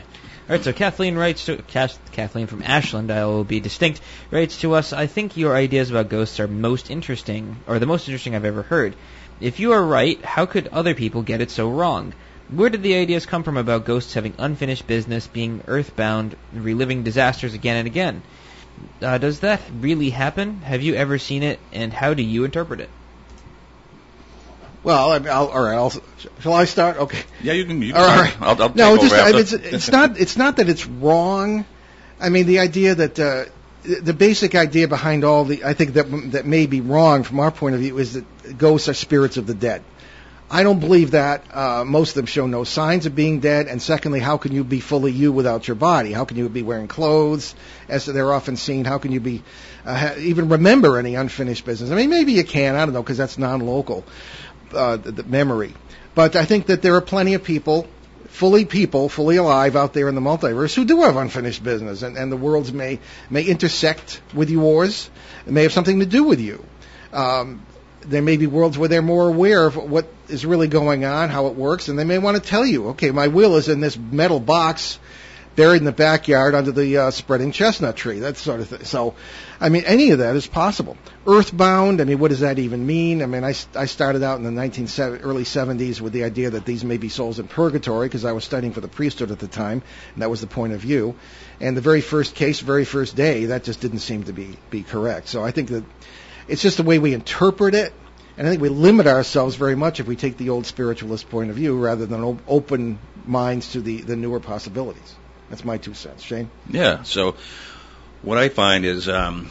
All 0.50 0.58
right, 0.58 0.64
so 0.64 0.74
Kathleen 0.74 1.16
writes 1.16 1.46
to 1.46 1.58
Kathleen 2.12 2.48
from 2.48 2.64
Ashland. 2.64 3.12
I 3.12 3.26
will 3.26 3.44
be 3.44 3.60
distinct. 3.60 4.02
Writes 4.32 4.60
to 4.62 4.74
us. 4.74 4.92
I 4.92 5.08
think 5.08 5.38
your 5.38 5.56
ideas 5.56 5.92
about 5.92 6.10
ghosts 6.10 6.40
are 6.40 6.48
most 6.48 6.90
interesting, 6.92 7.58
or 7.68 7.80
the 7.80 7.86
most 7.86 8.08
interesting 8.08 8.36
I've 8.36 8.44
ever 8.44 8.64
heard. 8.64 8.96
If 9.40 9.60
you 9.60 9.72
are 9.72 9.84
right, 9.84 10.24
how 10.26 10.46
could 10.46 10.68
other 10.68 10.94
people 10.94 11.22
get 11.22 11.42
it 11.42 11.52
so 11.52 11.70
wrong? 11.70 12.14
Where 12.52 12.70
did 12.70 12.84
the 12.84 12.96
ideas 12.96 13.26
come 13.26 13.44
from 13.44 13.58
about 13.58 13.86
ghosts 13.86 14.14
having 14.14 14.34
unfinished 14.38 14.86
business, 14.86 15.26
being 15.26 15.64
earthbound, 15.68 16.36
reliving 16.54 17.04
disasters 17.04 17.54
again 17.54 17.78
and 17.78 17.88
again? 17.88 18.22
Uh, 19.02 19.18
does 19.18 19.40
that 19.40 19.62
really 19.80 20.10
happen? 20.10 20.62
Have 20.62 20.82
you 20.82 20.96
ever 20.96 21.18
seen 21.18 21.44
it, 21.44 21.60
and 21.72 21.94
how 21.94 22.14
do 22.14 22.24
you 22.24 22.44
interpret 22.44 22.82
it? 22.82 22.90
Well, 24.84 25.12
I 25.12 25.20
mean, 25.20 25.30
I'll, 25.30 25.48
all 25.48 25.64
right. 25.64 25.76
I'll, 25.76 25.94
shall 26.40 26.54
I 26.54 26.66
start? 26.66 26.98
Okay. 26.98 27.24
Yeah, 27.42 27.54
you 27.54 27.66
can. 27.66 27.82
You 27.82 27.94
can 27.94 28.02
All 28.02 28.08
start. 28.08 28.20
right. 28.20 28.42
I'll, 28.42 28.62
I'll 28.64 28.74
no, 28.74 28.98
just 28.98 29.14
I 29.14 29.32
mean, 29.32 29.40
it's, 29.40 29.54
it's 29.54 29.92
not. 29.92 30.20
It's 30.20 30.38
not 30.38 30.58
that 30.58 30.68
it's 30.70 30.88
wrong. 30.88 31.66
I 32.20 32.30
mean, 32.30 32.48
the 32.48 32.60
idea 32.60 32.96
that 32.96 33.20
uh, 33.20 33.46
the 33.84 34.14
basic 34.14 34.56
idea 34.56 34.88
behind 34.88 35.24
all 35.24 35.46
the, 35.46 35.64
I 35.64 35.74
think 35.74 35.94
that 35.94 36.32
that 36.32 36.46
may 36.46 36.66
be 36.66 36.82
wrong 36.82 37.24
from 37.24 37.40
our 37.40 37.52
point 37.52 37.76
of 37.76 37.82
view, 37.82 37.98
is 38.00 38.14
that 38.14 38.58
ghosts 38.58 38.90
are 38.90 38.94
spirits 38.94 39.38
of 39.38 39.48
the 39.48 39.54
dead. 39.54 39.84
I 40.54 40.64
don't 40.64 40.82
believe 40.82 41.12
that. 41.12 41.46
Uh, 41.56 41.86
most 41.86 42.10
of 42.10 42.16
them 42.16 42.26
show 42.26 42.46
no 42.46 42.66
signs 42.66 43.06
of 43.06 43.16
being 43.16 43.40
dead. 43.40 43.68
And 43.68 43.82
secondly, 43.82 44.20
how 44.20 44.36
can 44.36 44.52
you 44.52 44.66
be 44.66 44.82
fully 44.82 45.14
you 45.14 45.32
without 45.32 45.66
your 45.66 45.76
body? 45.76 46.12
How 46.12 46.26
can 46.26 46.36
you 46.36 46.50
be 46.50 46.62
wearing 46.62 46.90
clothes, 46.90 47.56
as 47.88 48.06
they're 48.06 48.34
often 48.34 48.58
seen? 48.58 48.84
How 48.84 48.98
can 48.98 49.14
you 49.14 49.22
be 49.22 49.44
uh, 49.86 50.16
even 50.18 50.50
remember 50.50 51.00
any 51.00 51.16
unfinished 51.16 51.66
business? 51.66 51.90
I 51.90 51.96
mean, 51.96 52.10
maybe 52.10 52.34
you 52.34 52.44
can. 52.44 52.76
I 52.76 52.84
don't 52.84 52.94
know 52.94 53.02
because 53.02 53.18
that's 53.18 53.38
non-local 53.38 54.04
uh, 54.74 54.98
the, 54.98 55.14
the 55.14 55.24
memory. 55.24 55.74
But 56.16 56.36
I 56.36 56.44
think 56.44 56.66
that 56.66 56.82
there 56.82 56.96
are 56.96 57.02
plenty 57.02 57.34
of 57.36 57.46
people, 57.46 57.88
fully 58.28 58.66
people, 58.66 59.08
fully 59.08 59.38
alive 59.38 59.78
out 59.78 59.94
there 59.94 60.10
in 60.10 60.16
the 60.16 60.22
multiverse 60.22 60.76
who 60.76 60.84
do 60.84 61.04
have 61.04 61.16
unfinished 61.16 61.64
business, 61.64 62.02
and, 62.02 62.18
and 62.18 62.30
the 62.30 62.36
worlds 62.36 62.74
may 62.74 63.00
may 63.30 63.44
intersect 63.44 64.22
with 64.34 64.50
yours. 64.50 65.10
May 65.46 65.64
have 65.64 65.72
something 65.72 66.02
to 66.02 66.06
do 66.06 66.26
with 66.26 66.42
you. 66.42 66.66
Um, 67.14 67.66
there 68.02 68.22
may 68.22 68.38
be 68.38 68.48
worlds 68.48 68.78
where 68.78 68.90
they're 68.90 69.02
more 69.02 69.28
aware 69.28 69.66
of 69.66 69.76
what 69.76 70.08
is 70.28 70.46
really 70.46 70.68
going 70.68 71.06
on, 71.06 71.30
how 71.30 71.48
it 71.48 71.56
works, 71.56 71.88
and 71.88 71.98
they 71.98 72.04
may 72.04 72.18
want 72.18 72.38
to 72.38 72.44
tell 72.44 72.66
you, 72.66 72.90
okay, 72.90 73.12
my 73.12 73.28
will 73.28 73.58
is 73.58 73.68
in 73.68 73.80
this 73.80 73.98
metal 73.98 74.40
box 74.40 75.00
buried 75.56 75.80
in 75.80 75.86
the 75.86 75.92
backyard 75.92 76.56
under 76.56 76.72
the 76.72 76.98
uh, 76.98 77.12
spreading 77.12 77.52
chestnut 77.52 77.96
tree, 77.96 78.20
that 78.20 78.38
sort 78.38 78.62
of 78.62 78.70
thing. 78.70 78.84
So, 78.86 79.16
I 79.60 79.70
mean, 79.70 79.84
any 79.86 80.12
of 80.12 80.20
that 80.20 80.36
is 80.36 80.48
possible. 80.48 80.98
Earthbound, 81.28 82.00
I 82.00 82.06
mean, 82.06 82.20
what 82.20 82.30
does 82.30 82.40
that 82.40 82.58
even 82.58 82.86
mean? 82.86 83.22
I 83.22 83.26
mean, 83.26 83.44
I, 83.44 83.54
I 83.76 83.86
started 83.86 84.24
out 84.24 84.38
in 84.38 84.44
the 84.44 84.52
19, 84.52 84.88
early 85.22 85.44
70s 85.44 86.00
with 86.00 86.14
the 86.14 86.24
idea 86.24 86.52
that 86.52 86.66
these 86.66 86.84
may 86.84 86.98
be 86.98 87.10
souls 87.10 87.38
in 87.40 87.48
purgatory 87.48 88.08
because 88.08 88.26
I 88.26 88.32
was 88.32 88.44
studying 88.44 88.74
for 88.74 88.82
the 88.82 88.88
priesthood 88.88 89.32
at 89.32 89.40
the 89.40 89.48
time, 89.48 89.84
and 90.14 90.22
that 90.22 90.30
was 90.30 90.42
the 90.42 90.48
point 90.48 90.74
of 90.74 90.80
view. 90.80 91.16
And 91.60 91.76
the 91.76 91.82
very 91.82 92.02
first 92.02 92.34
case, 92.34 92.60
very 92.62 92.86
first 92.86 93.16
day, 93.16 93.46
that 93.46 93.64
just 93.64 93.82
didn't 93.82 94.00
seem 94.00 94.24
to 94.24 94.34
be, 94.34 94.58
be 94.70 94.84
correct. 94.84 95.28
So 95.28 95.44
I 95.44 95.52
think 95.52 95.70
that 95.70 95.84
it's 96.52 96.62
just 96.62 96.78
the 96.78 96.84
way 96.84 97.00
we 97.00 97.14
interpret 97.14 97.74
it. 97.74 97.94
And 98.38 98.48
I 98.48 98.50
think 98.52 98.62
we 98.62 98.70
limit 98.70 99.08
ourselves 99.08 99.56
very 99.56 99.76
much 99.76 100.00
if 100.00 100.08
we 100.08 100.16
take 100.16 100.38
the 100.38 100.50
old 100.50 100.66
spiritualist 100.66 101.30
point 101.30 101.50
of 101.50 101.56
view 101.56 101.78
rather 101.78 102.06
than 102.06 102.24
o- 102.24 102.40
open 102.48 103.00
minds 103.26 103.72
to 103.74 103.82
the, 103.82 104.02
the 104.02 104.16
newer 104.16 104.40
possibilities. 104.40 105.16
That's 105.50 105.64
my 105.64 105.78
two 105.78 105.94
cents. 105.94 106.24
Shane? 106.24 106.50
Yeah. 106.70 107.04
So 107.04 107.36
what 108.22 108.38
I 108.38 108.50
find 108.50 108.86
is, 108.86 109.08
um, 109.08 109.48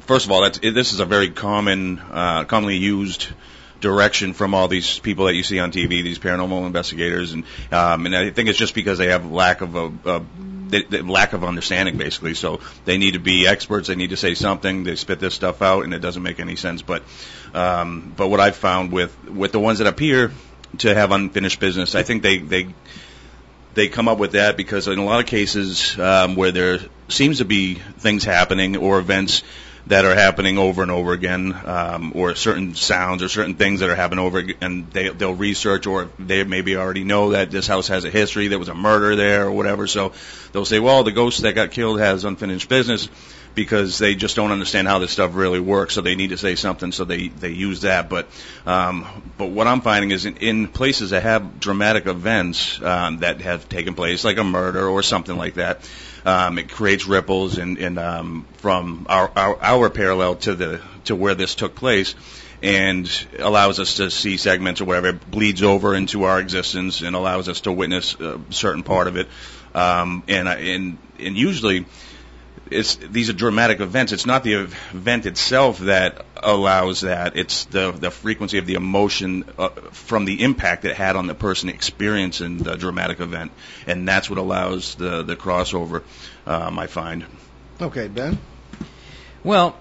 first 0.00 0.26
of 0.26 0.32
all, 0.32 0.42
that's 0.42 0.58
this 0.58 0.92
is 0.92 1.00
a 1.00 1.04
very 1.04 1.30
common, 1.30 1.98
uh, 1.98 2.44
commonly 2.44 2.76
used 2.76 3.28
direction 3.80 4.32
from 4.32 4.54
all 4.54 4.68
these 4.68 4.98
people 4.98 5.26
that 5.26 5.34
you 5.34 5.42
see 5.42 5.58
on 5.58 5.72
TV, 5.72 6.02
these 6.02 6.18
paranormal 6.18 6.66
investigators, 6.66 7.32
and 7.32 7.44
um, 7.72 8.06
and 8.06 8.16
I 8.16 8.30
think 8.30 8.48
it's 8.48 8.58
just 8.58 8.74
because 8.74 8.96
they 8.98 9.08
have 9.08 9.30
lack 9.30 9.60
of 9.60 9.74
a, 9.74 9.92
a 10.04 10.22
they, 10.72 10.82
they, 10.82 11.02
lack 11.02 11.34
of 11.34 11.44
understanding, 11.44 11.98
basically. 11.98 12.34
So 12.34 12.60
they 12.84 12.98
need 12.98 13.12
to 13.12 13.20
be 13.20 13.46
experts. 13.46 13.88
They 13.88 13.94
need 13.94 14.10
to 14.10 14.16
say 14.16 14.34
something. 14.34 14.82
They 14.82 14.96
spit 14.96 15.20
this 15.20 15.34
stuff 15.34 15.62
out, 15.62 15.84
and 15.84 15.94
it 15.94 16.00
doesn't 16.00 16.22
make 16.22 16.40
any 16.40 16.56
sense. 16.56 16.82
But 16.82 17.02
um, 17.54 18.12
but 18.16 18.28
what 18.28 18.40
I've 18.40 18.56
found 18.56 18.90
with 18.90 19.16
with 19.28 19.52
the 19.52 19.60
ones 19.60 19.78
that 19.78 19.86
appear 19.86 20.32
to 20.78 20.94
have 20.94 21.12
unfinished 21.12 21.60
business, 21.60 21.94
I 21.94 22.02
think 22.02 22.22
they 22.22 22.38
they 22.38 22.74
they 23.74 23.88
come 23.88 24.08
up 24.08 24.18
with 24.18 24.32
that 24.32 24.56
because 24.56 24.88
in 24.88 24.98
a 24.98 25.04
lot 25.04 25.20
of 25.20 25.26
cases 25.26 25.98
um, 25.98 26.34
where 26.34 26.52
there 26.52 26.80
seems 27.08 27.38
to 27.38 27.44
be 27.44 27.74
things 27.74 28.24
happening 28.24 28.76
or 28.76 28.98
events 28.98 29.42
that 29.86 30.04
are 30.04 30.14
happening 30.14 30.58
over 30.58 30.82
and 30.82 30.90
over 30.90 31.12
again, 31.12 31.52
um, 31.64 32.12
or 32.14 32.34
certain 32.34 32.74
sounds 32.74 33.22
or 33.22 33.28
certain 33.28 33.54
things 33.54 33.80
that 33.80 33.90
are 33.90 33.96
happening 33.96 34.24
over, 34.24 34.42
and 34.60 34.90
they, 34.90 35.08
they'll 35.08 35.34
research 35.34 35.86
or 35.86 36.08
they 36.18 36.44
maybe 36.44 36.76
already 36.76 37.04
know 37.04 37.30
that 37.30 37.50
this 37.50 37.66
house 37.66 37.88
has 37.88 38.04
a 38.04 38.10
history, 38.10 38.48
there 38.48 38.58
was 38.58 38.68
a 38.68 38.74
murder 38.74 39.16
there 39.16 39.46
or 39.46 39.52
whatever. 39.52 39.86
So 39.86 40.12
they'll 40.52 40.64
say, 40.64 40.78
well, 40.78 41.02
the 41.02 41.12
ghost 41.12 41.42
that 41.42 41.54
got 41.54 41.72
killed 41.72 41.98
has 41.98 42.24
unfinished 42.24 42.68
business 42.68 43.08
because 43.54 43.98
they 43.98 44.14
just 44.14 44.36
don't 44.36 44.50
understand 44.50 44.88
how 44.88 44.98
this 44.98 45.10
stuff 45.10 45.34
really 45.34 45.60
works. 45.60 45.94
So 45.94 46.00
they 46.00 46.14
need 46.14 46.30
to 46.30 46.38
say 46.38 46.54
something. 46.54 46.92
So 46.92 47.04
they 47.04 47.28
they 47.28 47.50
use 47.50 47.82
that. 47.82 48.08
But 48.08 48.28
um, 48.66 49.06
but 49.36 49.46
what 49.46 49.66
I'm 49.66 49.80
finding 49.80 50.10
is 50.10 50.24
in, 50.24 50.36
in 50.36 50.68
places 50.68 51.10
that 51.10 51.22
have 51.22 51.60
dramatic 51.60 52.06
events 52.06 52.80
um, 52.80 53.18
that 53.18 53.40
have 53.40 53.68
taken 53.68 53.94
place, 53.94 54.24
like 54.24 54.38
a 54.38 54.44
murder 54.44 54.86
or 54.86 55.02
something 55.02 55.36
like 55.36 55.54
that. 55.54 55.88
Um, 56.24 56.58
it 56.58 56.68
creates 56.68 57.06
ripples 57.06 57.58
and, 57.58 57.98
um, 57.98 58.46
from 58.58 59.06
our, 59.08 59.30
our 59.34 59.60
our 59.60 59.90
parallel 59.90 60.36
to 60.36 60.54
the 60.54 60.80
to 61.04 61.16
where 61.16 61.34
this 61.34 61.54
took 61.54 61.74
place, 61.74 62.14
and 62.62 63.10
allows 63.38 63.80
us 63.80 63.96
to 63.96 64.10
see 64.10 64.36
segments 64.36 64.80
or 64.80 64.84
whatever. 64.84 65.08
It 65.08 65.30
bleeds 65.30 65.62
over 65.62 65.94
into 65.94 66.24
our 66.24 66.38
existence 66.38 67.00
and 67.00 67.16
allows 67.16 67.48
us 67.48 67.62
to 67.62 67.72
witness 67.72 68.14
a 68.20 68.40
certain 68.50 68.84
part 68.84 69.08
of 69.08 69.16
it. 69.16 69.28
Um, 69.74 70.22
and 70.28 70.48
and 70.48 70.98
and 71.18 71.36
usually 71.36 71.86
it's 72.72 72.96
these 72.96 73.30
are 73.30 73.32
dramatic 73.32 73.80
events. 73.80 74.12
It's 74.12 74.26
not 74.26 74.42
the 74.42 74.54
event 74.54 75.26
itself 75.26 75.78
that 75.80 76.24
allows 76.36 77.02
that. 77.02 77.36
It's 77.36 77.64
the 77.64 77.92
the 77.92 78.10
frequency 78.10 78.58
of 78.58 78.66
the 78.66 78.74
emotion 78.74 79.44
uh, 79.58 79.68
from 79.68 80.24
the 80.24 80.42
impact 80.42 80.84
it 80.84 80.96
had 80.96 81.16
on 81.16 81.26
the 81.26 81.34
person 81.34 81.68
experiencing 81.68 82.58
the 82.58 82.76
dramatic 82.76 83.20
event, 83.20 83.52
and 83.86 84.08
that's 84.08 84.28
what 84.28 84.38
allows 84.38 84.94
the 84.94 85.22
the 85.22 85.36
crossover. 85.36 86.02
Um, 86.46 86.78
I 86.78 86.86
find. 86.86 87.24
Okay, 87.80 88.08
Ben? 88.08 88.38
Well, 89.44 89.76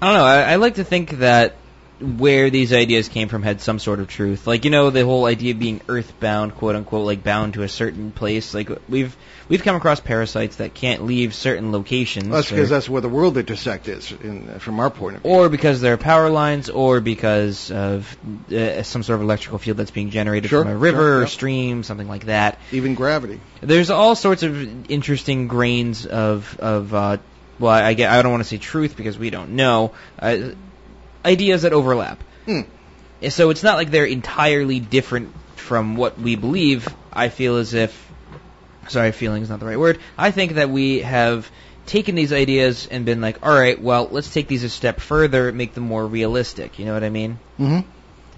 I 0.00 0.06
don't 0.06 0.14
know. 0.14 0.24
I, 0.24 0.52
I 0.52 0.56
like 0.56 0.76
to 0.76 0.84
think 0.84 1.10
that 1.18 1.56
where 2.02 2.50
these 2.50 2.72
ideas 2.72 3.08
came 3.08 3.28
from 3.28 3.42
had 3.42 3.60
some 3.60 3.78
sort 3.78 4.00
of 4.00 4.08
truth. 4.08 4.46
Like 4.46 4.64
you 4.64 4.70
know, 4.70 4.90
the 4.90 5.04
whole 5.04 5.24
idea 5.26 5.52
of 5.52 5.58
being 5.58 5.80
earthbound, 5.88 6.54
quote 6.56 6.74
unquote, 6.76 7.06
like 7.06 7.22
bound 7.22 7.54
to 7.54 7.62
a 7.62 7.68
certain 7.68 8.10
place. 8.12 8.54
Like 8.54 8.70
we've 8.88 9.16
we've 9.48 9.62
come 9.62 9.76
across 9.76 10.00
parasites 10.00 10.56
that 10.56 10.74
can't 10.74 11.04
leave 11.04 11.34
certain 11.34 11.72
locations. 11.72 12.28
That's 12.28 12.50
because 12.50 12.70
that's 12.70 12.88
where 12.88 13.00
the 13.00 13.08
world 13.08 13.36
intersect 13.36 13.88
is, 13.88 14.12
in, 14.12 14.58
from 14.58 14.80
our 14.80 14.90
point 14.90 15.16
of 15.16 15.22
view. 15.22 15.30
or 15.30 15.48
because 15.48 15.80
there 15.80 15.94
are 15.94 15.98
power 15.98 16.28
lines, 16.30 16.68
or 16.70 17.00
because 17.00 17.70
of 17.70 18.16
uh, 18.52 18.82
some 18.82 19.02
sort 19.02 19.16
of 19.16 19.22
electrical 19.22 19.58
field 19.58 19.76
that's 19.76 19.90
being 19.90 20.10
generated 20.10 20.50
Sure, 20.50 20.62
from 20.64 20.72
a 20.72 20.76
river 20.76 20.98
sure, 20.98 21.18
or 21.18 21.20
yeah. 21.22 21.26
stream, 21.26 21.82
something 21.82 22.08
like 22.08 22.26
that. 22.26 22.58
Even 22.72 22.94
gravity. 22.94 23.40
There's 23.60 23.90
all 23.90 24.14
sorts 24.14 24.42
of 24.42 24.90
interesting 24.90 25.48
grains 25.48 26.06
of 26.06 26.58
of 26.58 26.92
uh, 26.94 27.18
well, 27.58 27.70
I 27.72 27.94
get 27.94 28.10
I 28.10 28.22
don't 28.22 28.32
want 28.32 28.42
to 28.42 28.48
say 28.48 28.58
truth 28.58 28.96
because 28.96 29.16
we 29.18 29.30
don't 29.30 29.50
know 29.50 29.92
uh, 30.18 30.38
ideas 31.24 31.62
that 31.62 31.72
overlap. 31.72 32.22
Hmm. 32.46 32.60
So 33.28 33.50
it's 33.50 33.62
not 33.62 33.76
like 33.76 33.90
they're 33.90 34.04
entirely 34.04 34.80
different 34.80 35.32
from 35.56 35.96
what 35.96 36.18
we 36.18 36.36
believe. 36.36 36.88
I 37.12 37.28
feel 37.28 37.56
as 37.56 37.74
if 37.74 38.12
sorry, 38.88 39.12
feeling 39.12 39.42
is 39.42 39.50
not 39.50 39.60
the 39.60 39.66
right 39.66 39.78
word. 39.78 39.98
I 40.18 40.30
think 40.30 40.54
that 40.54 40.70
we 40.70 41.00
have 41.00 41.50
taken 41.86 42.14
these 42.14 42.32
ideas 42.32 42.86
and 42.90 43.04
been 43.04 43.20
like, 43.20 43.44
all 43.44 43.54
right, 43.54 43.80
well, 43.80 44.08
let's 44.10 44.32
take 44.32 44.48
these 44.48 44.64
a 44.64 44.68
step 44.68 45.00
further, 45.00 45.52
make 45.52 45.74
them 45.74 45.84
more 45.84 46.06
realistic. 46.06 46.78
You 46.78 46.86
know 46.86 46.94
what 46.94 47.04
I 47.04 47.10
mean? 47.10 47.38
hmm 47.56 47.80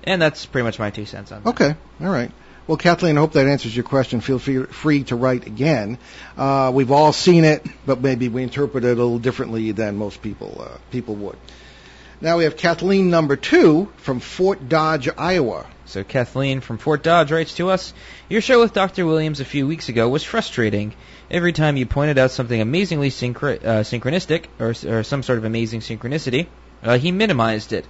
And 0.05 0.20
that's 0.20 0.47
pretty 0.47 0.64
much 0.64 0.78
my 0.78 0.91
two 0.91 1.07
cents 1.07 1.32
on 1.32 1.43
that. 1.43 1.51
Okay, 1.51 1.76
all 2.01 2.11
right. 2.11 2.30
Well, 2.66 2.78
Kathleen, 2.78 3.18
I 3.18 3.20
hope 3.20 3.32
that 3.32 3.47
answers 3.47 3.76
your 3.76 3.85
question. 3.85 4.20
Feel 4.22 4.39
free, 4.39 4.64
free 4.64 5.05
to 5.05 5.16
write 5.16 5.47
again. 5.47 5.99
Uh, 6.35 6.72
we've 6.74 6.91
all 6.91 7.12
seen 7.12 7.45
it, 7.45 7.66
but 7.85 8.01
maybe 8.01 8.28
we 8.28 8.43
interpret 8.43 8.85
it 8.85 8.87
a 8.87 8.95
little 8.95 9.18
differently 9.18 9.72
than 9.72 9.97
most 9.97 10.22
people 10.22 10.66
uh, 10.66 10.78
people 10.91 11.14
would. 11.16 11.37
Now 12.20 12.38
we 12.38 12.44
have 12.44 12.56
Kathleen 12.56 13.10
number 13.10 13.36
two 13.36 13.92
from 13.96 14.20
Fort 14.20 14.68
Dodge, 14.68 15.08
Iowa. 15.18 15.66
So 15.86 16.04
Kathleen 16.04 16.60
from 16.60 16.78
Fort 16.78 17.02
Dodge 17.02 17.32
writes 17.32 17.54
to 17.56 17.70
us, 17.70 17.92
Your 18.28 18.40
show 18.40 18.60
with 18.60 18.72
Dr. 18.72 19.04
Williams 19.04 19.40
a 19.40 19.44
few 19.44 19.66
weeks 19.66 19.88
ago 19.88 20.08
was 20.08 20.22
frustrating. 20.22 20.94
Every 21.30 21.52
time 21.52 21.76
you 21.76 21.86
pointed 21.86 22.16
out 22.18 22.30
something 22.30 22.60
amazingly 22.60 23.10
synchro- 23.10 23.62
uh, 23.64 23.82
synchronistic, 23.82 24.44
or, 24.60 24.74
or 24.90 25.02
some 25.02 25.22
sort 25.22 25.38
of 25.38 25.44
amazing 25.44 25.80
synchronicity, 25.80 26.46
uh, 26.82 26.98
he 26.98 27.10
minimized 27.10 27.72
it. 27.72 27.84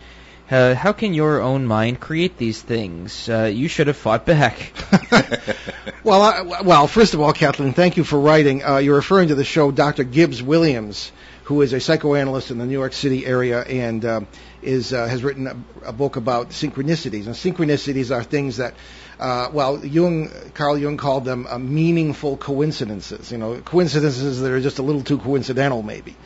Uh, 0.50 0.74
how 0.74 0.92
can 0.92 1.14
your 1.14 1.40
own 1.40 1.66
mind 1.66 2.00
create 2.00 2.38
these 2.38 2.60
things? 2.60 3.28
Uh, 3.28 3.44
you 3.44 3.68
should 3.68 3.88
have 3.88 3.96
fought 3.96 4.24
back. 4.26 4.72
Well, 6.04 6.20
I, 6.20 6.60
well, 6.60 6.86
first 6.86 7.14
of 7.14 7.20
all, 7.22 7.32
Kathleen, 7.32 7.72
thank 7.72 7.96
you 7.96 8.04
for 8.04 8.20
writing. 8.20 8.62
Uh, 8.62 8.76
you're 8.76 8.96
referring 8.96 9.28
to 9.28 9.34
the 9.34 9.42
show 9.42 9.70
Dr. 9.70 10.04
Gibbs 10.04 10.42
Williams, 10.42 11.10
who 11.44 11.60
is 11.60 11.72
a 11.72 11.80
psychoanalyst 11.80 12.50
in 12.50 12.58
the 12.58 12.66
New 12.66 12.72
York 12.72 12.92
City 12.92 13.24
area 13.26 13.62
and 13.62 14.04
um, 14.04 14.26
is 14.62 14.92
uh, 14.92 15.06
has 15.06 15.22
written 15.22 15.46
a, 15.46 15.56
a 15.88 15.92
book 15.92 16.16
about 16.16 16.50
synchronicities. 16.50 17.26
And 17.26 17.34
synchronicities 17.34 18.14
are 18.14 18.22
things 18.22 18.56
that, 18.56 18.74
uh, 19.20 19.50
well, 19.52 19.84
Jung, 19.84 20.30
Carl 20.54 20.78
Jung 20.78 20.96
called 20.96 21.24
them 21.24 21.46
uh, 21.46 21.58
meaningful 21.58 22.38
coincidences. 22.38 23.30
You 23.30 23.38
know, 23.38 23.60
coincidences 23.60 24.40
that 24.40 24.50
are 24.50 24.60
just 24.60 24.78
a 24.78 24.82
little 24.82 25.02
too 25.02 25.18
coincidental, 25.18 25.82
maybe. 25.82 26.16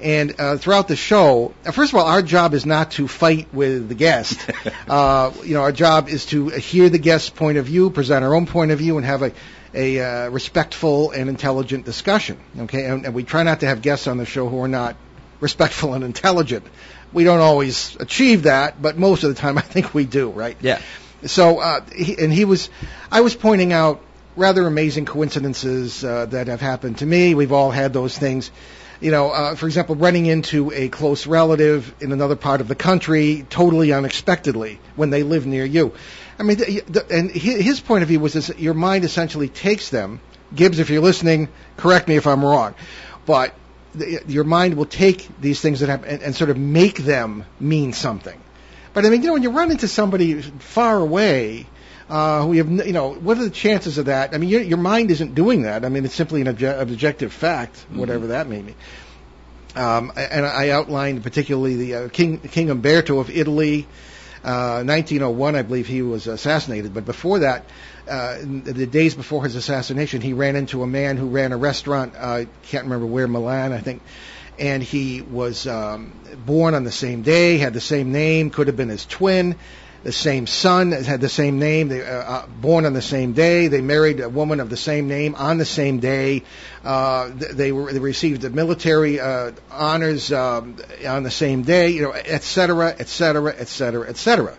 And 0.00 0.34
uh, 0.38 0.56
throughout 0.56 0.88
the 0.88 0.96
show, 0.96 1.54
uh, 1.66 1.72
first 1.72 1.92
of 1.92 1.98
all, 1.98 2.06
our 2.06 2.22
job 2.22 2.54
is 2.54 2.64
not 2.64 2.92
to 2.92 3.08
fight 3.08 3.52
with 3.52 3.88
the 3.88 3.94
guest. 3.94 4.48
uh, 4.88 5.32
you 5.44 5.54
know, 5.54 5.62
our 5.62 5.72
job 5.72 6.08
is 6.08 6.26
to 6.26 6.48
hear 6.48 6.88
the 6.88 6.98
guest's 6.98 7.30
point 7.30 7.58
of 7.58 7.66
view, 7.66 7.90
present 7.90 8.24
our 8.24 8.34
own 8.34 8.46
point 8.46 8.70
of 8.70 8.78
view, 8.78 8.96
and 8.96 9.04
have 9.04 9.22
a 9.22 9.32
a 9.74 10.00
uh, 10.00 10.28
respectful 10.30 11.10
and 11.10 11.28
intelligent 11.28 11.84
discussion. 11.84 12.38
Okay, 12.58 12.84
and, 12.84 13.06
and 13.06 13.14
we 13.14 13.24
try 13.24 13.42
not 13.42 13.60
to 13.60 13.66
have 13.66 13.82
guests 13.82 14.06
on 14.06 14.18
the 14.18 14.26
show 14.26 14.48
who 14.48 14.60
are 14.60 14.68
not 14.68 14.96
respectful 15.40 15.94
and 15.94 16.04
intelligent. 16.04 16.64
We 17.12 17.24
don't 17.24 17.40
always 17.40 17.96
achieve 18.00 18.44
that, 18.44 18.80
but 18.80 18.96
most 18.96 19.24
of 19.24 19.34
the 19.34 19.40
time, 19.40 19.58
I 19.58 19.62
think 19.62 19.94
we 19.94 20.04
do. 20.04 20.30
Right? 20.30 20.56
Yeah. 20.60 20.80
So, 21.24 21.60
uh, 21.60 21.80
he, 21.94 22.18
and 22.18 22.32
he 22.32 22.44
was, 22.44 22.68
I 23.10 23.20
was 23.20 23.34
pointing 23.34 23.72
out 23.72 24.02
rather 24.34 24.66
amazing 24.66 25.04
coincidences 25.04 26.02
uh, 26.02 26.26
that 26.26 26.48
have 26.48 26.60
happened 26.60 26.98
to 26.98 27.06
me. 27.06 27.34
We've 27.34 27.52
all 27.52 27.70
had 27.70 27.92
those 27.92 28.16
things. 28.16 28.50
You 29.00 29.10
know, 29.10 29.30
uh, 29.30 29.54
for 29.56 29.66
example, 29.66 29.96
running 29.96 30.26
into 30.26 30.72
a 30.72 30.88
close 30.88 31.26
relative 31.26 31.92
in 32.00 32.12
another 32.12 32.36
part 32.36 32.60
of 32.60 32.68
the 32.68 32.76
country 32.76 33.44
totally 33.50 33.92
unexpectedly 33.92 34.78
when 34.94 35.10
they 35.10 35.22
live 35.24 35.44
near 35.44 35.64
you. 35.64 35.92
I 36.42 36.44
mean, 36.44 36.56
the, 36.56 36.80
the, 36.88 37.06
and 37.08 37.30
his 37.30 37.78
point 37.78 38.02
of 38.02 38.08
view 38.08 38.18
was 38.18 38.32
this, 38.32 38.48
your 38.58 38.74
mind 38.74 39.04
essentially 39.04 39.48
takes 39.48 39.90
them. 39.90 40.20
Gibbs, 40.52 40.80
if 40.80 40.90
you're 40.90 41.00
listening, 41.00 41.48
correct 41.76 42.08
me 42.08 42.16
if 42.16 42.26
I'm 42.26 42.44
wrong, 42.44 42.74
but 43.24 43.54
the, 43.94 44.20
your 44.26 44.42
mind 44.42 44.74
will 44.74 44.86
take 44.86 45.28
these 45.40 45.60
things 45.60 45.78
that 45.80 45.88
happen 45.88 46.08
and, 46.08 46.20
and 46.20 46.34
sort 46.34 46.50
of 46.50 46.58
make 46.58 46.96
them 46.96 47.44
mean 47.60 47.92
something. 47.92 48.40
But 48.92 49.06
I 49.06 49.10
mean, 49.10 49.22
you 49.22 49.28
know, 49.28 49.34
when 49.34 49.44
you 49.44 49.50
run 49.50 49.70
into 49.70 49.86
somebody 49.86 50.42
far 50.42 50.98
away, 50.98 51.66
uh, 52.10 52.42
who 52.42 52.54
have, 52.54 52.68
you 52.86 52.92
know, 52.92 53.14
what 53.14 53.38
are 53.38 53.44
the 53.44 53.50
chances 53.50 53.98
of 53.98 54.06
that? 54.06 54.34
I 54.34 54.38
mean, 54.38 54.50
your, 54.50 54.62
your 54.62 54.78
mind 54.78 55.12
isn't 55.12 55.36
doing 55.36 55.62
that. 55.62 55.84
I 55.84 55.90
mean, 55.90 56.04
it's 56.04 56.14
simply 56.14 56.40
an 56.40 56.48
obje- 56.48 56.80
objective 56.80 57.32
fact, 57.32 57.86
whatever 57.90 58.26
that 58.28 58.48
may 58.48 58.62
mean. 58.62 58.74
Um, 59.76 60.12
and 60.16 60.44
I 60.44 60.70
outlined 60.70 61.22
particularly 61.22 61.76
the 61.76 61.94
uh, 61.94 62.08
King 62.08 62.38
King 62.40 62.68
Umberto 62.68 63.20
of 63.20 63.30
Italy, 63.30 63.86
uh, 64.44 64.82
1901, 64.84 65.56
I 65.56 65.62
believe 65.62 65.86
he 65.86 66.02
was 66.02 66.26
assassinated. 66.26 66.92
But 66.92 67.04
before 67.04 67.40
that, 67.40 67.64
uh, 68.08 68.38
the 68.42 68.86
days 68.86 69.14
before 69.14 69.44
his 69.44 69.54
assassination, 69.54 70.20
he 70.20 70.32
ran 70.32 70.56
into 70.56 70.82
a 70.82 70.86
man 70.86 71.16
who 71.16 71.28
ran 71.28 71.52
a 71.52 71.56
restaurant. 71.56 72.14
I 72.16 72.48
can't 72.64 72.84
remember 72.84 73.06
where, 73.06 73.28
Milan, 73.28 73.72
I 73.72 73.78
think. 73.78 74.02
And 74.58 74.82
he 74.82 75.22
was 75.22 75.66
um, 75.66 76.12
born 76.44 76.74
on 76.74 76.84
the 76.84 76.92
same 76.92 77.22
day, 77.22 77.58
had 77.58 77.72
the 77.72 77.80
same 77.80 78.12
name, 78.12 78.50
could 78.50 78.66
have 78.66 78.76
been 78.76 78.88
his 78.88 79.06
twin. 79.06 79.56
The 80.02 80.12
same 80.12 80.48
son 80.48 80.90
had 80.90 81.20
the 81.20 81.28
same 81.28 81.60
name. 81.60 81.88
They 81.88 82.04
uh, 82.04 82.22
uh, 82.22 82.46
born 82.46 82.86
on 82.86 82.92
the 82.92 83.02
same 83.02 83.34
day. 83.34 83.68
They 83.68 83.80
married 83.80 84.18
a 84.18 84.28
woman 84.28 84.58
of 84.58 84.68
the 84.68 84.76
same 84.76 85.06
name 85.06 85.36
on 85.36 85.58
the 85.58 85.64
same 85.64 86.00
day. 86.00 86.42
Uh, 86.84 87.30
they 87.32 87.70
were 87.70 87.92
they 87.92 88.00
received 88.00 88.42
the 88.42 88.50
military 88.50 89.20
uh, 89.20 89.52
honors 89.70 90.32
um, 90.32 90.76
on 91.06 91.22
the 91.22 91.30
same 91.30 91.62
day. 91.62 91.90
You 91.90 92.02
know, 92.02 92.10
et 92.10 92.42
cetera, 92.42 92.94
et 92.98 93.08
cetera, 93.08 93.54
et 93.56 93.68
cetera, 93.68 94.08
et 94.08 94.16
cetera. 94.16 94.56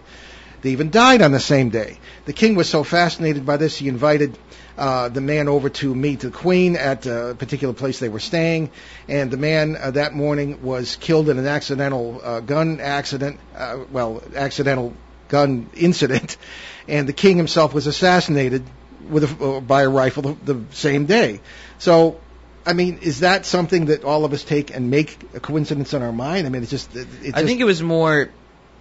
They 0.62 0.70
even 0.70 0.92
died 0.92 1.22
on 1.22 1.34
the 1.34 1.42
same 1.42 1.70
day. 1.70 2.00
The 2.24 2.32
king 2.32 2.56
was 2.56 2.70
so 2.70 2.86
fascinated 2.86 3.46
by 3.46 3.58
this, 3.58 3.76
he 3.76 3.90
invited 3.90 4.38
uh, 4.78 5.10
the 5.10 5.20
man 5.20 5.50
over 5.50 5.68
to 5.70 5.94
meet 5.94 6.22
the 6.22 6.32
queen 6.32 6.78
at 6.78 7.06
a 7.06 7.36
particular 7.38 7.74
place 7.74 8.00
they 8.00 8.08
were 8.08 8.22
staying. 8.22 8.72
And 9.10 9.30
the 9.30 9.36
man 9.36 9.76
uh, 9.76 9.92
that 9.92 10.14
morning 10.14 10.64
was 10.64 10.96
killed 10.96 11.28
in 11.28 11.38
an 11.38 11.48
accidental 11.48 12.22
uh, 12.24 12.40
gun 12.40 12.80
accident, 12.80 13.42
uh, 13.58 13.80
well, 13.92 14.24
accidental 14.36 14.94
gun 15.34 15.70
incident. 15.76 16.38
And 16.86 17.08
the 17.08 17.14
king 17.14 17.38
himself 17.38 17.74
was 17.74 17.88
assassinated 17.88 18.64
with 19.10 19.24
a, 19.42 19.62
by 19.62 19.84
a 19.84 19.90
rifle 19.90 20.24
the, 20.24 20.54
the 20.54 20.76
same 20.76 21.06
day. 21.06 21.40
So 21.80 22.20
I 22.66 22.74
mean, 22.74 23.00
is 23.02 23.20
that 23.20 23.46
something 23.46 23.86
that 23.86 24.04
all 24.04 24.26
of 24.26 24.34
us 24.34 24.44
take 24.44 24.74
and 24.76 24.90
make 24.90 25.18
a 25.34 25.40
coincidence 25.40 25.94
in 25.94 26.02
our 26.02 26.14
mind? 26.14 26.48
I 26.48 26.50
mean, 26.50 26.62
it's 26.62 26.72
just. 26.72 26.96
It, 26.96 27.08
it 27.22 27.36
I 27.36 27.40
just, 27.40 27.46
think 27.46 27.60
it 27.60 27.66
was 27.66 27.82
more, 27.82 28.30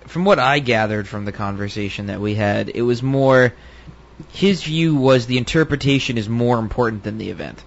from 0.07 0.25
what 0.25 0.39
I 0.39 0.61
gathered 0.61 1.09
from 1.09 1.25
the 1.25 1.33
conversation 1.33 2.07
that 2.07 2.21
we 2.21 2.35
had, 2.35 2.69
it 2.69 2.83
was 2.83 3.03
more. 3.03 3.53
His 4.33 4.63
view 4.63 4.95
was 4.95 5.27
the 5.27 5.39
interpretation 5.39 6.17
is 6.17 6.29
more 6.29 6.59
important 6.59 7.03
than 7.03 7.19
the 7.19 7.31
event. 7.31 7.63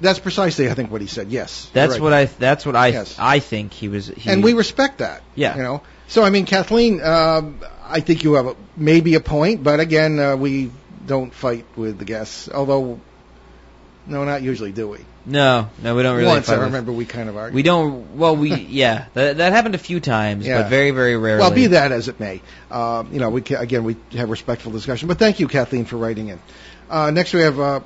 that's 0.00 0.18
precisely, 0.18 0.68
I 0.68 0.74
think, 0.74 0.90
what 0.90 1.00
he 1.00 1.06
said. 1.06 1.30
Yes, 1.30 1.70
That's 1.72 1.94
You're 1.94 2.02
what. 2.02 2.12
I. 2.12 2.24
That's 2.24 2.66
what 2.66 2.74
I. 2.74 2.88
Yes. 2.88 3.16
I 3.18 3.38
think 3.38 3.72
he 3.72 3.88
was. 3.88 4.08
He, 4.08 4.28
and 4.30 4.42
we 4.42 4.54
respect 4.54 4.98
that. 4.98 5.22
Yeah. 5.36 5.56
you 5.56 5.62
know. 5.62 5.82
So 6.08 6.24
I 6.24 6.30
mean, 6.30 6.46
Kathleen, 6.46 7.00
um, 7.00 7.60
I 7.90 8.00
think 8.00 8.24
you 8.24 8.34
have 8.34 8.46
a, 8.46 8.56
maybe 8.76 9.14
a 9.14 9.20
point, 9.20 9.62
but 9.62 9.80
again, 9.80 10.18
uh, 10.18 10.36
we 10.36 10.70
don't 11.06 11.32
fight 11.34 11.64
with 11.76 11.98
the 11.98 12.04
guests. 12.04 12.48
Although, 12.48 13.00
no, 14.06 14.24
not 14.24 14.42
usually, 14.42 14.72
do 14.72 14.88
we? 14.88 14.98
No, 15.26 15.68
no, 15.82 15.94
we 15.94 16.02
don't 16.02 16.16
really. 16.16 16.26
Fight. 16.28 16.34
Once 16.34 16.46
fight 16.46 16.54
I 16.54 16.58
with- 16.58 16.66
remember 16.68 16.92
we 16.92 17.04
kind 17.04 17.28
of 17.28 17.36
argued. 17.36 17.54
We 17.54 17.62
don't. 17.62 18.16
Well, 18.16 18.36
we 18.36 18.54
yeah, 18.54 19.06
that 19.14 19.36
that 19.36 19.52
happened 19.52 19.74
a 19.74 19.78
few 19.78 20.00
times, 20.00 20.46
Yeah. 20.46 20.62
but 20.62 20.70
very 20.70 20.92
very 20.92 21.16
rarely. 21.16 21.40
Well, 21.40 21.50
be 21.50 21.66
that 21.68 21.92
as 21.92 22.08
it 22.08 22.18
may, 22.18 22.40
uh, 22.70 23.04
you 23.12 23.18
know, 23.20 23.28
we 23.28 23.42
ca- 23.42 23.60
again 23.60 23.84
we 23.84 23.96
have 24.12 24.30
respectful 24.30 24.72
discussion. 24.72 25.08
But 25.08 25.18
thank 25.18 25.38
you, 25.38 25.46
Kathleen, 25.48 25.84
for 25.84 25.96
writing 25.98 26.28
in. 26.28 26.38
Uh, 26.88 27.10
next, 27.10 27.34
we 27.34 27.40
have 27.42 27.60
uh, 27.60 27.80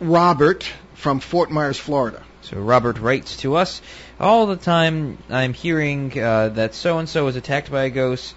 Robert 0.00 0.68
from 0.94 1.20
Fort 1.20 1.50
Myers, 1.50 1.78
Florida. 1.78 2.22
So 2.42 2.58
Robert 2.58 2.98
writes 2.98 3.36
to 3.38 3.56
us 3.56 3.80
all 4.20 4.46
the 4.46 4.56
time. 4.56 5.18
I'm 5.30 5.54
hearing 5.54 6.12
uh, 6.18 6.50
that 6.50 6.74
so 6.74 6.98
and 6.98 7.08
so 7.08 7.24
was 7.24 7.36
attacked 7.36 7.70
by 7.70 7.84
a 7.84 7.90
ghost, 7.90 8.34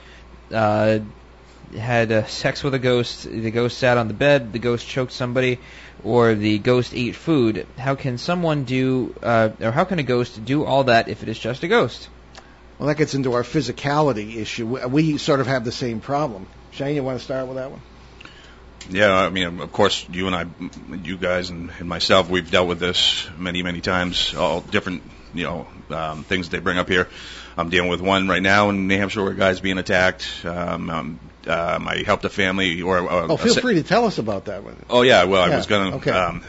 uh, 0.54 0.99
had 1.78 2.12
uh, 2.12 2.26
sex 2.26 2.64
with 2.64 2.74
a 2.74 2.80
ghost. 2.80 3.24
The 3.24 3.52
ghost 3.52 3.78
sat 3.78 3.97
on 3.97 4.08
the 4.08 4.14
bed. 4.14 4.54
The 4.54 4.60
ghost 4.60 4.88
choked 4.88 5.12
somebody, 5.12 5.60
or 6.04 6.36
the 6.36 6.60
ghost 6.60 6.93
ate 6.93 7.16
food. 7.16 7.66
How 7.78 7.95
can 7.95 8.18
someone 8.18 8.64
do, 8.64 9.16
uh, 9.22 9.49
or 9.60 9.72
how 9.72 9.86
can 9.86 9.99
a 9.99 10.04
ghost 10.04 10.43
do 10.43 10.66
all 10.66 10.86
that 10.86 11.08
if 11.08 11.24
it 11.24 11.30
is 11.30 11.39
just 11.39 11.64
a 11.64 11.68
ghost? 11.68 12.10
Well, 12.78 12.88
that 12.88 12.97
gets 12.97 13.14
into 13.14 13.34
our 13.34 13.43
physicality 13.43 14.38
issue. 14.38 14.66
We, 14.66 14.86
we 14.86 15.18
sort 15.18 15.39
of 15.39 15.47
have 15.47 15.64
the 15.64 15.72
same 15.72 16.02
problem. 16.02 16.47
Shane, 16.72 16.95
you 16.95 17.04
want 17.04 17.20
to 17.20 17.24
start 17.24 17.47
with 17.47 17.58
that 17.58 17.70
one? 17.70 17.82
Yeah, 18.89 19.14
I 19.14 19.30
mean, 19.30 19.60
of 19.60 19.72
course, 19.72 20.06
you 20.12 20.28
and 20.28 20.36
I, 20.36 20.47
you 21.04 21.18
guys 21.18 21.52
and, 21.52 21.72
and 21.80 21.88
myself, 21.88 22.30
we've 22.30 22.49
dealt 22.49 22.68
with 22.68 22.80
this 22.80 23.30
many, 23.38 23.62
many 23.62 23.82
times. 23.82 24.34
All 24.34 24.62
different, 24.62 25.04
you 25.34 25.43
know, 25.43 25.68
um, 25.91 26.24
things 26.24 26.49
they 26.49 26.60
bring 26.60 26.80
up 26.80 26.89
here. 26.89 27.08
I'm 27.58 27.70
dealing 27.70 27.89
with 27.89 28.02
one 28.02 28.28
right 28.28 28.41
now 28.41 28.70
in 28.70 28.88
New 28.88 28.97
Hampshire 28.97 29.24
where 29.24 29.34
a 29.34 29.36
guy's 29.36 29.60
being 29.60 29.78
attacked. 29.78 30.28
Um, 30.45 30.89
um, 30.89 31.20
um, 31.47 31.88
I 31.88 32.04
helped 32.06 32.24
a 32.26 32.30
family, 32.30 32.82
or 32.82 32.99
uh, 32.99 33.28
Oh, 33.30 33.38
feel 33.38 33.58
a, 33.58 33.62
free 33.62 33.74
to 33.76 33.84
tell 33.84 34.06
us 34.06 34.20
about 34.20 34.45
that 34.45 34.64
one. 34.64 34.78
Oh 34.89 35.02
yeah, 35.02 35.24
well 35.24 35.41
I 35.41 35.56
was 35.56 35.66
gonna. 35.66 35.95
okay. 35.97 36.12
Um, 36.12 36.43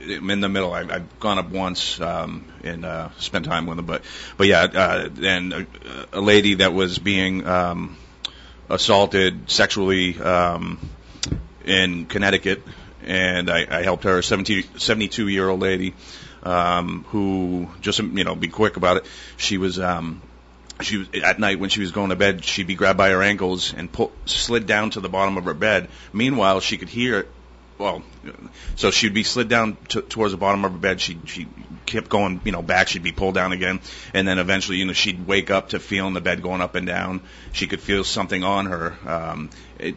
I'm 0.00 0.30
in 0.30 0.40
the 0.40 0.48
middle. 0.48 0.72
I, 0.72 0.80
I've 0.80 1.20
gone 1.20 1.38
up 1.38 1.50
once 1.50 2.00
um, 2.00 2.46
and 2.64 2.84
uh, 2.84 3.10
spent 3.18 3.44
time 3.44 3.66
with 3.66 3.76
them, 3.76 3.84
but 3.86 4.02
but 4.38 4.46
yeah, 4.46 4.62
uh, 4.62 5.08
and 5.22 5.52
a, 5.52 5.66
a 6.14 6.20
lady 6.20 6.54
that 6.54 6.72
was 6.72 6.98
being 6.98 7.46
um, 7.46 7.96
assaulted 8.70 9.50
sexually 9.50 10.18
um, 10.18 10.78
in 11.66 12.06
Connecticut, 12.06 12.62
and 13.04 13.50
I, 13.50 13.66
I 13.70 13.82
helped 13.82 14.04
her, 14.04 14.22
70, 14.22 14.62
72 14.78 15.28
year 15.28 15.48
old 15.48 15.60
lady, 15.60 15.94
um, 16.42 17.04
who 17.08 17.68
just 17.82 17.98
you 17.98 18.24
know 18.24 18.34
be 18.34 18.48
quick 18.48 18.76
about 18.78 18.98
it. 18.98 19.06
She 19.36 19.58
was. 19.58 19.78
Um, 19.78 20.22
she 20.80 20.98
was 20.98 21.08
at 21.22 21.38
night 21.38 21.58
when 21.58 21.70
she 21.70 21.80
was 21.80 21.92
going 21.92 22.10
to 22.10 22.16
bed. 22.16 22.44
She'd 22.44 22.66
be 22.66 22.74
grabbed 22.74 22.98
by 22.98 23.10
her 23.10 23.22
ankles 23.22 23.74
and 23.74 23.90
pull, 23.90 24.12
slid 24.26 24.66
down 24.66 24.90
to 24.90 25.00
the 25.00 25.08
bottom 25.08 25.36
of 25.36 25.44
her 25.44 25.54
bed. 25.54 25.88
Meanwhile, 26.12 26.60
she 26.60 26.78
could 26.78 26.88
hear. 26.88 27.26
Well, 27.78 28.02
so 28.74 28.90
she'd 28.90 29.14
be 29.14 29.22
slid 29.22 29.48
down 29.48 29.76
t- 29.88 30.00
towards 30.00 30.32
the 30.32 30.36
bottom 30.38 30.64
of 30.64 30.72
her 30.72 30.78
bed. 30.78 31.00
She 31.00 31.16
she 31.26 31.46
kept 31.86 32.08
going, 32.08 32.40
you 32.44 32.50
know, 32.50 32.60
back. 32.60 32.88
She'd 32.88 33.04
be 33.04 33.12
pulled 33.12 33.36
down 33.36 33.52
again, 33.52 33.78
and 34.12 34.26
then 34.26 34.40
eventually, 34.40 34.78
you 34.78 34.84
know, 34.84 34.92
she'd 34.92 35.26
wake 35.26 35.50
up 35.52 35.68
to 35.70 35.78
feeling 35.78 36.12
the 36.12 36.20
bed 36.20 36.42
going 36.42 36.60
up 36.60 36.74
and 36.74 36.86
down. 36.86 37.20
She 37.52 37.68
could 37.68 37.80
feel 37.80 38.02
something 38.02 38.42
on 38.42 38.66
her 38.66 38.96
um, 39.06 39.50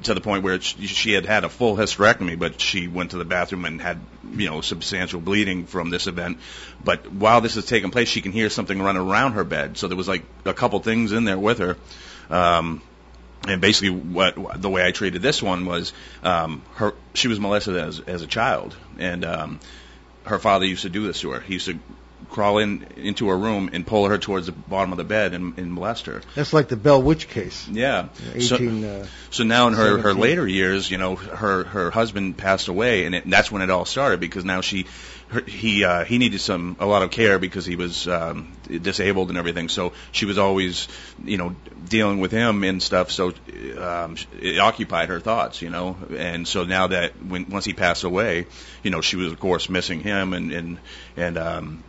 to 0.03 0.13
the 0.13 0.21
point 0.21 0.43
where 0.43 0.61
she, 0.61 0.85
she 0.85 1.13
had 1.13 1.25
had 1.25 1.43
a 1.43 1.49
full 1.49 1.75
hysterectomy, 1.75 2.37
but 2.37 2.61
she 2.61 2.87
went 2.87 3.11
to 3.11 3.17
the 3.17 3.25
bathroom 3.25 3.65
and 3.65 3.81
had, 3.81 3.99
you 4.31 4.47
know, 4.47 4.61
substantial 4.61 5.19
bleeding 5.19 5.65
from 5.65 5.89
this 5.89 6.05
event. 6.05 6.37
But 6.83 7.11
while 7.11 7.41
this 7.41 7.57
is 7.57 7.65
taking 7.65 7.89
place, 7.89 8.07
she 8.07 8.21
can 8.21 8.31
hear 8.31 8.51
something 8.51 8.79
running 8.79 9.01
around 9.01 9.33
her 9.33 9.43
bed. 9.43 9.77
So 9.77 9.87
there 9.87 9.97
was 9.97 10.07
like 10.07 10.23
a 10.45 10.53
couple 10.53 10.79
things 10.81 11.13
in 11.13 11.23
there 11.23 11.39
with 11.39 11.57
her. 11.57 11.77
Um, 12.29 12.83
and 13.47 13.61
basically, 13.61 13.89
what 13.89 14.61
the 14.61 14.69
way 14.69 14.85
I 14.85 14.91
treated 14.91 15.21
this 15.21 15.41
one 15.41 15.65
was, 15.65 15.93
um, 16.23 16.61
her 16.75 16.93
she 17.13 17.27
was 17.27 17.39
molested 17.39 17.75
as 17.75 17.99
as 17.99 18.21
a 18.21 18.27
child, 18.27 18.75
and 18.99 19.25
um, 19.25 19.59
her 20.25 20.39
father 20.39 20.65
used 20.65 20.83
to 20.83 20.89
do 20.89 21.07
this 21.07 21.21
to 21.21 21.31
her. 21.31 21.39
He 21.39 21.53
used 21.53 21.65
to 21.65 21.79
crawl 22.29 22.59
in 22.59 22.87
into 22.95 23.27
her 23.29 23.37
room 23.37 23.69
and 23.73 23.85
pull 23.85 24.07
her 24.07 24.17
towards 24.17 24.45
the 24.45 24.51
bottom 24.51 24.91
of 24.91 24.97
the 24.97 25.03
bed 25.03 25.33
and, 25.33 25.57
and 25.57 25.73
molest 25.73 26.05
her. 26.05 26.21
That's 26.35 26.53
like 26.53 26.69
the 26.69 26.77
Bell 26.77 27.01
Witch 27.01 27.27
case. 27.27 27.67
Yeah. 27.67 28.07
18. 28.33 28.41
So, 28.41 28.87
uh, 28.87 29.05
so 29.29 29.43
now 29.43 29.67
in 29.67 29.73
her, 29.73 29.97
her 29.99 30.13
later 30.13 30.47
years, 30.47 30.89
you 30.89 30.97
know, 30.97 31.15
her 31.15 31.63
her 31.65 31.91
husband 31.91 32.37
passed 32.37 32.67
away, 32.67 33.05
and, 33.05 33.15
it, 33.15 33.25
and 33.25 33.33
that's 33.33 33.51
when 33.51 33.61
it 33.61 33.69
all 33.69 33.85
started 33.85 34.19
because 34.19 34.45
now 34.45 34.61
she, 34.61 34.85
he 35.47 35.83
uh, 35.83 36.03
he 36.03 36.17
needed 36.17 36.41
some 36.41 36.75
a 36.79 36.85
lot 36.85 37.03
of 37.03 37.11
care 37.11 37.39
because 37.39 37.65
he 37.65 37.75
was 37.75 38.07
um, 38.07 38.51
disabled 38.67 39.29
and 39.29 39.37
everything. 39.37 39.69
So 39.69 39.93
she 40.11 40.25
was 40.25 40.37
always, 40.37 40.87
you 41.23 41.37
know, 41.37 41.55
dealing 41.87 42.19
with 42.19 42.31
him 42.31 42.63
and 42.63 42.81
stuff. 42.81 43.11
So 43.11 43.33
um, 43.79 44.17
it 44.39 44.59
occupied 44.59 45.09
her 45.09 45.19
thoughts, 45.19 45.61
you 45.61 45.69
know. 45.69 45.97
And 46.15 46.47
so 46.47 46.63
now 46.63 46.87
that 46.87 47.13
when 47.23 47.49
once 47.49 47.65
he 47.65 47.73
passed 47.73 48.03
away, 48.03 48.47
you 48.83 48.91
know, 48.91 49.01
she 49.01 49.15
was 49.15 49.31
of 49.31 49.39
course 49.39 49.69
missing 49.69 50.01
him 50.01 50.33
and 50.33 50.51
and 50.51 50.79
and 51.15 51.37
um, 51.37 51.83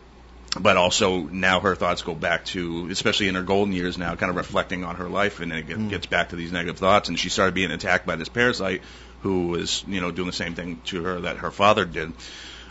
but 0.59 0.77
also 0.77 1.21
now 1.21 1.59
her 1.59 1.75
thoughts 1.75 2.01
go 2.01 2.13
back 2.13 2.45
to, 2.45 2.87
especially 2.91 3.27
in 3.27 3.35
her 3.35 3.43
golden 3.43 3.73
years 3.73 3.97
now, 3.97 4.15
kind 4.15 4.29
of 4.29 4.35
reflecting 4.35 4.83
on 4.83 4.95
her 4.95 5.09
life, 5.09 5.39
and 5.39 5.51
it 5.51 5.67
get, 5.67 5.89
gets 5.89 6.05
back 6.05 6.29
to 6.29 6.35
these 6.35 6.51
negative 6.51 6.77
thoughts. 6.77 7.09
And 7.09 7.17
she 7.17 7.29
started 7.29 7.55
being 7.55 7.71
attacked 7.71 8.05
by 8.05 8.15
this 8.15 8.29
parasite, 8.29 8.83
who 9.21 9.47
was, 9.47 9.83
you 9.87 9.99
know, 9.99 10.11
doing 10.11 10.27
the 10.27 10.33
same 10.33 10.53
thing 10.53 10.81
to 10.85 11.03
her 11.03 11.21
that 11.21 11.37
her 11.37 11.49
father 11.49 11.85
did. 11.85 12.13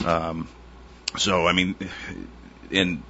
Um, 0.05 0.49
so 1.17 1.47
I 1.47 1.53
mean, 1.53 1.77
in 2.71 3.03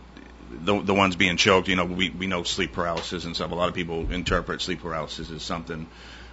the 0.50 0.80
the 0.80 0.94
ones 0.94 1.16
being 1.16 1.36
choked, 1.36 1.68
you 1.68 1.76
know, 1.76 1.84
we 1.84 2.10
we 2.10 2.26
know 2.26 2.42
sleep 2.42 2.72
paralysis 2.72 3.24
and 3.24 3.34
stuff. 3.34 3.50
A 3.50 3.54
lot 3.54 3.68
of 3.68 3.74
people 3.74 4.10
interpret 4.12 4.60
sleep 4.60 4.82
paralysis 4.82 5.30
as 5.30 5.42
something. 5.42 5.86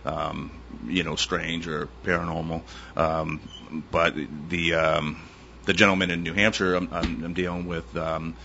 Um, 0.05 0.51
you 0.88 1.03
know, 1.03 1.17
strange 1.17 1.67
or 1.67 1.89
paranormal, 2.05 2.61
um, 2.95 3.41
but 3.91 4.15
the 4.47 4.76
um, 4.76 5.22
the 5.65 5.74
gentleman 5.74 6.09
in 6.09 6.24
New 6.24 6.34
Hampshire 6.34 6.74
I'm, 6.74 6.89
I'm, 6.91 7.24
I'm 7.26 7.34
dealing 7.34 7.67
with, 7.67 7.95
um, 7.95 8.36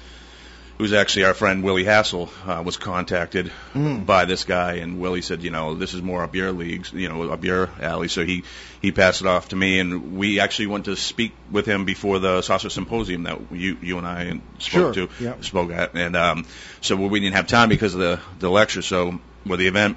who's 0.78 0.92
actually 0.92 1.24
our 1.24 1.34
friend 1.34 1.62
Willie 1.62 1.84
Hassel, 1.84 2.30
uh, 2.46 2.60
was 2.64 2.76
contacted 2.76 3.52
Mm. 3.74 4.04
by 4.06 4.24
this 4.24 4.44
guy, 4.44 4.74
and 4.74 4.98
Willie 4.98 5.22
said, 5.22 5.42
you 5.42 5.50
know, 5.50 5.74
this 5.74 5.94
is 5.94 6.02
more 6.02 6.24
up 6.24 6.34
your 6.34 6.50
leagues, 6.52 6.92
you 6.92 7.08
know, 7.08 7.30
up 7.30 7.44
your 7.44 7.70
alley. 7.80 8.08
So 8.08 8.24
he 8.24 8.42
he 8.82 8.90
passed 8.92 9.20
it 9.20 9.26
off 9.26 9.48
to 9.50 9.56
me, 9.56 9.78
and 9.78 10.16
we 10.16 10.40
actually 10.40 10.66
went 10.66 10.86
to 10.86 10.96
speak 10.96 11.32
with 11.50 11.64
him 11.66 11.84
before 11.84 12.18
the 12.18 12.42
Saucer 12.42 12.70
Symposium 12.70 13.22
that 13.24 13.38
you 13.52 13.76
you 13.82 13.98
and 13.98 14.06
I 14.06 14.30
spoke 14.58 14.94
Sure, 14.94 14.94
to, 14.94 15.08
yeah. 15.20 15.34
spoke 15.40 15.70
at, 15.70 15.94
and 15.94 16.16
um, 16.16 16.46
so 16.80 16.96
we 16.96 17.20
didn't 17.20 17.36
have 17.36 17.46
time 17.46 17.68
because 17.68 17.94
of 17.94 18.00
the 18.00 18.20
the 18.40 18.50
lecture, 18.50 18.82
so 18.82 19.20
or 19.48 19.56
the 19.56 19.68
event. 19.68 19.96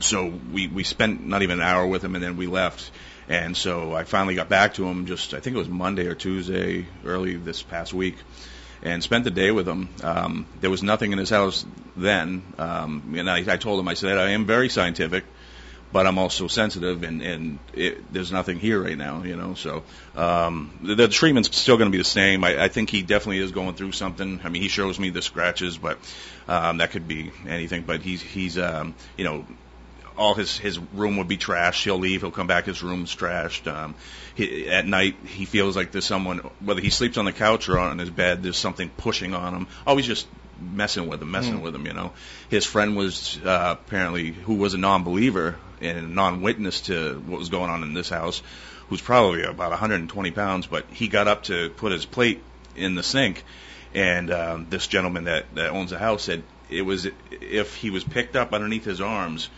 So 0.00 0.32
we 0.52 0.68
we 0.68 0.84
spent 0.84 1.26
not 1.26 1.42
even 1.42 1.58
an 1.60 1.66
hour 1.66 1.84
with 1.86 2.04
him, 2.04 2.14
and 2.14 2.22
then 2.22 2.36
we 2.36 2.46
left. 2.46 2.90
And 3.28 3.54
so 3.56 3.92
I 3.94 4.04
finally 4.04 4.36
got 4.36 4.48
back 4.48 4.74
to 4.74 4.86
him 4.86 5.04
just 5.06 5.34
I 5.34 5.40
think 5.40 5.56
it 5.56 5.58
was 5.58 5.68
Monday 5.68 6.06
or 6.06 6.14
Tuesday 6.14 6.86
early 7.04 7.36
this 7.36 7.62
past 7.62 7.92
week, 7.92 8.16
and 8.82 9.02
spent 9.02 9.24
the 9.24 9.30
day 9.30 9.50
with 9.50 9.66
him. 9.66 9.88
Um, 10.02 10.46
there 10.60 10.70
was 10.70 10.82
nothing 10.82 11.12
in 11.12 11.18
his 11.18 11.30
house 11.30 11.64
then, 11.96 12.42
um, 12.58 13.14
and 13.16 13.28
I, 13.30 13.44
I 13.54 13.56
told 13.56 13.80
him 13.80 13.88
I 13.88 13.94
said 13.94 14.18
I 14.18 14.30
am 14.30 14.46
very 14.46 14.68
scientific, 14.68 15.24
but 15.92 16.06
I'm 16.06 16.18
also 16.18 16.48
sensitive, 16.48 17.02
and 17.02 17.22
and 17.22 17.58
it, 17.72 18.12
there's 18.12 18.30
nothing 18.30 18.58
here 18.58 18.82
right 18.82 18.96
now, 18.96 19.22
you 19.22 19.36
know. 19.36 19.54
So 19.54 19.82
um, 20.14 20.78
the, 20.82 20.94
the 20.94 21.08
treatment's 21.08 21.56
still 21.56 21.76
going 21.76 21.90
to 21.90 21.92
be 21.92 21.98
the 21.98 22.04
same. 22.04 22.44
I, 22.44 22.64
I 22.64 22.68
think 22.68 22.90
he 22.90 23.02
definitely 23.02 23.38
is 23.38 23.52
going 23.52 23.74
through 23.74 23.92
something. 23.92 24.40
I 24.44 24.48
mean, 24.48 24.62
he 24.62 24.68
shows 24.68 24.98
me 24.98 25.10
the 25.10 25.22
scratches, 25.22 25.78
but 25.78 25.98
um, 26.46 26.78
that 26.78 26.90
could 26.90 27.08
be 27.08 27.32
anything. 27.46 27.82
But 27.82 28.02
he's 28.02 28.22
he's 28.22 28.58
um, 28.58 28.94
you 29.16 29.24
know 29.24 29.46
all 30.18 30.34
his 30.34 30.58
his 30.58 30.78
room 30.78 31.16
would 31.16 31.28
be 31.28 31.38
trashed. 31.38 31.84
He'll 31.84 31.98
leave. 31.98 32.20
He'll 32.20 32.30
come 32.30 32.46
back. 32.46 32.66
His 32.66 32.82
room's 32.82 33.14
trashed. 33.14 33.72
Um, 33.72 33.94
he, 34.34 34.68
at 34.68 34.86
night, 34.86 35.16
he 35.24 35.44
feels 35.44 35.76
like 35.76 35.92
there's 35.92 36.04
someone, 36.04 36.38
whether 36.60 36.80
he 36.80 36.90
sleeps 36.90 37.16
on 37.16 37.24
the 37.24 37.32
couch 37.32 37.68
or 37.68 37.78
on 37.78 37.98
his 37.98 38.10
bed, 38.10 38.42
there's 38.42 38.58
something 38.58 38.90
pushing 38.90 39.34
on 39.34 39.54
him. 39.54 39.66
Always 39.86 40.06
just 40.06 40.26
messing 40.60 41.08
with 41.08 41.22
him, 41.22 41.30
messing 41.30 41.62
with 41.62 41.74
him. 41.74 41.86
You 41.86 41.94
know, 41.94 42.12
his 42.50 42.66
friend 42.66 42.96
was 42.96 43.38
uh, 43.44 43.76
apparently 43.78 44.32
who 44.32 44.54
was 44.54 44.74
a 44.74 44.78
non-believer 44.78 45.56
and 45.80 45.98
a 45.98 46.02
non-witness 46.02 46.82
to 46.82 47.22
what 47.26 47.38
was 47.38 47.48
going 47.48 47.70
on 47.70 47.82
in 47.82 47.94
this 47.94 48.08
house, 48.08 48.42
who's 48.88 49.00
probably 49.00 49.44
about 49.44 49.70
120 49.70 50.30
pounds, 50.32 50.66
but 50.66 50.86
he 50.90 51.08
got 51.08 51.28
up 51.28 51.44
to 51.44 51.70
put 51.70 51.92
his 51.92 52.04
plate 52.04 52.42
in 52.74 52.96
the 52.96 53.02
sink, 53.02 53.44
and 53.94 54.32
um, 54.32 54.66
this 54.68 54.88
gentleman 54.88 55.24
that 55.24 55.46
that 55.54 55.70
owns 55.70 55.90
the 55.90 55.98
house 55.98 56.24
said 56.24 56.42
it 56.70 56.82
was 56.82 57.08
if 57.30 57.74
he 57.76 57.90
was 57.90 58.04
picked 58.04 58.36
up 58.36 58.52
underneath 58.52 58.84
his 58.84 59.00
arms 59.00 59.48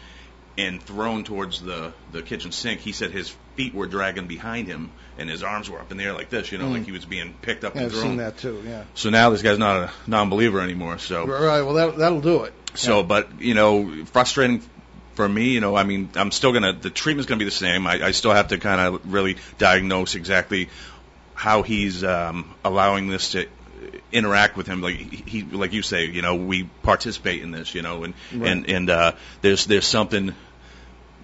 and 0.58 0.82
thrown 0.82 1.24
towards 1.24 1.60
the 1.62 1.92
the 2.12 2.22
kitchen 2.22 2.52
sink. 2.52 2.80
He 2.80 2.92
said 2.92 3.10
his 3.12 3.34
feet 3.56 3.74
were 3.74 3.86
dragging 3.86 4.26
behind 4.26 4.66
him 4.68 4.90
and 5.18 5.28
his 5.28 5.42
arms 5.42 5.68
were 5.70 5.78
up 5.80 5.90
in 5.90 5.96
the 5.98 6.04
air 6.04 6.12
like 6.12 6.30
this, 6.30 6.50
you 6.52 6.58
know, 6.58 6.66
Mm. 6.66 6.72
like 6.72 6.84
he 6.86 6.92
was 6.92 7.04
being 7.04 7.34
picked 7.42 7.64
up 7.64 7.74
Yeah, 7.74 7.82
and 7.82 7.86
I've 7.90 7.92
thrown. 7.92 8.04
seen 8.10 8.16
that 8.18 8.38
too. 8.38 8.62
Yeah. 8.66 8.84
So 8.94 9.10
now 9.10 9.30
this 9.30 9.42
guy's 9.42 9.58
not 9.58 9.76
a 9.76 9.90
non-believer 10.06 10.60
anymore. 10.60 10.98
So 10.98 11.26
Right. 11.26 11.62
Well, 11.62 11.74
that 11.74 11.96
that'll 11.98 12.20
do 12.20 12.44
it. 12.44 12.54
so, 12.74 13.02
but 13.02 13.40
you 13.40 13.54
know, 13.54 14.04
frustrating 14.06 14.62
for 15.14 15.28
me. 15.28 15.50
You 15.50 15.60
know, 15.60 15.76
I 15.76 15.84
mean, 15.84 16.10
I'm 16.14 16.30
still 16.30 16.52
gonna 16.52 16.72
the 16.72 16.90
treatment's 16.90 17.28
gonna 17.28 17.38
be 17.38 17.44
the 17.44 17.50
same. 17.50 17.86
I, 17.86 18.06
I 18.06 18.10
still 18.12 18.32
have 18.32 18.48
to 18.48 18.58
kind 18.58 18.80
of 18.80 19.12
really 19.12 19.36
diagnose 19.58 20.14
exactly 20.14 20.68
how 21.34 21.62
he's 21.62 22.04
um, 22.04 22.54
allowing 22.64 23.08
this 23.08 23.30
to 23.32 23.46
interact 24.12 24.56
with 24.56 24.66
him 24.66 24.80
like 24.82 24.96
he 24.96 25.42
like 25.42 25.72
you 25.72 25.82
say 25.82 26.06
you 26.06 26.22
know 26.22 26.34
we 26.36 26.64
participate 26.82 27.42
in 27.42 27.50
this 27.50 27.74
you 27.74 27.82
know 27.82 28.04
and 28.04 28.14
Right. 28.34 28.50
and 28.50 28.68
and 28.68 28.90
uh 28.90 29.12
there's 29.42 29.66
there's 29.66 29.86
something 29.86 30.34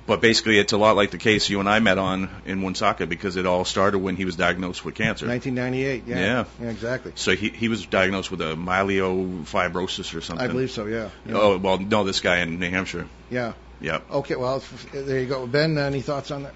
but 0.07 0.21
basically 0.21 0.57
it's 0.61 0.73
a 0.73 0.77
lot 0.79 0.95
like 0.95 1.11
the 1.11 1.19
case 1.19 1.51
you 1.51 1.59
and 1.59 1.69
I 1.69 1.81
met 1.81 1.99
on 1.99 2.29
in 2.45 2.63
Woonsocket 2.63 3.09
because 3.09 3.35
it 3.37 3.45
all 3.45 3.65
started 3.65 3.99
when 3.99 4.15
he 4.15 4.25
was 4.25 4.37
diagnosed 4.37 4.85
with 4.85 4.95
cancer 4.95 5.27
1998. 5.27 6.05
Yeah. 6.07 6.17
Yeah. 6.21 6.45
Yeah. 6.63 6.71
Exactly. 6.71 7.13
so 7.17 7.35
he 7.35 7.49
he 7.49 7.69
was 7.69 7.85
diagnosed 7.87 8.31
with 8.31 8.41
a 8.41 8.55
myelofibrosis 8.55 10.15
or 10.15 10.21
something 10.21 10.45
I 10.45 10.49
believe 10.49 10.71
so. 10.71 10.87
Yeah. 10.87 11.11
yeah. 11.27 11.35
oh 11.35 11.59
well 11.59 11.79
no 11.79 12.05
this 12.05 12.21
guy 12.21 12.39
in 12.39 12.59
New 12.61 12.71
Hampshire 12.71 13.09
Yeah. 13.31 13.55
yep 13.81 14.09
Okay. 14.11 14.37
Well, 14.37 14.63
there 14.93 15.19
you 15.19 15.27
go. 15.27 15.47
Ben, 15.47 15.77
any 15.77 16.03
thoughts 16.03 16.31
on 16.31 16.45
that? 16.45 16.55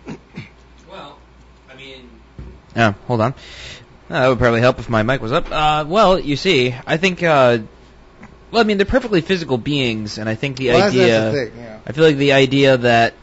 Well, 0.89 1.19
I 1.71 1.75
mean. 1.77 2.09
Oh, 2.77 2.95
hold 3.09 3.21
on. 3.21 3.35
Uh, 4.11 4.23
that 4.23 4.29
would 4.29 4.39
probably 4.39 4.61
help 4.61 4.81
if 4.81 4.89
my 4.89 5.05
mic 5.05 5.23
was 5.23 5.31
up. 5.31 5.51
Uh, 5.53 5.85
well, 5.87 6.19
you 6.19 6.37
see, 6.37 6.75
I 6.87 6.97
think. 6.97 7.23
Uh, 7.23 7.59
well, 8.51 8.61
I 8.61 8.65
mean, 8.65 8.79
they're 8.79 8.87
perfectly 8.87 9.21
physical 9.21 9.57
beings, 9.57 10.19
and 10.19 10.29
I 10.29 10.35
think 10.35 10.57
the 10.57 10.71
well, 10.71 10.79
that's, 10.81 10.95
idea. 10.95 11.07
that's 11.07 11.35
the 11.37 11.45
thing. 11.47 11.59
Yeah. 11.61 11.79
I 11.87 11.93
feel 11.93 12.05
like 12.05 12.17
the 12.17 12.33
idea 12.33 12.77
that 12.79 13.15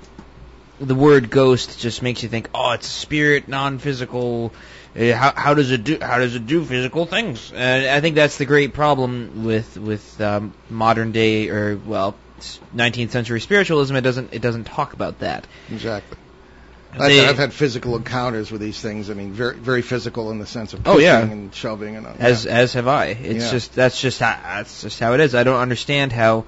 the 0.79 0.95
word 0.95 1.29
ghost 1.29 1.79
just 1.79 2.01
makes 2.01 2.23
you 2.23 2.29
think, 2.29 2.49
oh, 2.55 2.71
it's 2.71 2.87
a 2.87 2.89
spirit, 2.89 3.49
non-physical. 3.49 4.53
Uh, 4.95 5.11
how, 5.13 5.33
how 5.35 5.53
does 5.53 5.71
it 5.71 5.83
do? 5.83 5.97
How 6.01 6.19
does 6.19 6.35
it 6.35 6.47
do 6.47 6.63
physical 6.63 7.05
things? 7.05 7.51
And 7.53 7.85
I 7.85 7.99
think 7.99 8.15
that's 8.15 8.37
the 8.37 8.45
great 8.45 8.73
problem 8.73 9.43
with 9.43 9.77
with 9.77 10.21
um, 10.21 10.53
modern 10.69 11.11
day 11.11 11.49
or 11.49 11.75
well, 11.75 12.15
19th 12.73 13.09
century 13.09 13.41
spiritualism. 13.41 13.93
It 13.97 14.01
doesn't 14.01 14.33
it 14.33 14.41
doesn't 14.41 14.63
talk 14.63 14.93
about 14.93 15.19
that. 15.19 15.45
Exactly. 15.69 16.17
They- 16.99 17.23
I've, 17.23 17.29
I've 17.31 17.37
had 17.37 17.53
physical 17.53 17.95
encounters 17.95 18.51
with 18.51 18.61
these 18.61 18.79
things. 18.81 19.09
I 19.09 19.13
mean, 19.13 19.31
very 19.31 19.55
very 19.55 19.81
physical 19.81 20.31
in 20.31 20.39
the 20.39 20.45
sense 20.45 20.73
of 20.73 20.81
Oh, 20.87 20.93
pushing 20.93 21.05
yeah. 21.05 21.19
and 21.21 21.53
shoving 21.53 21.95
and 21.95 22.07
all. 22.07 22.15
as 22.19 22.45
as 22.45 22.73
have 22.73 22.87
I. 22.87 23.07
It's 23.07 23.45
Yeah. 23.45 23.51
just 23.51 23.73
that's 23.75 23.99
just 24.01 24.19
how, 24.19 24.37
that's 24.43 24.81
just 24.81 24.99
how 24.99 25.13
it 25.13 25.19
is. 25.19 25.35
I 25.35 25.43
don't 25.43 25.59
understand 25.59 26.11
how 26.11 26.45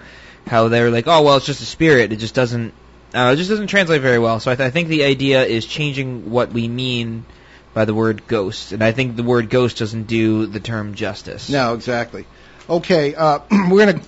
how 0.47 0.68
they're 0.70 0.89
like, 0.91 1.08
oh 1.08 1.22
well, 1.24 1.38
it's 1.38 1.45
just 1.45 1.62
a 1.62 1.66
spirit. 1.66 2.12
It 2.14 2.18
just 2.18 2.36
doesn't 2.36 2.74
uh, 3.14 3.32
it 3.34 3.38
just 3.38 3.50
doesn't 3.50 3.68
translate 3.68 4.02
very 4.02 4.20
well. 4.20 4.39
So 4.39 4.52
I, 4.52 4.56
th- 4.56 4.68
I 4.68 4.70
think 4.70 4.88
the 4.88 5.04
idea 5.04 5.43
is 5.43 5.66
changing 5.66 6.30
what 6.30 6.52
we 6.54 6.68
mean 6.68 7.26
by 7.74 7.86
the 7.86 7.93
word 7.93 8.28
ghost, 8.28 8.72
and 8.72 8.84
I 8.84 8.91
think 8.91 9.16
the 9.16 9.24
word 9.24 9.50
ghost 9.50 9.78
doesn't 9.78 10.04
do 10.08 10.45
the 10.47 10.60
term 10.60 10.93
justice. 10.95 11.50
No, 11.50 11.74
exactly. 11.74 12.26
Okay, 12.70 13.16
uh, 13.16 13.39
we're 13.70 13.86
going 13.86 14.00
to 14.00 14.06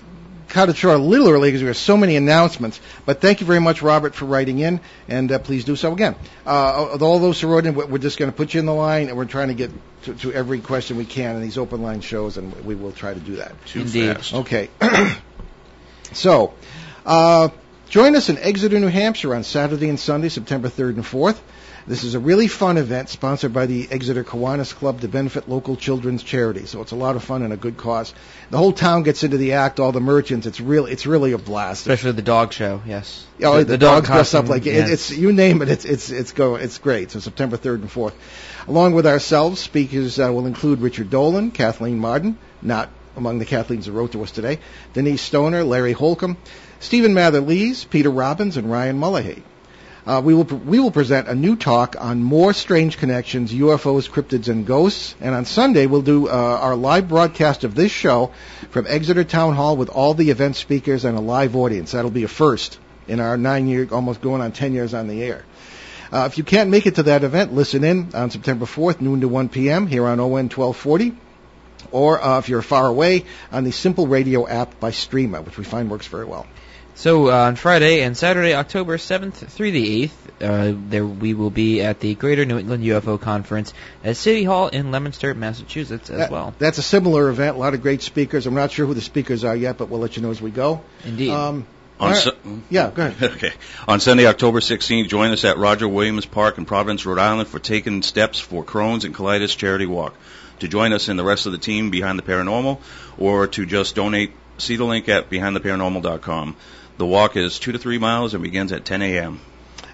cut 0.52 0.70
it 0.70 0.76
short 0.78 0.96
a 0.96 1.02
little 1.02 1.30
early 1.30 1.50
because 1.50 1.62
we 1.62 1.68
have 1.68 1.78
so 1.78 1.98
many 1.98 2.16
announcements. 2.16 2.80
But 3.06 3.22
thank 3.22 3.40
you 3.42 3.48
very 3.48 3.60
much, 3.60 3.82
Robert, 3.82 4.14
for 4.14 4.26
writing 4.26 4.60
in, 4.60 4.80
and 5.08 5.32
uh, 5.32 5.40
please 5.40 5.64
do 5.64 5.76
so 5.76 5.94
again. 5.94 6.16
Uh, 6.46 6.98
all 7.02 7.20
those 7.20 7.42
who 7.42 7.48
wrote 7.48 7.66
in, 7.66 7.74
we're 7.74 7.88
we're 7.88 7.98
just 7.98 8.20
going 8.20 8.30
to 8.30 8.36
put 8.36 8.54
you 8.54 8.60
in 8.60 8.66
the 8.66 8.74
line, 8.74 9.08
and 9.08 9.18
we're 9.18 9.26
trying 9.26 9.48
to 9.48 9.54
get 9.54 9.72
to, 10.04 10.14
to 10.16 10.34
every 10.34 10.60
question 10.60 10.98
we 10.98 11.06
can 11.06 11.36
in 11.36 11.42
these 11.42 11.58
open 11.58 11.82
line 11.82 12.02
shows, 12.02 12.38
and 12.38 12.54
we 12.66 12.76
will 12.76 12.92
try 12.92 13.14
to 13.14 13.20
do 13.20 13.38
that. 13.38 13.54
too 13.66 13.82
Indeed. 13.82 14.18
fast 14.18 14.34
Okay. 14.34 14.70
so, 16.14 16.54
uh, 17.06 17.50
join 17.90 18.16
us 18.16 18.30
in 18.30 18.38
Exeter, 18.38 18.80
New 18.80 18.88
Hampshire 18.88 19.34
on 19.34 19.44
Saturday 19.44 19.90
and 19.90 20.00
Sunday, 20.00 20.30
September 20.30 20.70
3rd 20.70 20.96
and 20.96 21.04
4th. 21.04 21.40
This 21.88 22.04
is 22.04 22.14
a 22.14 22.20
really 22.20 22.48
fun 22.48 22.78
event 22.78 23.10
sponsored 23.10 23.54
by 23.54 23.66
the 23.66 23.88
Exeter 23.90 24.24
Kiwanis 24.24 24.74
Club 24.74 25.02
to 25.02 25.08
benefit 25.08 25.50
local 25.50 25.76
children's 25.76 26.22
charities. 26.22 26.70
So 26.70 26.82
it's 26.82 26.92
a 26.92 26.96
lot 26.96 27.16
of 27.16 27.24
fun 27.24 27.42
and 27.42 27.52
a 27.52 27.58
good 27.58 27.78
cause. 27.78 28.14
The 28.52 28.58
whole 28.58 28.72
town 28.72 29.04
gets 29.04 29.24
into 29.24 29.38
the 29.38 29.54
act, 29.54 29.80
all 29.80 29.92
the 29.92 30.00
merchants. 30.00 30.46
It's 30.46 30.62
really, 30.62 30.92
it's 30.92 31.06
really 31.06 31.32
a 31.32 31.38
blast. 31.38 31.82
especially 31.82 32.12
the 32.12 32.22
dog 32.22 32.54
show. 32.54 32.82
Yes. 32.86 33.26
Oh, 33.44 33.64
the, 33.64 33.78
dogs 33.78 34.08
dress 34.08 34.34
up 34.34 34.48
like 34.48 34.68
it, 34.68 34.90
it's 34.90 35.10
you 35.10 35.34
name 35.34 35.62
it. 35.62 35.70
It's 35.70 35.86
it's 35.86 36.12
it's 36.12 36.32
go 36.32 36.56
it's 36.56 36.78
great. 36.78 37.10
So 37.12 37.20
September 37.20 37.58
third 37.58 37.82
and 37.82 37.92
fourth, 37.92 38.14
along 38.68 38.94
with 38.94 39.08
ourselves, 39.08 39.60
speakers 39.60 40.20
uh, 40.20 40.32
will 40.32 40.46
include 40.46 40.80
Richard 40.80 41.10
Dolan, 41.10 41.52
Kathleen 41.52 41.98
Marden, 41.98 42.38
not 42.62 42.90
among 43.16 43.40
the 43.40 43.46
Kathleens 43.46 43.86
who 43.86 43.92
wrote 43.92 44.12
to 44.12 44.24
us 44.24 44.32
today, 44.32 44.60
Denise 44.94 45.22
Stoner, 45.22 45.64
Larry 45.64 45.94
Holcombe, 45.94 46.38
Stephen 46.80 47.14
Mather 47.14 47.42
Lees, 47.42 47.84
Peter 47.84 48.10
Robbins, 48.10 48.58
and 48.58 48.72
Ryan 48.72 49.00
Mullahy. 49.00 49.42
Uh, 50.06 50.22
we 50.24 50.34
will 50.34 50.44
we 50.44 50.80
will 50.80 50.92
present 50.92 51.28
a 51.28 51.36
new 51.36 51.56
talk 51.56 51.96
on 52.00 52.24
more 52.24 52.54
strange 52.54 52.98
connections, 52.98 53.54
UFOs, 53.54 54.10
cryptids, 54.10 54.48
and 54.48 54.66
ghosts. 54.66 55.16
And 55.22 55.36
on 55.36 55.46
Sunday, 55.46 55.86
we'll 55.86 56.02
do 56.02 56.28
uh, 56.28 56.32
our 56.32 56.76
live 56.76 57.08
broadcast 57.08 57.64
of 57.64 57.76
this 57.76 57.92
show 57.92 58.32
from 58.72 58.88
Exeter 58.88 59.24
Town 59.24 59.54
Hall 59.54 59.78
with 59.78 59.90
all 59.90 60.16
the 60.16 60.32
event 60.32 60.56
speakers 60.56 61.06
and 61.06 61.18
a 61.18 61.22
live 61.22 61.56
audience. 61.56 61.92
That'll 61.92 62.10
be 62.10 62.24
a 62.24 62.28
first 62.28 62.80
in 63.08 63.20
our 63.20 63.38
nine 63.38 63.68
year, 63.68 63.88
almost 63.92 64.22
going 64.22 64.42
on 64.42 64.52
ten 64.52 64.74
years 64.74 64.94
on 64.96 65.08
the 65.08 65.24
air. 65.24 65.46
Uh, 66.12 66.26
if 66.30 66.38
you 66.38 66.44
can't 66.44 66.70
make 66.70 66.88
it 66.88 66.96
to 66.96 67.04
that 67.04 67.24
event, 67.24 67.54
listen 67.54 67.84
in 67.84 68.14
on 68.14 68.32
September 68.32 68.66
4th, 68.66 69.00
noon 69.00 69.22
to 69.22 69.30
1 69.30 69.48
p.m. 69.48 69.88
here 69.88 70.06
on 70.06 70.20
ON 70.20 70.50
1240 70.50 71.16
or 71.92 72.24
uh, 72.24 72.40
if 72.40 72.50
you're 72.50 72.62
far 72.62 72.88
away, 72.88 73.26
on 73.52 73.64
the 73.64 73.72
Simple 73.72 74.08
Radio 74.08 74.48
app 74.48 74.80
by 74.80 74.92
Streema, 74.92 75.44
which 75.44 75.58
we 75.58 75.64
find 75.64 75.90
works 75.90 76.08
very 76.08 76.26
well. 76.26 76.46
So 77.02 77.32
uh, 77.32 77.48
on 77.48 77.56
Friday 77.56 78.04
and 78.04 78.16
Saturday, 78.16 78.54
October 78.54 78.98
7th 78.98 79.34
through 79.34 79.72
the 79.72 80.08
8th, 80.08 80.12
uh, 80.40 80.78
there 80.88 81.04
we 81.04 81.34
will 81.34 81.50
be 81.50 81.82
at 81.82 82.00
the 82.00 82.14
Greater 82.14 82.46
New 82.46 82.60
England 82.60 82.84
UFO 82.84 83.20
Conference 83.20 83.74
at 84.04 84.18
City 84.18 84.44
Hall 84.44 84.68
in 84.68 84.92
Leominster, 84.92 85.34
Massachusetts, 85.34 86.12
as 86.12 86.18
That- 86.20 86.32
well. 86.32 86.54
That's 86.60 86.78
a 86.78 86.84
similar 86.84 87.30
event. 87.30 87.56
A 87.56 87.60
lot 87.60 87.74
of 87.74 87.82
great 87.82 88.04
speakers. 88.04 88.46
I'm 88.46 88.54
not 88.54 88.72
sure 88.72 88.86
who 88.86 88.94
the 88.94 89.02
speakers 89.02 89.44
are 89.44 89.56
yet, 89.56 89.80
but 89.80 89.90
we'll 89.90 90.00
let 90.00 90.16
you 90.16 90.22
know 90.22 90.30
as 90.30 90.44
we 90.44 90.52
go. 90.52 90.82
Indeed. 91.04 91.32
Um, 91.32 91.66
On 92.00 92.10
all 92.10 92.14
right. 92.14 92.22
Su- 92.22 92.62
yeah, 92.70 92.92
go 92.94 93.08
ahead. 93.08 93.32
Okay. 93.36 93.54
On 93.88 94.00
Sunday, 94.00 94.28
October 94.28 94.60
16th, 94.60 95.08
join 95.08 95.32
us 95.32 95.44
at 95.44 95.58
Roger 95.58 95.88
Williams 95.88 96.28
Park 96.28 96.60
in 96.60 96.66
Providence, 96.66 97.04
Rhode 97.04 97.18
Island 97.18 97.50
for 97.50 97.58
Taking 97.58 98.04
Steps 98.04 98.40
for 98.40 98.64
Crohn's 98.64 99.06
and 99.06 99.16
Colitis 99.16 99.58
Charity 99.58 99.88
Walk. 99.88 100.14
To 100.60 100.68
join 100.68 100.94
us 100.94 101.08
and 101.08 101.18
the 101.18 101.24
rest 101.24 101.48
of 101.48 101.52
the 101.52 101.58
team 101.58 101.90
behind 101.90 102.20
the 102.20 102.24
paranormal 102.24 102.78
or 103.18 103.48
to 103.48 103.66
just 103.66 103.96
donate, 103.96 104.34
see 104.60 104.76
the 104.76 104.86
link 104.86 105.10
at 105.10 105.32
behindtheparanormal.com. 105.32 106.56
The 106.98 107.06
walk 107.06 107.36
is 107.38 107.60
two 107.60 107.72
to 107.72 107.80
three 107.80 107.98
miles 107.98 108.34
and 108.34 108.44
begins 108.44 108.72
at 108.72 108.86
10 108.86 109.02
a.m. 109.02 109.40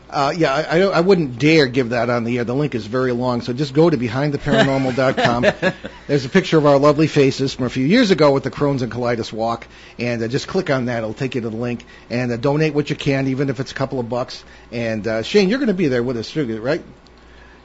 Uh, 0.10 0.34
yeah, 0.38 0.54
I, 0.54 0.76
I, 0.76 0.80
don't- 0.80 0.94
I 0.94 1.02
wouldn't 1.02 1.38
dare 1.38 1.68
give 1.68 1.90
that 1.90 2.10
on 2.10 2.24
the 2.24 2.38
air. 2.38 2.44
The 2.46 2.56
link 2.56 2.76
is 2.76 2.86
very 2.86 3.12
long, 3.12 3.42
so 3.42 3.52
just 3.52 3.74
go 3.74 3.90
to 3.90 3.98
behindtheparanormal.com. 3.98 5.74
There's 6.08 6.24
a 6.26 6.30
picture 6.30 6.58
of 6.58 6.66
our 6.66 6.78
lovely 6.80 7.08
faces 7.08 7.54
from 7.54 7.66
a 7.66 7.70
few 7.70 7.86
years 7.86 8.12
ago 8.12 8.32
with 8.32 8.44
the 8.44 8.52
Crohn's 8.52 8.82
and 8.82 8.92
Colitis 8.92 9.34
Walk, 9.34 9.68
and 10.00 10.24
uh, 10.24 10.28
just 10.30 10.48
click 10.48 10.70
on 10.70 10.86
that. 10.86 11.00
It'll 11.00 11.14
take 11.14 11.36
you 11.36 11.42
to 11.42 11.50
the 11.50 11.56
link, 11.58 11.86
and 12.10 12.32
uh, 12.32 12.38
donate 12.38 12.74
what 12.74 12.90
you 12.90 12.96
can, 12.96 13.28
even 13.28 13.50
if 13.50 13.60
it's 13.60 13.72
a 13.72 13.76
couple 13.76 14.00
of 14.00 14.08
bucks. 14.08 14.44
And 14.72 15.06
uh, 15.08 15.24
Shane, 15.24 15.50
you're 15.50 15.60
going 15.60 15.68
to 15.68 15.74
be 15.74 15.88
there 15.90 16.04
with 16.04 16.16
us, 16.18 16.32
too, 16.32 16.62
right? 16.62 16.82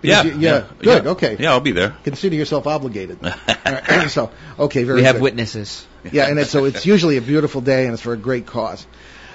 Because 0.01 0.25
you- 0.25 0.39
yeah, 0.41 0.67
good, 0.81 1.07
okay. 1.07 1.37
Yeah, 1.39 1.53
I'll 1.53 1.61
be 1.61 1.71
there. 1.73 1.95
Consider 2.03 2.35
yourself 2.35 2.67
obligated. 2.67 3.19
So, 4.09 4.31
okay, 4.59 4.83
very 4.83 4.99
we 4.99 5.05
have 5.05 5.17
good. 5.17 5.23
witnesses. 5.23 5.87
Yeah, 6.11 6.27
and 6.29 6.39
it's, 6.41 6.51
so 6.51 6.65
it's 6.65 6.85
usually 6.85 7.17
a 7.19 7.23
beautiful 7.23 7.61
day, 7.61 7.85
and 7.85 7.93
it's 7.95 8.03
for 8.03 8.13
a 8.13 8.17
great 8.17 8.47
cause. 8.47 8.85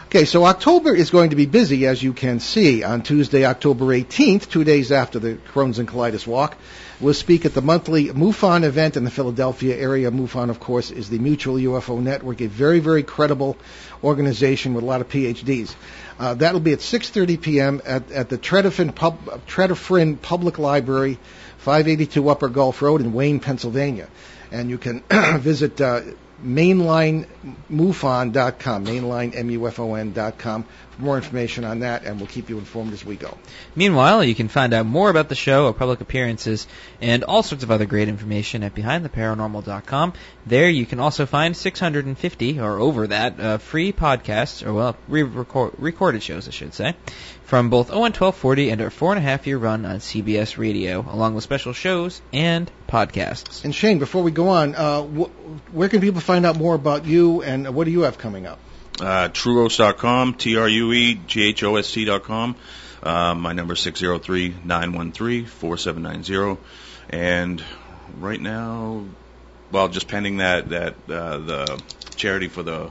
Okay, 0.07 0.23
so 0.23 0.45
October 0.45 0.95
is 0.95 1.09
going 1.09 1.31
to 1.31 1.35
be 1.35 1.47
busy, 1.47 1.85
as 1.85 2.01
you 2.01 2.13
can 2.13 2.39
see. 2.39 2.81
On 2.81 3.01
Tuesday, 3.01 3.43
October 3.43 3.87
18th, 3.87 4.49
two 4.49 4.63
days 4.63 4.89
after 4.89 5.19
the 5.19 5.33
Crohn's 5.53 5.79
and 5.79 5.87
Colitis 5.89 6.25
Walk, 6.25 6.55
we'll 7.01 7.13
speak 7.13 7.45
at 7.45 7.53
the 7.53 7.61
monthly 7.61 8.05
MUFON 8.05 8.63
event 8.63 8.95
in 8.95 9.03
the 9.03 9.11
Philadelphia 9.11 9.75
area. 9.75 10.09
MUFON, 10.09 10.49
of 10.49 10.61
course, 10.61 10.91
is 10.91 11.09
the 11.09 11.19
Mutual 11.19 11.55
UFO 11.55 12.01
Network, 12.01 12.39
a 12.39 12.47
very, 12.47 12.79
very 12.79 13.03
credible 13.03 13.57
organization 14.01 14.73
with 14.73 14.85
a 14.85 14.87
lot 14.87 15.01
of 15.01 15.09
PhDs. 15.09 15.75
Uh, 16.17 16.35
that'll 16.35 16.61
be 16.61 16.71
at 16.71 16.79
6:30 16.79 17.41
p.m. 17.41 17.81
at, 17.83 18.09
at 18.09 18.29
the 18.29 18.37
Tredyffrin, 18.37 18.95
Pub, 18.95 20.21
Public 20.21 20.57
Library, 20.57 21.19
582 21.57 22.29
Upper 22.29 22.47
Gulf 22.47 22.81
Road 22.81 23.01
in 23.01 23.11
Wayne, 23.11 23.41
Pennsylvania. 23.41 24.07
And 24.53 24.69
you 24.69 24.77
can 24.77 25.03
visit 25.39 25.81
uh, 25.81 25.99
mainlinemufon.com, 26.43 28.85
mainlinemufon.com 28.85 30.63
for 30.63 31.01
more 31.01 31.17
information 31.17 31.63
on 31.63 31.79
that, 31.79 32.05
and 32.05 32.17
we'll 32.17 32.27
keep 32.27 32.49
you 32.49 32.59
informed 32.59 32.93
as 32.93 33.03
we 33.05 33.15
go. 33.15 33.35
Meanwhile, 33.75 34.23
you 34.23 34.35
can 34.35 34.47
find 34.47 34.71
out 34.73 34.85
more 34.85 35.09
about 35.09 35.29
the 35.29 35.35
show, 35.35 35.65
our 35.67 35.73
public 35.73 36.01
appearances, 36.01 36.67
and 37.01 37.23
all 37.23 37.41
sorts 37.43 37.63
of 37.63 37.71
other 37.71 37.85
great 37.85 38.07
information 38.07 38.63
at 38.63 38.75
BehindTheParanormal.com. 38.75 40.13
There 40.45 40.69
you 40.69 40.85
can 40.85 40.99
also 40.99 41.25
find 41.25 41.57
650 41.57 42.59
or 42.59 42.79
over 42.79 43.07
that 43.07 43.39
uh, 43.39 43.57
free 43.57 43.93
podcasts, 43.93 44.63
or 44.65 44.73
well, 44.73 44.97
re-record, 45.07 45.73
recorded 45.77 46.23
shows, 46.23 46.47
I 46.47 46.51
should 46.51 46.73
say, 46.73 46.95
from 47.47 47.69
both 47.69 47.89
ON 47.89 48.11
1240 48.11 48.69
and 48.71 48.81
our 48.81 48.89
four 48.89 49.13
and 49.13 49.19
a 49.19 49.21
half 49.21 49.47
year 49.47 49.57
run 49.57 49.85
on 49.85 49.99
CBS 49.99 50.57
Radio, 50.57 51.05
along 51.09 51.33
with 51.33 51.45
special 51.45 51.71
shows 51.71 52.21
and 52.33 52.69
podcasts. 52.89 53.63
And 53.63 53.73
Shane, 53.73 53.99
before 53.99 54.21
we 54.21 54.31
go 54.31 54.49
on, 54.49 54.75
uh, 54.75 55.01
wh- 55.03 55.29
where 55.73 55.87
can 55.87 56.01
people 56.01 56.19
find 56.19 56.45
out 56.45 56.57
more 56.57 56.75
about 56.75 57.05
you, 57.05 57.41
and 57.43 57.73
what 57.73 57.85
do 57.85 57.91
you 57.91 58.01
have 58.01 58.17
coming 58.17 58.45
up? 58.45 58.59
Uh, 58.99 59.29
TrueGhost.com, 59.29 60.33
T-R-U-E-G-H-O-S-T.com. 60.33 62.55
Uh, 63.01 63.33
my 63.35 63.53
number 63.53 63.75
is 63.75 63.79
603-913-4790. 63.79 66.57
And 67.09 67.63
right 68.19 68.41
now, 68.41 69.05
well, 69.71 69.87
just 69.87 70.09
pending 70.09 70.37
that, 70.37 70.69
that, 70.69 70.95
uh, 71.09 71.37
the 71.37 71.81
charity 72.17 72.49
for 72.49 72.63
the 72.63 72.89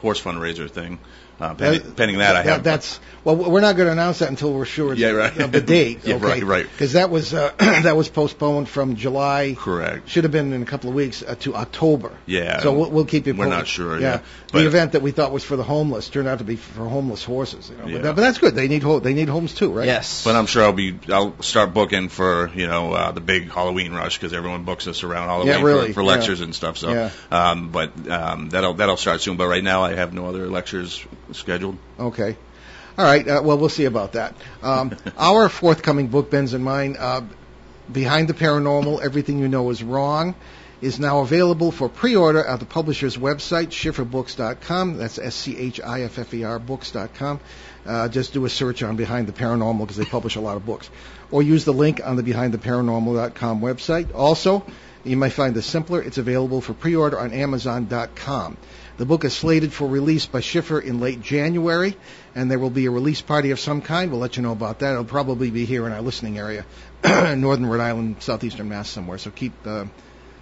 horse 0.00 0.20
fundraiser 0.20 0.70
thing. 0.70 0.98
Uh, 1.40 1.54
pending, 1.54 1.82
That- 1.82 1.96
pending 1.96 2.18
that, 2.18 2.36
I 2.36 2.42
that- 2.42 2.52
have. 2.52 2.62
That's 2.64 3.00
well, 3.24 3.36
we're 3.36 3.62
not 3.62 3.76
going 3.76 3.86
to 3.86 3.92
announce 3.92 4.18
that 4.18 4.28
until 4.28 4.52
we're 4.52 4.66
sure 4.66 4.92
Yeah, 4.92 5.10
right. 5.12 5.36
of 5.38 5.50
the 5.50 5.60
date. 5.78 6.00
Yeah, 6.04 6.16
okay? 6.16 6.24
right, 6.26 6.42
right. 6.44 6.66
Because 6.70 6.92
that 6.92 7.08
was 7.08 7.32
uh, 7.32 7.52
that 7.58 7.96
was 7.96 8.08
postponed 8.10 8.68
from 8.68 8.96
July. 8.96 9.56
Correct. 9.58 10.08
Should 10.10 10.24
have 10.24 10.30
been 10.32 10.52
in 10.52 10.62
a 10.62 10.66
couple 10.66 10.90
of 10.90 10.94
weeks 10.94 11.22
uh, 11.22 11.34
to 11.40 11.54
October. 11.56 12.12
Yeah. 12.26 12.60
So 12.60 12.72
we'll, 12.74 12.90
we'll 12.90 13.04
keep 13.06 13.26
you. 13.26 13.32
We're 13.34 13.46
posted. 13.46 13.58
not 13.58 13.66
sure, 13.66 13.98
yeah. 14.00 14.18
The 14.18 14.22
But- 14.52 14.66
event 14.66 14.92
that 14.92 15.02
we 15.02 15.10
thought 15.10 15.32
was 15.32 15.42
for 15.42 15.56
the 15.56 15.62
homeless 15.64 16.08
turned 16.10 16.28
out 16.28 16.38
to 16.38 16.44
be 16.44 16.56
for 16.56 16.86
homeless 16.86 17.24
horses. 17.24 17.70
You 17.70 17.76
know? 17.78 17.86
Yeah. 17.86 17.92
but, 17.96 18.02
that, 18.02 18.16
but 18.16 18.20
that's 18.22 18.38
good. 18.38 18.54
They 18.54 18.68
need 18.68 18.82
ho- 18.82 19.00
they 19.00 19.14
need 19.14 19.28
homes 19.28 19.54
too, 19.54 19.72
right? 19.72 19.86
Yes. 19.86 20.22
But 20.24 20.36
I'm 20.36 20.46
sure 20.46 20.62
I'll 20.62 20.72
be. 20.72 20.94
I'll 21.10 21.40
start 21.42 21.72
booking 21.74 22.10
for 22.10 22.50
you 22.54 22.66
know 22.66 22.92
uh, 22.92 23.12
the 23.12 23.20
big 23.22 23.50
Halloween 23.50 23.92
rush 23.94 24.18
because 24.18 24.34
everyone 24.34 24.64
books 24.64 24.86
us 24.86 25.02
around 25.02 25.28
Halloween 25.28 25.48
Yeah, 25.48 25.62
really, 25.62 25.88
for, 25.88 25.94
for 25.94 26.02
yeah. 26.02 26.08
lectures 26.10 26.40
and 26.42 26.54
stuff. 26.54 26.76
So, 26.78 26.90
Yeah. 26.92 27.10
um, 27.30 27.70
but 27.70 27.90
um, 28.10 28.50
that'll 28.50 28.74
that'll 28.74 28.98
start 28.98 29.22
soon. 29.22 29.36
But 29.38 29.48
right 29.48 29.64
now 29.64 29.82
I 29.82 29.94
have 29.94 30.12
no 30.12 30.26
other 30.26 30.46
lectures 30.48 31.02
scheduled. 31.32 31.76
Okay. 31.98 32.36
All 32.96 33.04
right. 33.04 33.26
Uh, 33.26 33.40
well, 33.42 33.58
we'll 33.58 33.68
see 33.68 33.86
about 33.86 34.12
that. 34.12 34.34
Um, 34.62 34.96
our 35.18 35.48
forthcoming 35.48 36.08
book, 36.08 36.30
Ben's 36.30 36.54
and 36.54 36.64
mine, 36.64 36.96
uh, 36.98 37.22
Behind 37.90 38.28
the 38.28 38.34
Paranormal, 38.34 39.02
Everything 39.02 39.38
You 39.38 39.48
Know 39.48 39.68
Is 39.70 39.82
Wrong, 39.82 40.34
is 40.80 40.98
now 40.98 41.20
available 41.20 41.70
for 41.70 41.88
pre-order 41.88 42.44
at 42.44 42.60
the 42.60 42.66
publisher's 42.66 43.16
website, 43.16 43.68
schifferbooks.com. 43.68 44.96
That's 44.96 45.18
S-C-H-I-F-F-E-R 45.18 46.58
books.com. 46.58 47.40
Uh, 47.86 48.08
just 48.08 48.32
do 48.32 48.44
a 48.44 48.50
search 48.50 48.82
on 48.82 48.96
Behind 48.96 49.26
the 49.26 49.32
Paranormal 49.32 49.80
because 49.80 49.96
they 49.96 50.04
publish 50.04 50.36
a 50.36 50.40
lot 50.40 50.56
of 50.56 50.64
books. 50.64 50.88
Or 51.30 51.42
use 51.42 51.64
the 51.64 51.72
link 51.72 52.00
on 52.04 52.16
the 52.16 52.22
BehindTheParanormal.com 52.22 53.60
website. 53.60 54.14
Also, 54.14 54.64
you 55.04 55.16
might 55.16 55.32
find 55.32 55.54
this 55.54 55.66
simpler. 55.66 56.02
It's 56.02 56.18
available 56.18 56.60
for 56.60 56.72
pre-order 56.72 57.18
on 57.18 57.32
Amazon.com. 57.32 58.56
The 58.96 59.04
book 59.04 59.24
is 59.24 59.34
slated 59.34 59.72
for 59.72 59.88
release 59.88 60.26
by 60.26 60.40
Schiffer 60.40 60.78
in 60.78 61.00
late 61.00 61.20
January, 61.20 61.96
and 62.34 62.48
there 62.48 62.60
will 62.60 62.70
be 62.70 62.86
a 62.86 62.92
release 62.92 63.20
party 63.20 63.50
of 63.50 63.58
some 63.58 63.82
kind. 63.82 64.10
We'll 64.10 64.20
let 64.20 64.36
you 64.36 64.42
know 64.42 64.52
about 64.52 64.78
that. 64.78 64.92
It'll 64.92 65.04
probably 65.04 65.50
be 65.50 65.64
here 65.64 65.86
in 65.86 65.92
our 65.92 66.00
listening 66.00 66.38
area, 66.38 66.64
northern 67.04 67.66
Rhode 67.66 67.80
Island, 67.80 68.16
southeastern 68.20 68.68
Mass 68.68 68.88
somewhere. 68.88 69.18
So 69.18 69.30
keep 69.30 69.52
uh, 69.66 69.86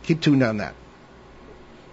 keep 0.02 0.20
tuned 0.20 0.42
on 0.42 0.58
that. 0.58 0.74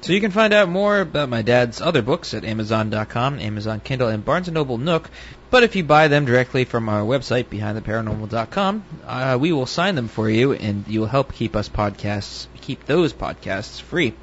So 0.01 0.13
you 0.13 0.21
can 0.21 0.31
find 0.31 0.53
out 0.53 0.69
more 0.69 1.01
about 1.01 1.27
my 1.27 1.41
dad's 1.41 1.81
other 1.81 2.01
books 2.01 2.33
at 2.33 2.45
Amazon.com, 2.45 3.39
Amazon 3.39 3.81
Kindle, 3.81 4.07
and 4.07 4.23
Barnes 4.23 4.49
& 4.49 4.51
Noble 4.51 4.77
Nook. 4.77 5.09
But 5.49 5.63
if 5.63 5.75
you 5.75 5.83
buy 5.83 6.07
them 6.07 6.23
directly 6.23 6.63
from 6.63 6.87
our 6.87 7.01
website, 7.01 7.45
BehindTheParanormal.com, 7.45 8.83
uh, 9.05 9.37
we 9.39 9.51
will 9.51 9.65
sign 9.65 9.95
them 9.95 10.07
for 10.07 10.29
you, 10.29 10.53
and 10.53 10.87
you 10.87 11.01
will 11.01 11.07
help 11.07 11.33
keep 11.33 11.53
us 11.53 11.67
podcasts, 11.67 12.47
keep 12.61 12.85
those 12.85 13.11
podcasts 13.11 13.81
free. 13.81 14.13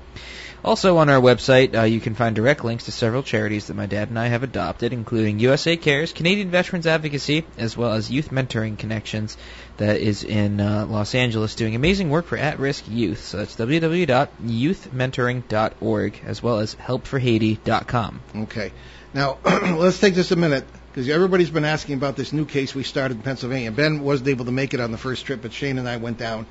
Also 0.66 0.96
on 0.96 1.08
our 1.08 1.20
website, 1.20 1.76
uh, 1.76 1.82
you 1.82 2.00
can 2.00 2.16
find 2.16 2.34
direct 2.34 2.64
links 2.64 2.86
to 2.86 2.92
several 2.92 3.22
charities 3.22 3.68
that 3.68 3.74
my 3.74 3.86
dad 3.86 4.08
and 4.08 4.18
I 4.18 4.26
have 4.26 4.42
adopted, 4.42 4.92
including 4.92 5.38
USA 5.38 5.76
Cares, 5.76 6.12
Canadian 6.12 6.50
Veterans 6.50 6.88
Advocacy, 6.88 7.46
as 7.56 7.76
well 7.76 7.92
as 7.92 8.10
Youth 8.10 8.30
Mentoring 8.30 8.76
Connections, 8.76 9.36
that 9.76 10.00
is 10.00 10.24
in 10.24 10.60
uh, 10.60 10.86
Los 10.86 11.14
Angeles, 11.14 11.54
doing 11.54 11.76
amazing 11.76 12.10
work 12.10 12.26
for 12.26 12.36
at-risk 12.36 12.88
youth. 12.88 13.24
So 13.24 13.36
that's 13.36 13.54
www.youthmentoring.org, 13.54 16.20
as 16.26 16.42
well 16.42 16.58
as 16.58 16.74
helpforhaiti.com. 16.74 18.20
Okay. 18.34 18.72
Now, 19.14 19.38
let's 19.44 20.00
take 20.00 20.14
just 20.14 20.32
a 20.32 20.36
minute 20.36 20.64
because 20.90 21.08
everybody's 21.08 21.50
been 21.50 21.64
asking 21.64 21.94
about 21.94 22.16
this 22.16 22.32
new 22.32 22.44
case 22.44 22.74
we 22.74 22.82
started 22.82 23.18
in 23.18 23.22
Pennsylvania. 23.22 23.70
Ben 23.70 24.00
wasn't 24.00 24.30
able 24.30 24.46
to 24.46 24.52
make 24.52 24.74
it 24.74 24.80
on 24.80 24.90
the 24.90 24.98
first 24.98 25.26
trip, 25.26 25.42
but 25.42 25.52
Shane 25.52 25.78
and 25.78 25.88
I 25.88 25.98
went 25.98 26.18
down. 26.18 26.44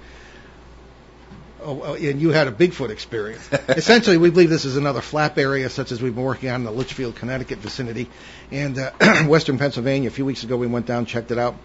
Oh, 1.67 1.95
and 1.95 2.21
you 2.21 2.29
had 2.29 2.47
a 2.47 2.51
Bigfoot 2.51 2.89
experience. 2.91 3.49
Essentially, 3.69 4.17
we 4.17 4.29
believe 4.29 4.49
this 4.51 4.65
is 4.65 4.77
another 4.77 5.01
flap 5.01 5.37
area, 5.39 5.67
such 5.69 5.91
as 5.91 6.01
we've 6.01 6.13
been 6.13 6.23
working 6.23 6.49
on 6.49 6.61
in 6.61 6.63
the 6.65 6.71
Litchfield, 6.71 7.15
Connecticut 7.15 7.57
vicinity, 7.59 8.07
and 8.51 8.77
uh, 8.77 8.91
Western 9.25 9.57
Pennsylvania. 9.57 10.09
A 10.09 10.11
few 10.11 10.25
weeks 10.25 10.43
ago, 10.43 10.57
we 10.57 10.67
went 10.67 10.85
down, 10.85 11.05
checked 11.07 11.31
it 11.31 11.39
out, 11.39 11.55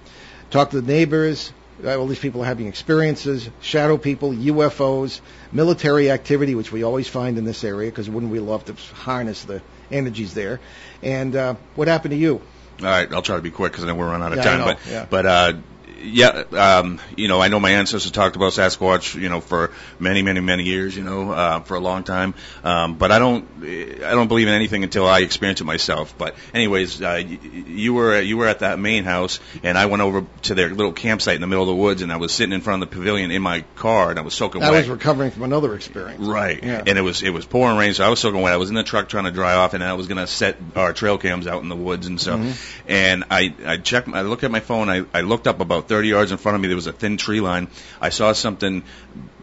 talked 0.50 0.70
to 0.70 0.80
the 0.80 0.86
neighbors. 0.90 1.52
Uh, 1.84 1.98
all 1.98 2.06
these 2.06 2.18
people 2.18 2.42
are 2.42 2.46
having 2.46 2.66
experiences, 2.66 3.48
shadow 3.60 3.96
people, 3.98 4.32
UFOs, 4.32 5.20
military 5.52 6.10
activity, 6.10 6.54
which 6.54 6.72
we 6.72 6.82
always 6.82 7.08
find 7.08 7.36
in 7.38 7.44
this 7.44 7.62
area, 7.64 7.90
because 7.90 8.08
wouldn't 8.08 8.32
we 8.32 8.38
love 8.40 8.64
to 8.66 8.74
harness 8.94 9.44
the 9.44 9.60
energies 9.90 10.34
there? 10.34 10.60
And 11.02 11.34
uh, 11.36 11.54
what 11.76 11.88
happened 11.88 12.12
to 12.12 12.16
you? 12.18 12.40
All 12.80 12.86
right, 12.86 13.12
I'll 13.12 13.22
try 13.22 13.36
to 13.36 13.42
be 13.42 13.50
quick 13.50 13.72
because 13.72 13.84
then 13.84 13.96
we're 13.98 14.06
running 14.10 14.24
out 14.26 14.32
of 14.32 14.38
Yeah, 14.38 14.44
time. 14.44 14.64
but 14.64 14.78
yeah. 14.90 15.06
but 15.08 15.26
uh, 15.26 15.52
yeah, 16.00 16.44
um, 16.52 17.00
you 17.16 17.28
know, 17.28 17.40
I 17.40 17.48
know 17.48 17.60
my 17.60 17.70
ancestors 17.70 18.10
talked 18.10 18.36
about 18.36 18.52
Sasquatch, 18.52 19.20
you 19.20 19.28
know, 19.28 19.40
for 19.40 19.72
many, 19.98 20.22
many, 20.22 20.40
many 20.40 20.64
years, 20.64 20.96
you 20.96 21.04
know, 21.04 21.30
uh, 21.30 21.60
for 21.60 21.76
a 21.76 21.80
long 21.80 22.04
time. 22.04 22.34
Um, 22.64 22.96
but 22.96 23.10
I 23.10 23.18
don't, 23.18 23.46
I 23.62 24.10
don't 24.12 24.28
believe 24.28 24.48
in 24.48 24.54
anything 24.54 24.82
until 24.82 25.06
I 25.06 25.20
experience 25.20 25.60
it 25.60 25.64
myself. 25.64 26.16
But 26.16 26.34
anyways, 26.54 27.00
uh, 27.02 27.22
y- 27.24 27.38
you 27.66 27.94
were 27.94 28.20
you 28.20 28.36
were 28.36 28.46
at 28.46 28.60
that 28.60 28.78
main 28.78 29.04
house, 29.04 29.40
and 29.62 29.76
I 29.76 29.86
went 29.86 30.02
over 30.02 30.26
to 30.42 30.54
their 30.54 30.70
little 30.70 30.92
campsite 30.92 31.34
in 31.34 31.40
the 31.40 31.46
middle 31.46 31.62
of 31.62 31.68
the 31.68 31.74
woods, 31.74 32.02
and 32.02 32.12
I 32.12 32.16
was 32.16 32.32
sitting 32.32 32.52
in 32.52 32.60
front 32.60 32.82
of 32.82 32.90
the 32.90 32.96
pavilion 32.96 33.30
in 33.30 33.42
my 33.42 33.62
car, 33.76 34.10
and 34.10 34.18
I 34.18 34.22
was 34.22 34.34
soaking 34.34 34.62
I 34.62 34.70
wet. 34.70 34.74
I 34.74 34.78
was 34.78 34.88
recovering 34.88 35.30
from 35.30 35.42
another 35.42 35.74
experience. 35.74 36.24
Right. 36.24 36.62
Yeah. 36.62 36.82
And 36.86 36.98
it 36.98 37.02
was 37.02 37.22
it 37.22 37.30
was 37.30 37.44
pouring 37.44 37.76
rain, 37.76 37.94
so 37.94 38.04
I 38.04 38.08
was 38.08 38.20
soaking 38.20 38.40
wet. 38.40 38.52
I 38.52 38.56
was 38.56 38.70
in 38.70 38.74
the 38.74 38.82
truck 38.82 39.08
trying 39.08 39.24
to 39.24 39.30
dry 39.30 39.54
off, 39.54 39.74
and 39.74 39.84
I 39.84 39.94
was 39.94 40.06
gonna 40.06 40.26
set 40.26 40.56
our 40.74 40.92
trail 40.92 41.18
cams 41.18 41.46
out 41.46 41.62
in 41.62 41.68
the 41.68 41.76
woods 41.76 42.06
and 42.06 42.20
stuff. 42.20 42.40
Mm-hmm. 42.40 42.90
And 42.90 43.24
I 43.30 43.54
I 43.66 43.76
checked. 43.76 44.08
I 44.08 44.22
looked 44.22 44.44
at 44.44 44.50
my 44.50 44.60
phone. 44.60 44.88
I 44.88 45.04
I 45.12 45.20
looked 45.20 45.46
up 45.46 45.60
about 45.60 45.88
30 45.90 46.08
yards 46.08 46.32
in 46.32 46.38
front 46.38 46.54
of 46.56 46.62
me. 46.62 46.68
There 46.68 46.76
was 46.76 46.86
a 46.86 46.92
thin 46.92 47.18
tree 47.18 47.40
line. 47.42 47.68
I 48.00 48.08
saw 48.08 48.32
something 48.32 48.82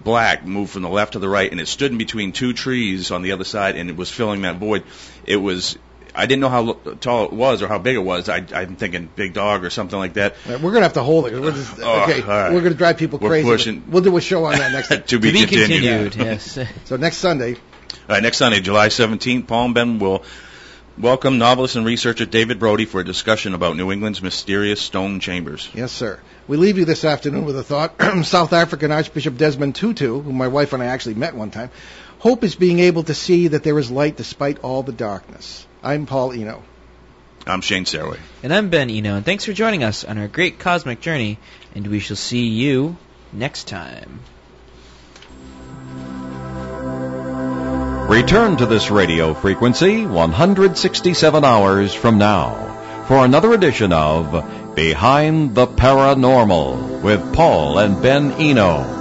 black 0.03 0.45
move 0.45 0.69
from 0.71 0.81
the 0.81 0.89
left 0.89 1.13
to 1.13 1.19
the 1.19 1.29
right, 1.29 1.51
and 1.51 1.59
it 1.61 1.67
stood 1.67 1.91
in 1.91 1.97
between 1.99 2.31
two 2.31 2.53
trees 2.53 3.11
on 3.11 3.21
the 3.21 3.33
other 3.33 3.43
side, 3.43 3.75
and 3.75 3.89
it 3.89 3.95
was 3.97 4.09
filling 4.09 4.41
that 4.43 4.55
void. 4.57 4.83
It 5.25 5.35
was. 5.37 5.77
I 6.15 6.25
didn't 6.25 6.41
know 6.41 6.49
how 6.49 6.73
tall 6.99 7.25
it 7.25 7.33
was 7.33 7.61
or 7.61 7.67
how 7.67 7.77
big 7.77 7.95
it 7.95 7.99
was. 8.03 8.27
I, 8.27 8.37
I'm 8.55 8.75
thinking 8.75 9.07
big 9.15 9.33
dog 9.33 9.63
or 9.63 9.69
something 9.69 9.99
like 9.99 10.13
that. 10.13 10.33
Uh, 10.49 10.57
We're 10.59 10.71
gonna 10.71 10.81
have 10.89 10.93
to 10.93 11.03
hold 11.03 11.27
it. 11.27 11.39
We're 11.39 11.51
just, 11.51 11.77
Oh, 11.79 12.03
okay, 12.03 12.21
all 12.21 12.27
right. 12.27 12.51
we're 12.53 12.61
gonna 12.61 12.73
drive 12.73 12.97
people 12.97 13.19
We're 13.19 13.29
crazy. 13.29 13.47
pushing. 13.47 13.83
We'll 13.91 14.01
do 14.01 14.17
a 14.17 14.21
show 14.21 14.45
on 14.45 14.53
that 14.57 14.71
next. 14.71 14.87
to 14.93 14.97
To 14.99 15.19
be, 15.19 15.31
be 15.31 15.45
continued. 15.45 16.13
continued. 16.13 16.15
yes. 16.15 16.57
so 16.85 16.95
next 16.97 17.17
Sunday, 17.17 17.53
All 17.53 17.59
right, 18.09 18.23
next 18.23 18.37
Sunday, 18.37 18.61
July 18.61 18.87
17th, 18.87 19.45
Paul 19.45 19.65
and 19.65 19.73
Ben 19.75 19.99
will 19.99 20.23
welcome 20.97 21.37
novelist 21.37 21.75
and 21.75 21.85
researcher 21.85 22.25
David 22.25 22.57
Brody 22.57 22.85
for 22.85 22.99
a 23.01 23.05
discussion 23.05 23.53
about 23.53 23.75
New 23.77 23.91
England's 23.91 24.19
mysterious 24.23 24.81
stone 24.81 25.19
chambers. 25.19 25.69
yes, 25.75 25.91
sir. 25.91 26.19
We 26.47 26.55
leave 26.55 26.77
you 26.77 26.85
this 26.85 27.03
afternoon 27.03 27.43
with 27.43 27.57
a 27.57 27.63
thought. 27.63 27.95
South 28.23 28.53
African 28.53 28.89
Archbishop 28.89 29.35
Desmond 29.35 29.75
Tutu, 29.75 30.21
who 30.21 30.31
my 30.31 30.47
wife 30.47 30.71
and 30.71 30.81
I 30.81 30.85
actually 30.85 31.15
met 31.15 31.35
one 31.35 31.51
time, 31.51 31.71
hope 32.19 32.41
is 32.45 32.55
being 32.55 32.79
able 32.79 33.03
to 33.03 33.13
see 33.13 33.49
that 33.49 33.63
there 33.63 33.77
is 33.77 33.91
light 33.91 34.15
despite 34.15 34.59
all 34.59 34.81
the 34.81 34.93
darkness. 34.93 35.67
I'm 35.83 36.05
Paul 36.05 36.31
Eno. 36.31 36.63
I'm 37.45 37.59
Shane 37.59 37.83
Sirois. 37.83 38.19
And 38.43 38.53
I'm 38.53 38.69
Ben 38.69 38.89
Eno, 38.89 39.15
and 39.15 39.25
thanks 39.25 39.43
for 39.43 39.51
joining 39.51 39.83
us 39.83 40.05
on 40.05 40.17
our 40.17 40.29
great 40.29 40.57
cosmic 40.57 41.01
journey, 41.01 41.37
and 41.75 41.85
we 41.87 41.99
shall 41.99 42.15
see 42.15 42.47
you 42.47 42.95
next 43.33 43.67
time. 43.67 44.21
Return 48.09 48.55
to 48.55 48.65
this 48.65 48.89
radio 48.89 49.33
frequency 49.33 50.05
167 50.05 51.43
hours 51.43 51.93
from 51.93 52.17
now 52.17 53.03
for 53.09 53.25
another 53.25 53.51
edition 53.51 53.91
of 53.91 54.66
Behind 54.77 55.55
the 55.55 55.65
Paranormal 55.65 57.01
with 57.01 57.33
Paul 57.33 57.79
and 57.79 57.99
Ben 57.99 58.31
Eno. 58.33 58.96